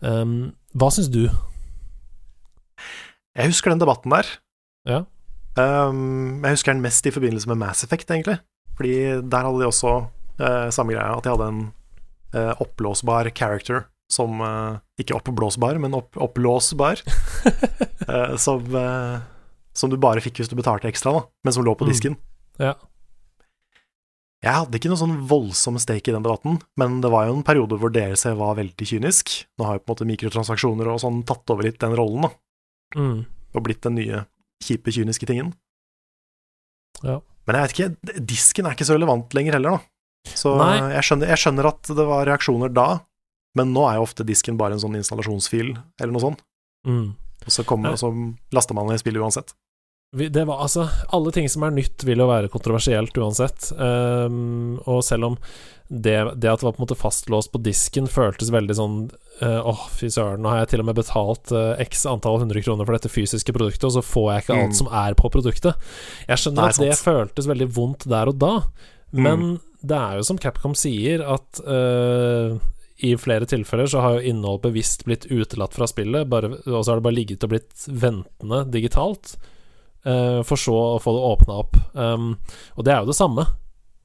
Um, 0.00 0.54
hva 0.72 0.88
syns 0.94 1.10
du? 1.12 1.26
Jeg 3.36 3.50
husker 3.50 3.74
den 3.74 3.82
debatten 3.82 4.14
der. 4.14 4.30
Ja. 4.88 5.02
Um, 5.60 6.40
jeg 6.40 6.56
husker 6.56 6.72
den 6.72 6.80
mest 6.86 7.04
i 7.04 7.12
forbindelse 7.12 7.50
med 7.52 7.60
Mass 7.60 7.84
Effect, 7.84 8.08
egentlig. 8.08 8.38
Fordi 8.78 8.94
der 9.20 9.44
hadde 9.44 9.60
de 9.60 9.68
også 9.68 9.92
samme 10.74 10.96
greia, 10.96 11.18
at 11.18 11.26
de 11.26 11.34
hadde 11.34 11.50
en 11.52 11.60
oppblåsbar 12.62 13.30
character 13.36 13.84
som 14.10 14.40
eh, 14.44 14.78
Ikke 15.00 15.14
oppblåsbar, 15.16 15.78
men 15.80 15.94
opp, 15.96 16.14
opplåsbar. 16.20 17.00
eh, 18.08 18.34
som, 18.36 18.60
eh, 18.76 19.20
som 19.74 19.90
du 19.90 19.96
bare 19.98 20.20
fikk 20.22 20.38
hvis 20.42 20.50
du 20.52 20.56
betalte 20.58 20.86
ekstra, 20.90 21.12
da, 21.16 21.22
men 21.44 21.52
som 21.56 21.64
lå 21.66 21.74
på 21.74 21.86
Mm. 21.88 21.92
disken. 21.92 22.16
Ja. 22.62 22.74
Jeg 24.44 24.52
hadde 24.52 24.76
ikke 24.76 24.90
noe 24.92 25.00
sånn 25.00 25.16
voldsom 25.26 25.78
stake 25.80 26.10
i 26.10 26.14
den 26.14 26.22
debatten, 26.22 26.58
men 26.76 26.98
det 27.00 27.08
var 27.10 27.26
jo 27.26 27.38
en 27.38 27.42
periode 27.46 27.78
hvor 27.80 27.90
DLC 27.90 28.34
var 28.36 28.58
veldig 28.58 28.86
kynisk. 28.90 29.32
Nå 29.58 29.64
har 29.64 29.78
jo 29.78 29.82
på 29.86 29.88
en 29.88 29.94
måte 29.96 30.08
mikrotransaksjoner 30.10 30.90
og 30.92 31.00
sånn 31.00 31.22
tatt 31.26 31.48
over 31.54 31.64
litt 31.64 31.80
den 31.80 31.96
rollen, 31.96 32.26
da, 32.28 32.30
Mm. 33.00 33.24
og 33.56 33.64
blitt 33.64 33.80
den 33.88 33.96
nye 33.96 34.26
kjipe, 34.62 34.92
kyniske 34.92 35.26
tingen. 35.26 35.54
Ja. 37.02 37.20
Men 37.46 37.56
jeg 37.56 37.64
vet 37.64 37.74
ikke, 37.74 38.20
disken 38.26 38.66
er 38.68 38.76
ikke 38.76 38.86
så 38.86 38.94
relevant 38.98 39.32
lenger 39.34 39.56
heller, 39.56 39.78
da. 39.78 39.80
Så 40.32 40.54
jeg 40.94 41.04
skjønner, 41.04 41.28
jeg 41.34 41.42
skjønner 41.42 41.68
at 41.68 41.90
det 41.98 42.06
var 42.08 42.24
reaksjoner 42.26 42.72
da, 42.72 42.88
men 43.58 43.74
nå 43.76 43.84
er 43.90 43.98
jo 43.98 44.06
ofte 44.06 44.24
disken 44.26 44.56
bare 44.58 44.74
en 44.74 44.82
sånn 44.82 44.96
installasjonsfil, 44.98 45.74
eller 46.00 46.14
noe 46.16 46.24
sånt. 46.24 46.40
Mm. 46.88 47.12
Og 47.44 47.52
så, 47.52 47.64
kommer, 47.68 47.92
og 47.92 48.00
så 48.00 48.08
laster 48.56 48.74
man 48.76 48.88
ned 48.88 49.02
spillet 49.02 49.20
uansett. 49.22 49.52
Det 50.14 50.44
var 50.46 50.60
altså 50.62 50.84
Alle 51.10 51.32
ting 51.34 51.48
som 51.50 51.64
er 51.66 51.72
nytt, 51.74 52.04
vil 52.06 52.20
jo 52.22 52.28
være 52.30 52.48
kontroversielt 52.52 53.16
uansett. 53.18 53.72
Um, 53.74 54.76
og 54.86 55.00
selv 55.02 55.26
om 55.32 55.36
det, 55.90 56.14
det 56.38 56.48
at 56.52 56.62
det 56.62 56.66
var 56.68 56.76
på 56.76 56.80
en 56.80 56.84
måte 56.86 56.96
fastlåst 56.96 57.50
på 57.52 57.60
disken, 57.66 58.06
føltes 58.08 58.52
veldig 58.54 58.76
sånn 58.78 58.94
eh, 59.42 59.58
Åh, 59.66 59.82
fy 59.92 60.08
søren, 60.14 60.40
nå 60.40 60.48
har 60.52 60.62
jeg 60.62 60.70
til 60.72 60.84
og 60.84 60.88
med 60.88 60.96
betalt 61.00 61.50
uh, 61.52 61.74
x 61.82 62.06
antall 62.08 62.38
hundre 62.40 62.62
kroner 62.64 62.86
for 62.88 62.96
dette 62.96 63.10
fysiske 63.12 63.52
produktet, 63.54 63.84
og 63.90 63.96
så 63.98 64.04
får 64.06 64.28
jeg 64.32 64.44
ikke 64.46 64.54
Mm. 64.56 64.62
alt 64.64 64.78
som 64.78 64.88
er 65.02 65.18
på 65.18 65.30
produktet. 65.34 65.82
Jeg 66.30 66.40
skjønner 66.44 66.62
Nei, 66.62 66.70
at 66.72 66.80
det 66.86 66.96
føltes 67.02 67.50
veldig 67.50 67.68
vondt 67.76 68.06
der 68.14 68.30
og 68.32 68.38
da, 68.40 68.54
men 69.12 69.58
det 69.84 69.96
er 69.98 70.18
jo 70.18 70.26
som 70.26 70.38
Capcom 70.40 70.74
sier, 70.78 71.22
at 71.24 71.60
uh, 71.66 72.56
i 73.04 73.14
flere 73.20 73.48
tilfeller 73.50 73.88
så 73.90 74.02
har 74.04 74.16
jo 74.16 74.30
innhold 74.30 74.62
bevisst 74.64 75.04
blitt 75.08 75.26
utelatt 75.28 75.74
fra 75.76 75.88
spillet, 75.90 76.28
bare, 76.30 76.52
og 76.64 76.80
så 76.80 76.92
har 76.92 77.00
det 77.00 77.06
bare 77.08 77.18
ligget 77.18 77.44
og 77.44 77.52
blitt 77.54 77.84
ventende 77.88 78.64
digitalt. 78.72 79.36
uh, 80.04 80.40
for 80.44 80.60
så 80.60 80.74
å 80.94 81.02
få 81.02 81.14
det 81.16 81.28
åpna 81.32 81.60
opp. 81.64 81.78
Um, 81.92 82.34
og 82.76 82.86
det 82.86 82.94
er 82.94 83.02
jo 83.02 83.12
det 83.12 83.18
samme. 83.18 83.46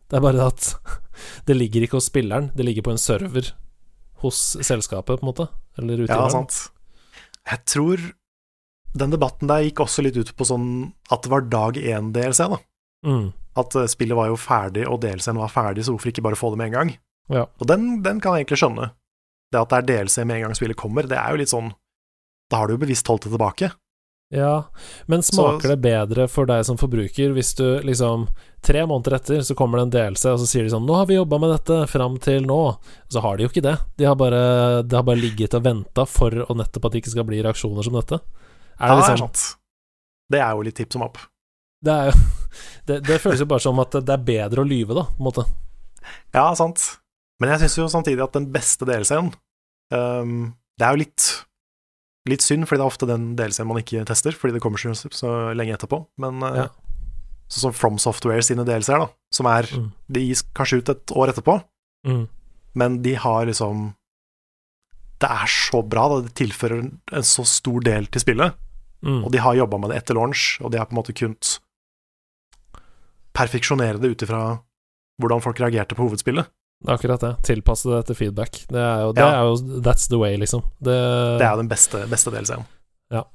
Det 0.10 0.18
er 0.18 0.26
bare 0.26 0.52
at 0.52 0.74
det 1.48 1.58
ligger 1.58 1.86
ikke 1.86 2.00
hos 2.00 2.10
spilleren, 2.12 2.52
det 2.56 2.66
ligger 2.68 2.88
på 2.88 2.96
en 2.96 3.02
server 3.02 3.54
hos 4.24 4.40
selskapet, 4.66 5.20
på 5.20 5.24
en 5.24 5.32
måte. 5.32 5.48
Eller 5.80 6.06
utgiveren. 6.06 6.28
Ja, 6.28 6.34
sant. 6.34 6.72
Jeg 7.50 7.64
tror 7.72 8.10
den 9.00 9.14
debatten 9.14 9.50
der 9.50 9.64
gikk 9.64 9.84
også 9.84 10.04
litt 10.04 10.18
ut 10.18 10.32
på 10.36 10.48
sånn 10.48 10.70
at 11.14 11.24
det 11.24 11.32
var 11.32 11.46
dag 11.52 11.78
én-DLC, 11.78 12.48
da. 12.52 12.60
Mm. 13.06 13.30
At 13.58 13.76
uh, 13.76 13.88
spillet 13.90 14.18
var 14.18 14.30
jo 14.30 14.38
ferdig, 14.40 14.86
og 14.88 15.02
DLC-en 15.02 15.40
var 15.42 15.54
ferdig, 15.54 15.86
så 15.86 15.96
hvorfor 15.96 16.12
ikke 16.12 16.26
bare 16.26 16.40
få 16.40 16.54
det 16.54 16.62
med 16.62 16.72
en 16.72 16.78
gang? 16.78 16.96
Ja. 17.30 17.46
Og 17.62 17.68
den, 17.70 18.02
den, 18.06 18.22
kan 18.22 18.36
jeg 18.36 18.46
egentlig 18.46 18.62
skjønne. 18.62 18.92
Det 19.50 19.62
at 19.62 19.72
det 19.72 19.78
er 19.80 19.88
DLC 19.90 20.24
med 20.24 20.38
en 20.38 20.48
gang 20.48 20.58
spillet 20.58 20.78
kommer, 20.78 21.10
det 21.10 21.18
er 21.18 21.34
jo 21.34 21.42
litt 21.42 21.52
sånn 21.54 21.72
Da 22.50 22.62
har 22.62 22.70
du 22.70 22.76
jo 22.76 22.82
bevisst 22.82 23.08
holdt 23.10 23.26
det 23.26 23.34
tilbake. 23.34 23.72
Ja, 24.30 24.70
men 25.06 25.24
smaker 25.26 25.66
så, 25.66 25.72
det 25.74 25.82
bedre 25.82 26.28
for 26.30 26.46
deg 26.46 26.62
som 26.68 26.78
forbruker 26.78 27.32
hvis 27.34 27.56
du 27.58 27.82
liksom 27.82 28.28
Tre 28.62 28.84
måneder 28.86 29.16
etter 29.18 29.40
så 29.42 29.56
kommer 29.58 29.80
det 29.80 29.86
en 29.88 29.94
DLC, 29.94 30.26
og 30.30 30.42
så 30.42 30.46
sier 30.50 30.66
de 30.68 30.74
sånn 30.74 30.84
'Nå 30.86 30.98
har 31.00 31.08
vi 31.10 31.16
jobba 31.16 31.40
med 31.40 31.54
dette 31.56 31.78
fram 31.88 32.18
til 32.20 32.44
nå.' 32.46 32.76
Så 33.10 33.24
har 33.24 33.38
de 33.38 33.48
jo 33.48 33.50
ikke 33.50 33.64
det. 33.64 33.78
De 33.98 34.06
har 34.06 34.18
bare, 34.20 34.84
de 34.84 34.96
har 35.00 35.06
bare 35.08 35.22
ligget 35.22 35.56
og 35.56 35.64
venta 35.64 36.06
for 36.06 36.30
å 36.44 36.58
nettopp 36.60 36.86
at 36.86 36.92
det 36.92 37.02
ikke 37.02 37.16
skal 37.16 37.26
bli 37.26 37.40
reaksjoner 37.42 37.88
som 37.88 37.96
dette. 37.96 38.20
Er 38.20 38.92
det, 38.92 39.00
liksom, 39.00 39.00
ja, 39.00 39.00
det 39.00 39.16
er 39.16 39.24
sant. 39.24 39.46
Det 40.30 40.44
er 40.44 40.52
jo 40.52 40.68
litt 40.68 40.76
tipp 40.76 40.92
som 40.94 41.08
opp. 41.08 41.18
Det 41.82 41.96
er 41.96 42.12
jo 42.12 42.20
det, 42.90 43.02
det, 43.06 43.20
føles 43.22 43.42
jo 43.44 43.50
bare 43.50 43.64
som 43.64 43.80
at 43.82 44.00
det 44.00 44.16
er 44.16 44.26
bedre 44.26 44.64
å 44.64 44.68
lyve, 44.68 44.96
da, 44.98 45.06
på 45.10 45.22
en 45.22 45.28
måte. 45.30 45.46
Ja, 46.34 46.48
sant. 46.58 46.84
Men 47.40 47.54
jeg 47.54 47.64
syns 47.64 47.78
jo 47.80 47.92
samtidig 47.92 48.24
at 48.24 48.36
den 48.36 48.50
beste 48.52 48.88
delscenen 48.88 49.32
um, 49.94 50.52
Det 50.76 50.86
er 50.86 50.96
jo 50.96 51.04
litt 51.04 51.28
Litt 52.28 52.44
synd, 52.44 52.68
fordi 52.68 52.82
det 52.82 52.84
er 52.84 52.92
ofte 52.92 53.08
den 53.10 53.30
delscenen 53.40 53.70
man 53.72 53.80
ikke 53.80 54.04
tester, 54.06 54.36
fordi 54.36 54.58
det 54.58 54.62
kommer 54.62 54.78
så, 54.78 55.08
så 55.16 55.30
lenge 55.58 55.74
etterpå. 55.74 56.02
Men 56.22 56.44
uh, 56.44 56.58
ja. 56.60 56.66
sånn 57.50 57.70
som 57.70 57.74
From 57.74 57.96
Software 58.02 58.44
sine 58.46 58.66
delser, 58.68 59.00
da, 59.02 59.08
som 59.34 59.48
er 59.50 59.70
mm. 59.72 59.88
De 60.14 60.26
gis 60.28 60.44
kanskje 60.54 60.82
ut 60.82 60.92
et 60.94 61.14
år 61.16 61.32
etterpå, 61.32 61.56
mm. 62.06 62.26
men 62.78 63.00
de 63.06 63.16
har 63.24 63.48
liksom 63.50 63.88
Det 65.24 65.32
er 65.32 65.50
så 65.56 65.82
bra, 65.82 66.06
da. 66.12 66.20
Det 66.28 66.36
tilfører 66.44 66.84
en 66.84 67.26
så 67.32 67.48
stor 67.48 67.88
del 67.88 68.12
til 68.12 68.26
spillet. 68.28 68.60
Mm. 69.02 69.24
Og 69.24 69.32
de 69.34 69.42
har 69.42 69.58
jobba 69.58 69.80
med 69.80 69.94
det 69.94 70.04
etter 70.04 70.20
launch, 70.20 70.60
og 70.62 70.76
de 70.76 70.84
har 70.84 70.92
på 70.92 70.94
en 70.94 71.00
måte 71.00 71.16
kunnet 71.16 71.56
perfeksjonere 73.40 74.02
det 74.04 74.14
ut 74.14 74.28
ifra 74.28 74.44
hvordan 75.20 75.44
folk 75.44 75.60
reagerte 75.64 75.96
på 75.98 76.08
hovedspillet. 76.08 76.52
Akkurat 76.88 77.22
det. 77.22 77.34
Tilpasse 77.44 77.90
det 77.92 78.04
etter 78.06 78.16
feedback. 78.16 78.62
Det 78.70 78.80
er 78.80 79.02
jo, 79.04 79.16
det 79.16 79.26
ja. 79.26 79.32
er 79.36 79.50
jo 79.50 79.82
That's 79.84 80.08
the 80.08 80.20
way, 80.20 80.38
liksom. 80.40 80.64
Det, 80.80 80.96
det 81.42 81.48
er 81.48 81.58
jo 81.58 81.64
den 81.66 81.72
beste, 81.72 82.06
beste 82.12 82.32
delscenen. 82.32 82.68
Ja. 83.12 83.26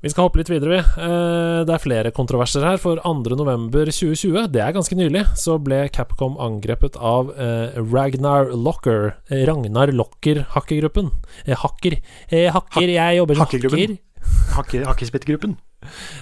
Vi 0.00 0.08
skal 0.12 0.26
hoppe 0.26 0.40
litt 0.40 0.50
videre, 0.52 0.76
vi. 0.76 1.04
Eh, 1.04 1.62
det 1.68 1.74
er 1.74 1.82
flere 1.82 2.12
kontroverser 2.16 2.64
her. 2.64 2.76
For 2.80 3.00
2.11.2020, 3.04 4.50
det 4.52 4.62
er 4.64 4.76
ganske 4.76 4.96
nylig, 4.96 5.24
så 5.40 5.56
ble 5.60 5.86
Capcom 5.92 6.36
angrepet 6.40 6.96
av 6.96 7.32
eh, 7.36 7.80
Ragnar 7.80 8.52
Locker. 8.52 9.14
Ragnar 9.48 9.92
Locker-hackergruppen. 9.96 11.12
Eh, 11.46 11.56
hacker. 11.56 12.00
hacker, 12.28 12.94
jeg 12.96 13.20
jobber 13.20 13.40
som 13.40 13.48
hacker. 13.48 13.98
Hakkerspyttgruppen. 14.56 15.56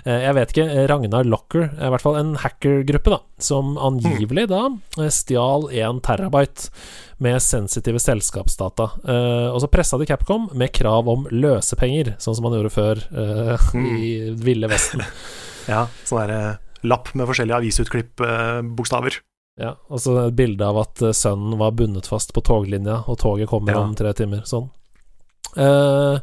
Eh, 0.04 0.20
jeg 0.22 0.34
vet 0.36 0.52
ikke. 0.54 0.66
Ragnar 0.90 1.26
Locker, 1.26 1.68
i 1.74 1.90
hvert 1.92 2.04
fall 2.04 2.18
en 2.20 2.34
hackergruppe, 2.38 3.10
da, 3.10 3.18
som 3.42 3.76
angivelig 3.82 4.46
da 4.52 4.64
eh, 5.00 5.10
stjal 5.12 5.68
1 5.74 6.02
terabyte 6.06 6.70
med 7.24 7.42
sensitive 7.42 7.98
selskapsdata. 7.98 8.92
Uh, 9.02 9.48
og 9.50 9.58
så 9.64 9.70
pressa 9.72 9.98
de 9.98 10.06
Capcom 10.06 10.46
med 10.54 10.70
krav 10.76 11.08
om 11.10 11.24
løsepenger, 11.34 12.12
sånn 12.22 12.36
som 12.38 12.46
man 12.46 12.54
gjorde 12.54 12.70
før 12.70 13.00
uh, 13.10 13.70
mm. 13.74 13.88
i 13.98 14.10
Ville 14.38 14.70
Vesten. 14.70 15.02
ja, 15.72 15.88
sånn 16.06 16.22
derre 16.22 16.52
lapp 16.86 17.10
med 17.18 17.26
forskjellige 17.26 17.58
avisutklipp-bokstaver. 17.58 19.18
ja, 19.58 19.72
og 19.90 19.98
så 19.98 20.14
et 20.28 20.38
bilde 20.38 20.62
av 20.62 20.78
at 20.84 21.02
sønnen 21.10 21.58
var 21.58 21.74
bundet 21.74 22.06
fast 22.06 22.30
på 22.36 22.44
toglinja, 22.46 23.00
og 23.10 23.18
toget 23.18 23.50
kommer 23.50 23.74
ja. 23.74 23.82
om 23.82 23.98
tre 23.98 24.14
timer. 24.14 24.46
Sånn. 24.46 24.70
Uh, 25.58 26.22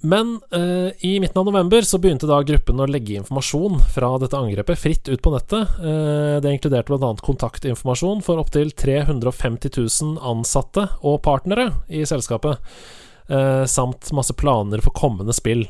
men 0.00 0.40
eh, 0.50 1.06
i 1.08 1.20
midten 1.20 1.40
av 1.40 1.44
november 1.44 1.82
så 1.82 1.98
begynte 1.98 2.28
da 2.30 2.38
gruppen 2.46 2.78
å 2.78 2.86
legge 2.86 3.16
informasjon 3.18 3.80
fra 3.94 4.12
dette 4.22 4.38
angrepet 4.38 4.78
fritt 4.78 5.08
ut 5.10 5.22
på 5.22 5.32
nettet. 5.34 5.74
Eh, 5.82 6.36
det 6.42 6.52
inkluderte 6.54 6.94
bl.a. 6.94 7.10
kontaktinformasjon 7.26 8.22
for 8.22 8.38
opptil 8.38 8.70
350 8.70 9.74
000 9.74 10.20
ansatte 10.22 10.86
og 11.02 11.18
partnere 11.26 11.72
i 11.90 12.04
selskapet, 12.06 12.62
eh, 13.26 13.64
samt 13.66 14.12
masse 14.14 14.38
planer 14.38 14.84
for 14.86 14.94
kommende 14.94 15.34
spill. 15.34 15.66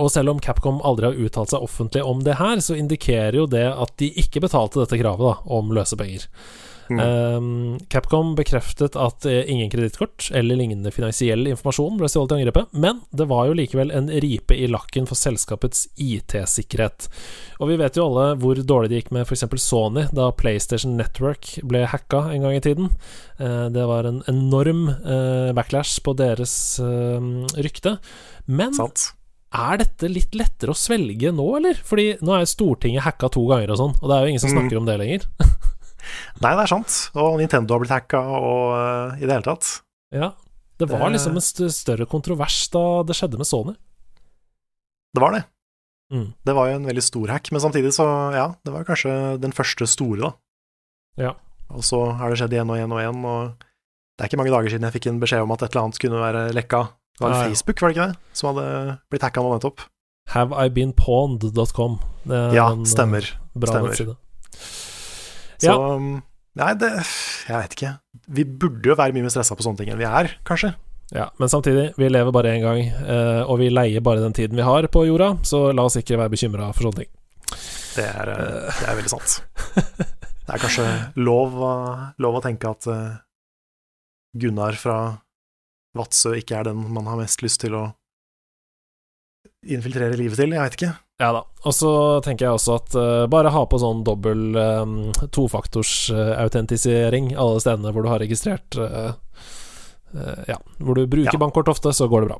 Og 0.00 0.08
selv 0.08 0.32
om 0.32 0.40
Capcom 0.40 0.80
aldri 0.80 1.10
har 1.10 1.20
uttalt 1.20 1.52
seg 1.52 1.60
offentlig 1.60 2.00
om 2.06 2.24
det 2.24 2.38
her, 2.40 2.64
så 2.64 2.78
indikerer 2.78 3.36
jo 3.42 3.46
det 3.50 3.66
at 3.68 3.98
de 4.00 4.08
ikke 4.22 4.40
betalte 4.46 4.80
dette 4.80 4.96
kravet 4.96 5.28
da, 5.28 5.36
om 5.52 5.74
løsepenger. 5.76 6.24
Mm. 6.90 7.78
Capcom 7.92 8.32
bekreftet 8.38 8.96
at 8.98 9.26
uh, 9.28 9.50
ingen 9.50 9.70
kredittkort 9.70 10.30
eller 10.34 10.58
lignende 10.58 10.90
finansiell 10.94 11.46
informasjon 11.50 12.00
ble 12.00 12.08
stjålet 12.10 12.34
i 12.34 12.38
angrepet, 12.40 12.72
men 12.72 13.02
det 13.14 13.28
var 13.30 13.46
jo 13.48 13.56
likevel 13.58 13.92
en 13.94 14.10
ripe 14.22 14.56
i 14.56 14.66
lakken 14.70 15.06
for 15.10 15.18
selskapets 15.18 15.86
IT-sikkerhet. 16.00 17.06
Og 17.60 17.70
vi 17.70 17.78
vet 17.80 17.98
jo 17.98 18.08
alle 18.08 18.34
hvor 18.42 18.58
dårlig 18.58 18.90
det 18.90 19.02
gikk 19.02 19.14
med 19.14 19.28
f.eks. 19.28 19.46
Sony 19.60 20.06
da 20.16 20.30
PlayStation 20.34 20.96
Network 20.98 21.52
ble 21.68 21.84
hacka 21.90 22.26
en 22.34 22.46
gang 22.46 22.58
i 22.58 22.64
tiden. 22.64 22.90
Uh, 23.38 23.68
det 23.72 23.86
var 23.90 24.08
en 24.08 24.22
enorm 24.30 24.88
uh, 24.90 25.54
backlash 25.56 26.02
på 26.04 26.16
deres 26.18 26.52
rykte. 27.60 27.96
Men 28.50 28.74
Sant. 28.74 29.10
Er 29.50 29.80
dette 29.80 30.06
litt 30.06 30.36
lettere 30.38 30.70
å 30.70 30.78
svelge 30.78 31.32
nå, 31.34 31.44
eller? 31.58 31.78
Fordi 31.82 32.12
nå 32.22 32.36
er 32.36 32.46
Stortinget 32.46 33.02
hacka 33.02 33.32
to 33.34 33.42
ganger 33.50 33.72
og 33.74 33.80
sånn, 33.80 33.96
og 33.98 34.06
det 34.06 34.16
er 34.16 34.22
jo 34.22 34.30
ingen 34.30 34.42
som 34.42 34.52
mm. 34.52 34.56
snakker 34.56 34.78
om 34.78 34.86
det 34.86 34.98
lenger. 35.00 35.26
Nei, 36.40 36.52
det 36.54 36.64
er 36.64 36.72
sant. 36.72 36.98
Og 37.18 37.38
Nintendo 37.40 37.76
har 37.76 37.82
blitt 37.82 37.94
hacka, 37.94 38.20
og 38.20 38.74
uh, 38.74 39.20
i 39.20 39.24
det 39.26 39.34
hele 39.34 39.46
tatt. 39.46 39.70
Ja. 40.14 40.32
Det 40.80 40.88
var 40.88 41.06
det... 41.06 41.18
liksom 41.18 41.36
en 41.36 41.44
st 41.44 41.68
større 41.76 42.08
kontrovers 42.08 42.62
da 42.72 42.84
det 43.06 43.16
skjedde 43.18 43.40
med 43.40 43.48
Sony. 43.48 43.74
Det 45.14 45.22
var 45.22 45.34
det. 45.36 45.42
Mm. 46.10 46.30
Det 46.42 46.54
var 46.56 46.70
jo 46.70 46.78
en 46.78 46.88
veldig 46.88 47.04
stor 47.04 47.30
hack, 47.30 47.50
men 47.54 47.62
samtidig 47.62 47.92
så, 47.94 48.06
ja, 48.34 48.46
det 48.66 48.72
var 48.74 48.86
kanskje 48.88 49.12
den 49.42 49.54
første 49.54 49.86
store, 49.90 50.30
da. 50.30 50.32
Ja. 51.20 51.34
Og 51.70 51.84
så 51.86 52.00
har 52.18 52.30
det 52.30 52.40
skjedd 52.40 52.56
igjen 52.56 52.72
og 52.72 52.78
igjen 52.78 52.94
og 52.94 53.02
igjen, 53.02 53.20
og 53.28 53.66
det 54.18 54.24
er 54.24 54.30
ikke 54.30 54.40
mange 54.40 54.54
dager 54.54 54.72
siden 54.72 54.88
jeg 54.88 54.96
fikk 54.96 55.10
en 55.10 55.20
beskjed 55.22 55.44
om 55.44 55.54
at 55.54 55.62
et 55.62 55.70
eller 55.70 55.86
annet 55.86 56.02
kunne 56.02 56.22
være 56.24 56.42
lekka. 56.56 56.82
Det 57.14 57.24
var 57.24 57.36
ja, 57.36 57.42
Facebook, 57.50 57.82
var 57.82 57.92
det 57.92 57.96
ikke 57.96 58.08
det, 58.10 58.36
som 58.40 58.50
hadde 58.50 58.66
blitt 59.12 59.26
hacka 59.26 59.44
nå 59.44 59.54
nettopp? 59.54 59.86
Haveibeenpawned.com. 60.30 61.98
Ja, 62.56 62.70
stemmer. 62.86 63.26
Bra 63.54 63.74
stemmer. 63.74 63.92
nettside. 63.92 64.16
Så 65.60 65.70
ja. 65.70 65.76
Um, 65.76 66.22
nei, 66.58 66.70
det 66.80 66.90
Jeg 66.96 67.56
vet 67.56 67.74
ikke. 67.76 67.94
Vi 68.32 68.44
burde 68.44 68.92
jo 68.92 68.96
være 68.98 69.16
mye 69.16 69.26
mer 69.26 69.34
stressa 69.34 69.56
på 69.58 69.66
sånne 69.66 69.82
ting 69.82 69.92
enn 69.92 70.00
vi 70.00 70.08
er, 70.08 70.32
kanskje. 70.48 70.74
Ja, 71.10 71.26
men 71.42 71.50
samtidig, 71.50 71.88
vi 71.98 72.08
lever 72.08 72.30
bare 72.30 72.52
én 72.54 72.62
gang, 72.62 72.84
eh, 72.86 73.40
og 73.42 73.58
vi 73.58 73.70
leier 73.72 74.02
bare 74.04 74.22
den 74.22 74.34
tiden 74.36 74.54
vi 74.54 74.62
har 74.62 74.86
på 74.86 75.02
jorda, 75.08 75.32
så 75.42 75.72
la 75.74 75.88
oss 75.88 75.98
ikke 75.98 76.18
være 76.20 76.30
bekymra 76.36 76.68
for 76.70 76.86
sånne 76.86 77.02
ting. 77.02 77.10
Det 77.96 78.04
er, 78.06 78.30
eh, 78.30 78.68
det 78.78 78.86
er 78.86 78.98
veldig 79.00 79.10
sant. 79.10 79.40
Det 80.50 80.56
er 80.56 80.62
kanskje 80.62 80.84
lov, 81.22 81.52
lov 82.18 82.38
å 82.38 82.42
tenke 82.42 82.70
at 82.70 82.86
eh, 82.90 83.18
Gunnar 84.38 84.78
fra 84.78 84.96
Vadsø 85.94 86.32
ikke 86.38 86.56
er 86.58 86.70
den 86.70 86.80
man 86.94 87.06
har 87.10 87.18
mest 87.20 87.42
lyst 87.42 87.60
til 87.62 87.76
å 87.78 87.84
infiltrere 89.66 90.16
livet 90.16 90.38
til. 90.40 90.52
Jeg 90.56 90.62
vet 90.64 90.76
ikke. 90.78 90.92
Ja 91.20 91.32
da. 91.36 91.42
Og 91.68 91.74
så 91.76 91.90
tenker 92.24 92.46
jeg 92.46 92.56
også 92.56 92.76
at 92.80 92.94
uh, 92.96 93.28
bare 93.30 93.52
ha 93.52 93.64
på 93.68 93.80
sånn 93.80 94.04
dobbel 94.06 94.56
um, 94.56 94.94
tofaktorsautentisering 95.36 97.34
uh, 97.34 97.40
alle 97.42 97.60
stedene 97.60 97.92
hvor 97.92 98.06
du 98.06 98.10
har 98.12 98.22
registrert 98.24 98.78
uh, 98.80 99.12
Ja, 100.48 100.56
hvor 100.80 100.96
du 100.96 101.04
bruker 101.06 101.36
ja. 101.36 101.38
bankkort 101.38 101.68
ofte, 101.70 101.92
så 101.94 102.08
går 102.10 102.24
det 102.24 102.28
bra. 102.32 102.38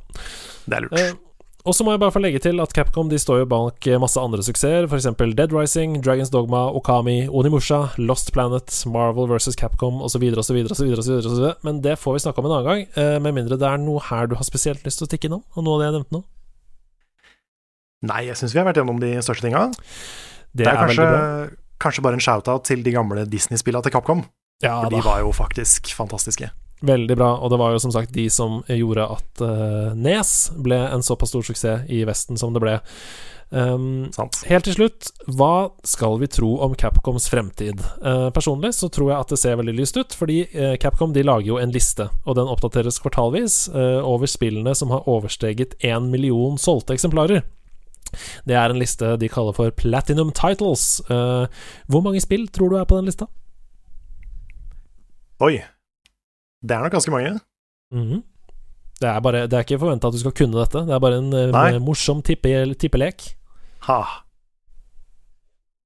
Det 0.64 0.74
er 0.78 0.82
lurt. 0.88 1.20
og 1.62 1.76
så 1.76 1.84
må 1.86 1.92
jeg 1.92 2.00
bare 2.02 2.14
få 2.16 2.22
legge 2.24 2.40
til 2.42 2.58
at 2.64 2.72
Capcom 2.74 3.06
de 3.12 3.18
står 3.20 3.44
jo 3.44 3.50
bak 3.52 3.86
masse 4.02 4.18
andre 4.18 4.42
suksesser, 4.42 4.88
f.eks. 4.88 5.06
Dead 5.38 5.54
Rising, 5.54 6.00
Dragons 6.02 6.32
Dogma, 6.34 6.64
Okami, 6.74 7.28
Onimusha, 7.28 7.94
Lost 8.00 8.32
Planet, 8.34 8.74
Marvel 8.90 9.30
versus 9.30 9.54
Capcom 9.60 10.02
osv. 10.02 10.24
osv. 10.42 10.58
osv. 10.66 11.46
Men 11.62 11.78
det 11.84 11.94
får 12.02 12.16
vi 12.16 12.24
snakke 12.24 12.42
om 12.42 12.50
en 12.50 12.56
annen 12.56 12.68
gang, 12.72 12.82
med 13.22 13.38
mindre 13.38 13.60
det 13.60 13.70
er 13.70 13.78
noe 13.84 14.02
her 14.08 14.26
du 14.26 14.34
har 14.40 14.50
spesielt 14.50 14.82
lyst 14.88 14.98
til 14.98 15.06
å 15.06 15.10
stikke 15.12 15.30
innom, 15.30 15.46
og 15.54 15.68
noe 15.68 15.78
av 15.78 15.84
det 15.84 15.90
jeg 15.92 15.98
nevnte 16.00 16.18
nå. 16.18 16.24
Nei, 18.06 18.24
jeg 18.30 18.38
syns 18.40 18.54
vi 18.54 18.62
har 18.62 18.68
vært 18.68 18.80
gjennom 18.80 19.00
de 19.02 19.12
største 19.20 19.44
tinga. 19.44 19.66
Det, 20.50 20.64
det, 20.64 20.70
er, 20.70 20.72
er 20.72 20.80
kanskje, 20.86 21.08
kanskje, 21.82 22.04
bare 22.06 22.16
en 22.16 22.24
shout-out 22.24 22.64
til 22.68 22.84
de 22.86 22.94
gamle 22.94 23.26
Disney-spillene 23.28 23.84
til 23.84 23.94
Capcom. 23.94 24.24
Ja, 24.64 24.80
for 24.82 24.92
de 24.92 25.00
var 25.04 25.20
jo 25.22 25.32
faktisk 25.36 25.92
fantastiske. 25.96 26.50
Veldig 26.84 27.16
bra, 27.16 27.34
og 27.36 27.52
det 27.52 27.58
var 27.60 27.74
jo 27.74 27.82
som 27.82 27.92
sagt 27.92 28.14
de 28.16 28.24
som 28.32 28.62
gjorde 28.64 29.04
at 29.16 29.42
uh, 29.44 29.90
Nes 29.96 30.30
ble 30.56 30.78
en 30.88 31.04
såpass 31.04 31.34
stor 31.34 31.44
suksess 31.44 31.84
i 31.92 32.00
Vesten 32.08 32.40
som 32.40 32.56
det 32.56 32.62
ble. 32.64 32.78
Um, 33.50 34.06
helt 34.46 34.64
til 34.64 34.76
slutt, 34.76 35.10
hva 35.26 35.72
skal 35.84 36.20
vi 36.22 36.28
tro 36.30 36.54
om 36.64 36.76
Capcoms 36.78 37.26
fremtid? 37.28 37.82
Uh, 38.00 38.30
personlig 38.32 38.72
så 38.78 38.88
tror 38.88 39.10
jeg 39.10 39.18
at 39.18 39.34
det 39.34 39.40
ser 39.42 39.60
veldig 39.60 39.76
lyst 39.76 40.00
ut, 40.00 40.16
fordi 40.16 40.44
uh, 40.54 40.76
Capcom 40.80 41.12
de 41.12 41.26
lager 41.26 41.50
jo 41.50 41.60
en 41.60 41.74
liste, 41.74 42.08
og 42.24 42.38
den 42.40 42.48
oppdateres 42.48 43.00
kvartalvis 43.02 43.66
over 43.74 44.30
spillene 44.30 44.72
som 44.76 44.92
har 44.94 45.08
oversteget 45.10 45.76
én 45.84 46.08
million 46.08 46.56
solgte 46.60 46.96
eksemplarer. 46.96 47.44
Det 48.48 48.56
er 48.56 48.72
en 48.72 48.80
liste 48.80 49.16
de 49.20 49.28
kaller 49.32 49.56
for 49.56 49.70
Platinum 49.70 50.32
Titles. 50.36 51.02
Uh, 51.10 51.46
hvor 51.90 52.04
mange 52.04 52.22
spill 52.22 52.48
tror 52.48 52.72
du 52.72 52.78
er 52.80 52.88
på 52.88 52.98
den 53.00 53.10
lista? 53.10 53.28
Oi. 55.40 55.60
Det 56.60 56.76
er 56.76 56.84
nok 56.84 56.92
ganske 56.92 57.12
mange. 57.12 57.38
Mm 57.92 58.08
-hmm. 58.08 58.22
det, 59.00 59.08
er 59.08 59.20
bare, 59.20 59.46
det 59.46 59.52
er 59.52 59.64
ikke 59.64 59.78
forventa 59.78 60.06
at 60.08 60.12
du 60.12 60.18
skal 60.18 60.32
kunne 60.32 60.58
dette. 60.60 60.78
Det 60.78 60.94
er 60.94 60.98
bare 60.98 61.18
en 61.18 61.30
Nei. 61.30 61.78
morsom 61.78 62.22
tippe, 62.22 62.74
tippelek. 62.74 63.36
Ha. 63.80 64.04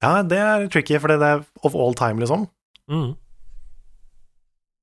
Ja, 0.03 0.23
det 0.23 0.39
er 0.39 0.69
tricky, 0.69 1.01
for 1.01 1.09
det 1.09 1.23
er 1.23 1.45
of 1.63 1.75
all 1.75 1.95
time, 1.95 2.21
liksom. 2.21 2.49
Mm. 2.89 3.15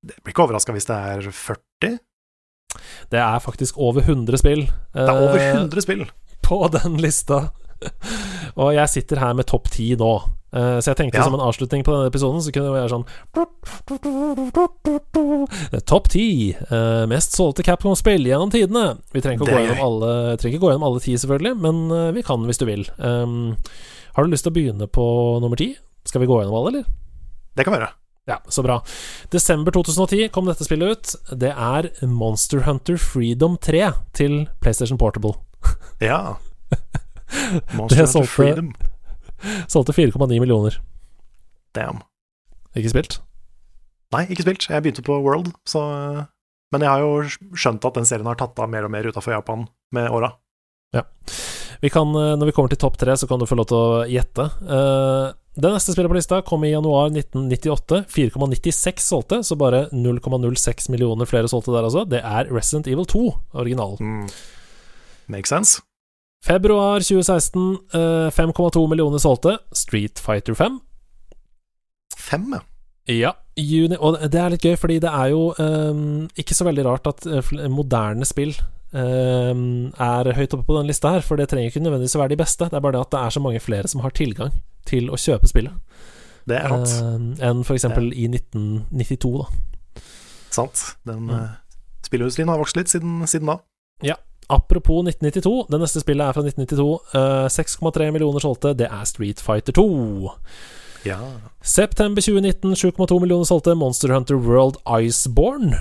Det 0.01 0.17
blir 0.23 0.33
ikke 0.33 0.43
overraska 0.47 0.73
hvis 0.73 0.85
det 0.89 0.95
er 0.95 1.31
40? 1.31 1.99
Det 3.11 3.19
er 3.19 3.39
faktisk 3.39 3.77
over 3.77 4.01
100 4.01 4.37
spill. 4.37 4.61
Det 4.93 5.09
er 5.09 5.11
over 5.11 5.37
100 5.37 5.77
uh, 5.77 5.81
spill? 5.81 6.11
På 6.45 6.67
den 6.77 6.99
lista. 7.01 7.49
Og 8.55 8.75
jeg 8.75 8.89
sitter 8.91 9.21
her 9.21 9.33
med 9.37 9.49
topp 9.49 9.71
ti 9.73 9.95
nå. 9.97 10.13
Uh, 10.51 10.83
så 10.83 10.91
jeg 10.91 10.97
tenkte 10.99 11.21
ja. 11.21 11.23
som 11.23 11.35
en 11.37 11.43
avslutning 11.45 11.83
på 11.87 11.93
denne 11.93 12.09
episoden, 12.11 12.41
så 12.43 12.51
kunne 12.51 12.67
det 12.67 12.75
være 12.75 12.91
sånn 12.91 13.05
Topp 15.87 16.09
ti 16.11 16.25
uh, 16.67 17.07
mest 17.07 17.37
solgte 17.37 17.63
Capcom-spill 17.63 18.27
gjennom 18.27 18.51
tidene. 18.51 18.97
Vi 19.15 19.23
trenger 19.23 19.39
ikke, 19.39 19.47
gå 19.55 19.61
gjennom, 19.63 19.79
alle, 19.85 20.11
trenger 20.41 20.57
ikke 20.57 20.65
gå 20.65 20.73
gjennom 20.73 20.87
alle 20.89 21.03
ti, 21.05 21.15
selvfølgelig, 21.23 21.55
men 21.63 21.79
uh, 21.93 22.11
vi 22.17 22.25
kan 22.27 22.43
hvis 22.49 22.59
du 22.59 22.67
vil. 22.67 22.83
Um, 22.99 23.55
har 24.17 24.27
du 24.27 24.33
lyst 24.33 24.43
til 24.43 24.51
å 24.51 24.57
begynne 24.59 24.91
på 24.91 25.05
nummer 25.39 25.55
ti? 25.61 25.71
Skal 26.09 26.25
vi 26.25 26.27
gå 26.27 26.41
gjennom 26.41 26.57
alle, 26.59 26.73
eller? 26.75 26.83
Det 27.55 27.63
kan 27.63 27.77
være. 27.77 27.87
Ja, 28.27 28.41
så 28.51 28.63
bra. 28.63 28.81
Desember 29.31 29.71
2010 29.71 30.27
kom 30.35 30.51
dette 30.51 30.67
spillet 30.67 30.91
ut. 30.91 31.15
Det 31.31 31.53
er 31.55 31.89
Monster 32.07 32.67
Hunter 32.67 32.99
Freedom 32.99 33.55
3 33.55 33.87
til 34.19 34.43
PlayStation 34.59 34.99
Portable. 34.99 35.33
ja. 36.12 36.38
Monster 37.78 38.05
Hunter 38.05 38.30
Freedom. 38.30 38.72
Solgte 39.68 39.95
4,9 39.95 40.39
millioner. 40.39 40.78
Damn. 41.76 42.03
Ikke 42.78 42.91
spilt? 42.93 43.20
Nei, 44.12 44.26
ikke 44.32 44.45
spilt. 44.45 44.68
Jeg 44.70 44.84
begynte 44.84 45.05
på 45.05 45.18
World, 45.24 45.53
så 45.68 45.82
Men 46.72 46.86
jeg 46.86 46.88
har 46.88 47.01
jo 47.03 47.55
skjønt 47.59 47.84
at 47.84 47.97
den 47.97 48.05
serien 48.07 48.28
har 48.30 48.38
tatt 48.39 48.59
av 48.64 48.70
mer 48.72 48.86
og 48.88 48.91
mer 48.93 49.03
utafor 49.03 49.34
Japan 49.34 49.66
med 49.91 50.07
åra. 50.07 50.30
Ja. 50.95 51.03
Vi 51.82 51.89
kan, 51.91 52.07
eh, 52.16 52.38
når 52.39 52.47
vi 52.47 52.53
kommer 52.55 52.72
til 52.72 52.80
topp 52.80 52.95
tre, 53.01 53.18
så 53.18 53.28
kan 53.28 53.39
du 53.41 53.47
få 53.49 53.57
lov 53.59 53.68
til 53.68 53.76
å 53.76 54.05
gjette. 54.07 54.45
Uh, 54.64 55.34
det 55.59 55.68
neste 55.74 55.91
spillet 55.91 56.07
på 56.07 56.16
lista 56.16 56.39
kom 56.47 56.64
i 56.64 56.72
januar 56.72 57.09
1998. 57.12 58.05
4,96 58.07 59.03
solgte, 59.03 59.41
så 59.43 59.57
bare 59.59 59.89
0,06 59.91 60.88
millioner 60.93 61.28
flere 61.28 61.51
solgte 61.51 61.74
der, 61.76 61.89
altså. 61.89 62.05
Det 62.07 62.22
er 62.24 62.47
Resident 62.53 62.88
Evil 62.88 63.09
2, 63.09 63.24
originalen. 63.59 63.99
Mm. 63.99 64.30
Makes 65.32 65.53
sense. 65.53 65.82
Februar 66.45 66.99
2016, 66.99 67.77
5,2 68.32 68.84
eh, 68.84 68.89
millioner 68.89 69.21
solgte. 69.21 69.57
Street 69.71 70.19
Fighter 70.19 70.53
5. 70.57 70.79
Fem, 72.17 72.53
ja. 72.53 72.61
Ja, 73.09 73.32
juni, 73.57 73.97
og 73.97 74.19
det 74.32 74.39
er 74.39 74.53
litt 74.53 74.65
gøy, 74.65 74.75
fordi 74.79 74.99
det 75.01 75.09
er 75.09 75.32
jo 75.34 75.47
um, 75.57 76.27
ikke 76.38 76.55
så 76.55 76.67
veldig 76.67 76.84
rart 76.86 77.09
at 77.09 77.25
uh, 77.25 77.49
moderne 77.73 78.27
spill 78.29 78.53
um, 78.93 79.89
er 79.97 80.29
høyt 80.38 80.53
oppe 80.53 80.67
på 80.67 80.77
denne 80.77 80.91
lista 80.91 81.15
her, 81.15 81.25
for 81.25 81.41
det 81.41 81.49
trenger 81.49 81.73
ikke 81.73 81.82
nødvendigvis 81.82 82.15
å 82.15 82.21
være 82.21 82.34
de 82.36 82.39
beste. 82.43 82.69
Det 82.69 82.77
er 82.77 82.86
bare 82.86 82.95
det 82.99 83.03
at 83.07 83.13
det 83.15 83.23
er 83.23 83.36
så 83.36 83.43
mange 83.43 83.63
flere 83.63 83.89
som 83.91 84.05
har 84.05 84.13
tilgang 84.15 84.53
til 84.88 85.09
å 85.09 85.19
kjøpe 85.19 85.49
spillet. 85.49 86.05
Det 86.49 86.61
er 86.61 86.71
sant. 86.71 86.93
Uh, 87.01 87.49
enn 87.49 87.65
f.eks. 87.65 87.89
i 87.89 88.29
1992, 88.29 89.34
da. 89.41 90.05
Sant. 90.53 90.86
Den 91.07 91.25
mm. 91.25 91.51
spillindustrien 92.05 92.53
har 92.53 92.61
vokst 92.61 92.77
litt 92.77 92.93
siden, 92.93 93.21
siden 93.29 93.49
da. 93.49 93.59
Ja, 94.05 94.17
Apropos 94.51 95.05
1992, 95.07 95.67
det 95.71 95.79
neste 95.79 96.01
spillet 96.03 96.27
er 96.27 96.35
fra 96.35 96.43
1992. 96.43 96.87
Uh, 97.15 97.47
6,3 97.47 98.11
millioner 98.11 98.43
solgte, 98.43 98.73
det 98.75 98.89
er 98.91 99.07
Street 99.07 99.39
Fighter 99.39 99.75
2. 99.77 99.85
Ja. 101.07 101.17
September 101.63 102.21
2019, 102.21 102.75
7,2 102.75 103.19
millioner 103.23 103.47
solgte 103.47 103.75
Monster 103.79 104.11
Hunter 104.13 104.35
World 104.35 104.81
Iceborne. 104.85 105.79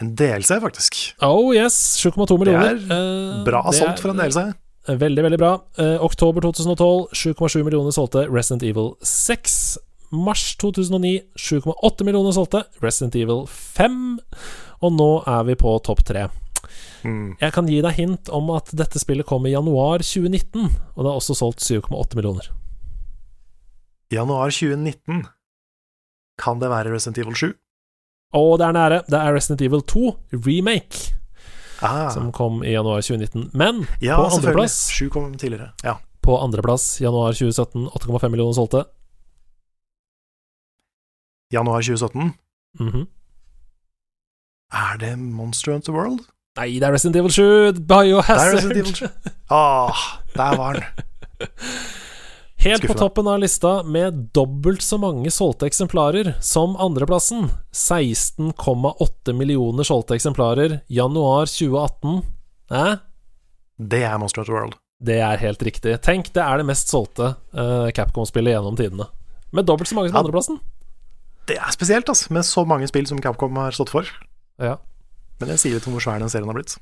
En 0.00 0.14
DLC, 0.14 0.60
faktisk. 0.60 1.00
Oh 1.24 1.54
yes, 1.56 1.74
7,2 2.04 2.38
millioner. 2.38 2.78
Det 2.78 2.94
er 2.94 3.42
bra 3.48 3.64
uh, 3.66 3.74
solgt 3.74 4.04
for 4.04 4.14
en 4.14 4.22
DLC. 4.22 4.46
Veldig, 4.86 5.22
veldig 5.26 5.38
bra. 5.40 5.52
Uh, 5.80 5.96
oktober 6.04 6.46
2012, 6.46 7.08
7,7 7.12 7.62
millioner 7.66 7.90
solgte 7.90 8.28
Resident 8.30 8.62
Evil 8.62 8.94
6. 9.02 9.78
Mars 10.14 10.54
2009, 10.62 11.18
7,8 11.34 12.06
millioner 12.06 12.36
solgte 12.36 12.62
Resident 12.84 13.18
Evil 13.18 13.48
5. 13.50 14.18
Og 14.86 14.92
nå 14.94 15.12
er 15.26 15.46
vi 15.48 15.58
på 15.58 15.74
topp 15.82 16.04
tre. 16.06 16.28
Mm. 17.04 17.36
Jeg 17.40 17.54
kan 17.54 17.68
gi 17.70 17.80
deg 17.84 17.98
hint 17.98 18.30
om 18.34 18.50
at 18.54 18.70
dette 18.76 19.00
spillet 19.02 19.26
kom 19.28 19.46
i 19.46 19.54
januar 19.54 20.04
2019, 20.04 20.70
og 20.94 21.00
det 21.02 21.10
har 21.10 21.20
også 21.20 21.36
solgt 21.38 21.64
7,8 21.64 22.18
millioner. 22.18 22.50
Januar 24.12 24.52
2019 24.54 25.24
Kan 26.38 26.60
det 26.60 26.68
være 26.70 26.92
Resident 26.92 27.18
Evil 27.18 27.34
7? 27.34 27.54
Å, 28.36 28.42
det 28.60 28.66
er 28.66 28.74
nære. 28.76 28.98
Det 29.08 29.18
er 29.18 29.34
Resident 29.34 29.62
Evil 29.64 29.82
2 29.88 30.10
remake. 30.44 31.16
Ah. 31.80 32.10
Som 32.12 32.28
kom 32.32 32.62
i 32.64 32.74
januar 32.74 33.00
2019. 33.00 33.50
Men 33.56 33.86
ja, 34.00 34.18
på 34.20 34.28
andreplass 34.36 34.76
7 34.92 35.08
kom 35.12 35.32
tidligere. 35.40 35.72
Ja. 35.84 35.96
På 36.24 36.38
andreplass 36.42 37.00
januar 37.00 37.32
2017, 37.36 37.88
8,5 37.88 38.28
millioner 38.28 38.56
solgte. 38.56 38.84
Januar 41.52 41.82
2017? 41.82 42.32
Mm 42.80 42.92
-hmm. 42.92 43.06
Er 44.72 44.98
det 44.98 45.16
Monster 45.16 45.72
Hunter 45.72 45.92
World? 45.92 46.20
Nei, 46.56 46.70
det 46.80 46.88
er 46.88 46.94
Resident 46.94 47.18
Evil 47.20 47.34
7. 47.34 47.80
Biohazard. 47.84 49.02
Ah, 49.52 50.04
der 50.34 50.56
var 50.56 50.80
den. 50.80 51.46
Helt 52.66 52.80
Skuffende. 52.80 52.94
på 52.94 52.98
toppen 52.98 53.28
av 53.28 53.38
lista 53.38 53.72
med 53.82 54.14
dobbelt 54.34 54.82
så 54.82 54.96
mange 54.98 55.30
solgte 55.30 55.68
eksemplarer 55.68 56.32
som 56.42 56.72
andreplassen. 56.80 57.50
16,8 57.70 59.34
millioner 59.36 59.86
solgte 59.86 60.16
eksemplarer 60.16 60.80
januar 60.88 61.46
2018. 61.46 62.24
Hæ? 62.72 62.86
Det 63.76 64.02
er 64.08 64.16
Monster 64.18 64.42
Hunter 64.42 64.56
World. 64.56 64.80
Det 64.98 65.20
er 65.20 65.36
helt 65.44 65.62
riktig. 65.62 65.94
Tenk, 66.02 66.32
det 66.32 66.42
er 66.42 66.58
det 66.58 66.66
mest 66.66 66.88
solgte 66.90 67.34
uh, 67.52 67.92
Capcom-spillet 67.94 68.56
gjennom 68.56 68.80
tidene. 68.80 69.06
Med 69.52 69.68
dobbelt 69.68 69.92
så 69.92 70.00
mange 70.00 70.08
som 70.08 70.16
ja, 70.16 70.24
andreplassen. 70.24 70.58
Det 71.46 71.60
er 71.60 71.76
spesielt, 71.76 72.08
altså, 72.08 72.32
med 72.32 72.48
så 72.48 72.64
mange 72.66 72.88
spill 72.88 73.06
som 73.06 73.20
Capcom 73.22 73.60
har 73.60 73.76
stått 73.76 73.92
for. 73.92 74.08
Ja. 74.58 74.78
Men 75.40 75.52
det 75.52 75.58
sier 75.60 75.76
litt 75.76 75.86
om 75.88 75.96
hvor 75.96 76.04
svær 76.04 76.22
den 76.22 76.32
serien 76.32 76.48
har 76.50 76.56
blitt. 76.56 76.76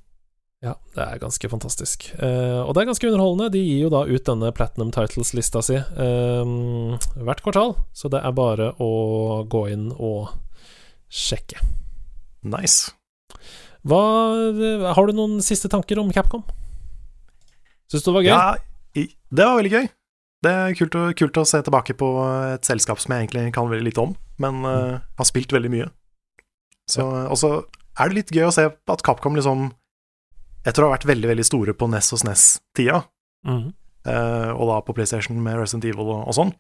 Ja, 0.65 0.79
det 0.97 1.05
er 1.05 1.21
ganske 1.21 1.49
fantastisk. 1.53 2.07
Eh, 2.17 2.61
og 2.63 2.73
det 2.73 2.85
er 2.85 2.89
ganske 2.89 3.09
underholdende. 3.11 3.51
De 3.53 3.61
gir 3.61 3.83
jo 3.85 3.93
da 3.93 4.05
ut 4.09 4.25
denne 4.25 4.53
Platinum 4.57 4.93
Titles-lista 4.95 5.61
si 5.65 5.77
eh, 5.77 6.53
hvert 7.21 7.43
kvartal, 7.45 7.75
så 7.93 8.09
det 8.13 8.23
er 8.25 8.37
bare 8.37 8.71
å 8.81 8.93
gå 9.51 9.67
inn 9.75 9.91
og 9.93 10.33
sjekke. 11.13 11.61
Nice. 12.49 12.95
Hva 13.85 14.01
Har 14.97 15.07
du 15.07 15.17
noen 15.17 15.43
siste 15.45 15.69
tanker 15.69 16.01
om 16.01 16.13
Capcom? 16.15 16.45
Syns 17.93 18.07
du 18.07 18.09
det 18.09 18.17
var 18.17 18.25
gøy? 18.25 18.33
Ja, 18.33 19.05
det 19.37 19.45
var 19.45 19.61
veldig 19.61 19.75
gøy. 19.75 19.89
Det 20.45 20.53
er 20.53 20.77
kult 20.77 20.97
å, 20.97 21.05
kult 21.17 21.41
å 21.41 21.47
se 21.49 21.61
tilbake 21.65 21.97
på 21.97 22.09
et 22.55 22.65
selskap 22.69 23.01
som 23.01 23.13
jeg 23.13 23.27
egentlig 23.27 23.53
kan 23.57 23.69
veldig 23.69 23.87
lite 23.87 24.03
om, 24.03 24.13
men 24.41 24.65
uh, 24.65 25.01
har 25.01 25.29
spilt 25.29 25.53
veldig 25.53 25.71
mye. 25.73 25.89
Så, 26.91 27.05
ja. 27.05 27.27
Og 27.33 27.41
så 27.41 27.53
er 27.99 28.11
det 28.11 28.19
litt 28.19 28.35
gøy 28.35 28.49
å 28.49 28.55
se 28.55 28.67
at 28.69 29.07
Capcom 29.07 29.39
liksom 29.39 29.71
Etter 30.65 30.81
å 30.81 30.89
ha 30.89 30.95
vært 30.95 31.05
veldig 31.05 31.29
veldig 31.29 31.45
store 31.45 31.75
på 31.77 31.87
NES 31.93 32.07
og 32.17 32.23
SNES-tida, 32.23 33.03
mm. 33.45 33.65
uh, 34.09 34.53
og 34.55 34.71
da 34.71 34.79
på 34.81 34.95
PlayStation 34.97 35.37
med 35.45 35.59
Resident 35.61 35.85
Evil 35.85 36.07
og, 36.07 36.23
og, 36.23 36.33
sånn, 36.39 36.53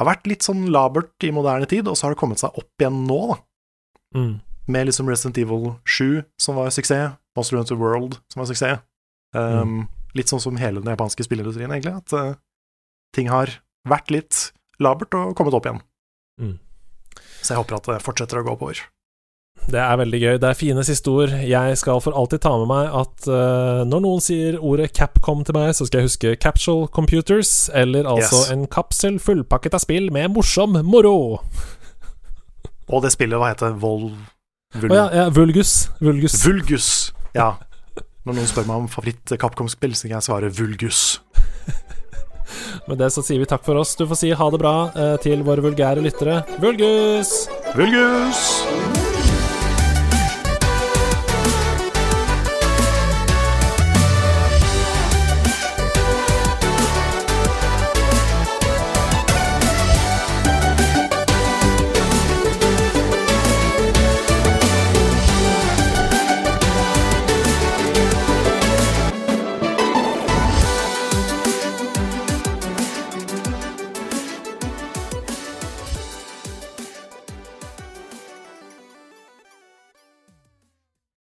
har 0.00 0.08
vært 0.08 0.26
litt 0.26 0.42
sånn 0.42 0.64
labert 0.74 1.22
i 1.22 1.30
moderne 1.30 1.68
tid, 1.70 1.86
og 1.86 1.94
så 1.94 2.08
har 2.08 2.16
det 2.16 2.18
kommet 2.18 2.42
seg 2.42 2.58
opp 2.58 2.82
igjen 2.82 3.04
nå, 3.06 3.20
da. 3.30 3.36
Mm. 4.18 4.32
Med 4.66 4.88
liksom 4.88 5.12
Resident 5.12 5.38
Evil 5.38 5.76
7, 5.86 6.24
som 6.42 6.58
var 6.58 6.74
suksess, 6.74 7.14
Monster 7.38 7.60
Hunter 7.60 7.78
World, 7.78 8.18
som 8.34 8.42
var 8.42 8.50
suksess. 8.50 8.82
Um, 9.30 9.54
mm. 9.62 9.78
Litt 10.18 10.34
sånn 10.34 10.42
som 10.42 10.58
hele 10.58 10.82
den 10.82 10.90
japanske 10.90 11.28
spillindustrien, 11.28 11.70
egentlig, 11.70 11.94
at 12.02 12.18
uh, 12.18 12.34
ting 13.14 13.30
har 13.30 13.54
vært 13.86 14.10
litt 14.10 14.48
labert 14.82 15.14
og 15.14 15.36
kommet 15.38 15.54
opp 15.54 15.70
igjen. 15.70 15.80
Mm. 16.42 16.58
Så 17.44 17.54
jeg 17.54 17.62
håper 17.62 17.78
at 17.78 17.92
det 17.92 18.02
fortsetter 18.02 18.42
å 18.42 18.46
gå 18.46 18.54
oppover. 18.56 18.82
Det 19.64 19.80
er 19.80 19.96
veldig 19.96 20.20
gøy. 20.20 20.34
Det 20.42 20.48
er 20.48 20.58
fine 20.58 20.84
siste 20.84 21.10
ord. 21.10 21.32
Jeg 21.48 21.78
skal 21.80 22.00
for 22.04 22.16
alltid 22.16 22.42
ta 22.44 22.52
med 22.60 22.68
meg 22.68 22.90
at 23.00 23.28
uh, 23.30 23.80
når 23.88 24.02
noen 24.04 24.22
sier 24.22 24.58
ordet 24.60 24.90
Capcom 24.96 25.40
til 25.46 25.56
meg, 25.56 25.72
så 25.76 25.88
skal 25.88 26.02
jeg 26.02 26.10
huske 26.10 26.34
Capsule 26.42 26.88
Computers, 26.92 27.70
eller 27.72 28.08
altså 28.08 28.42
yes. 28.42 28.52
en 28.52 28.66
kapsel 28.68 29.18
fullpakket 29.22 29.76
av 29.78 29.84
spill 29.86 30.10
med 30.12 30.34
morsom 30.36 30.76
moro. 30.84 31.16
Og 32.92 33.04
det 33.04 33.14
spillet, 33.14 33.40
hva 33.40 33.54
heter 33.54 33.76
Vol... 33.80 34.10
Vul 34.74 34.90
oh, 34.90 34.96
ja, 34.98 35.06
ja, 35.14 35.28
Vulgus. 35.32 35.88
Vulgus. 36.02 36.34
Vulgus. 36.44 36.88
Ja. 37.36 37.54
Når 38.26 38.40
noen 38.40 38.48
spør 38.50 38.66
meg 38.68 38.82
om 38.82 38.90
favoritt-Capcom-spill, 38.90 39.94
så 39.96 40.08
kan 40.08 40.18
jeg 40.18 40.26
svare 40.28 40.52
Vulgus. 40.52 41.22
Med 42.88 42.98
det 43.00 43.10
så 43.14 43.22
sier 43.24 43.40
vi 43.40 43.48
takk 43.48 43.64
for 43.64 43.78
oss. 43.80 43.94
Du 43.96 44.04
får 44.10 44.20
si 44.20 44.34
ha 44.34 44.50
det 44.52 44.60
bra 44.60 44.76
eh, 44.92 45.16
til 45.24 45.46
våre 45.46 45.64
vulgære 45.64 46.04
lyttere. 46.04 46.42
Vulgus! 46.60 47.36
Vulgus! 47.78 49.13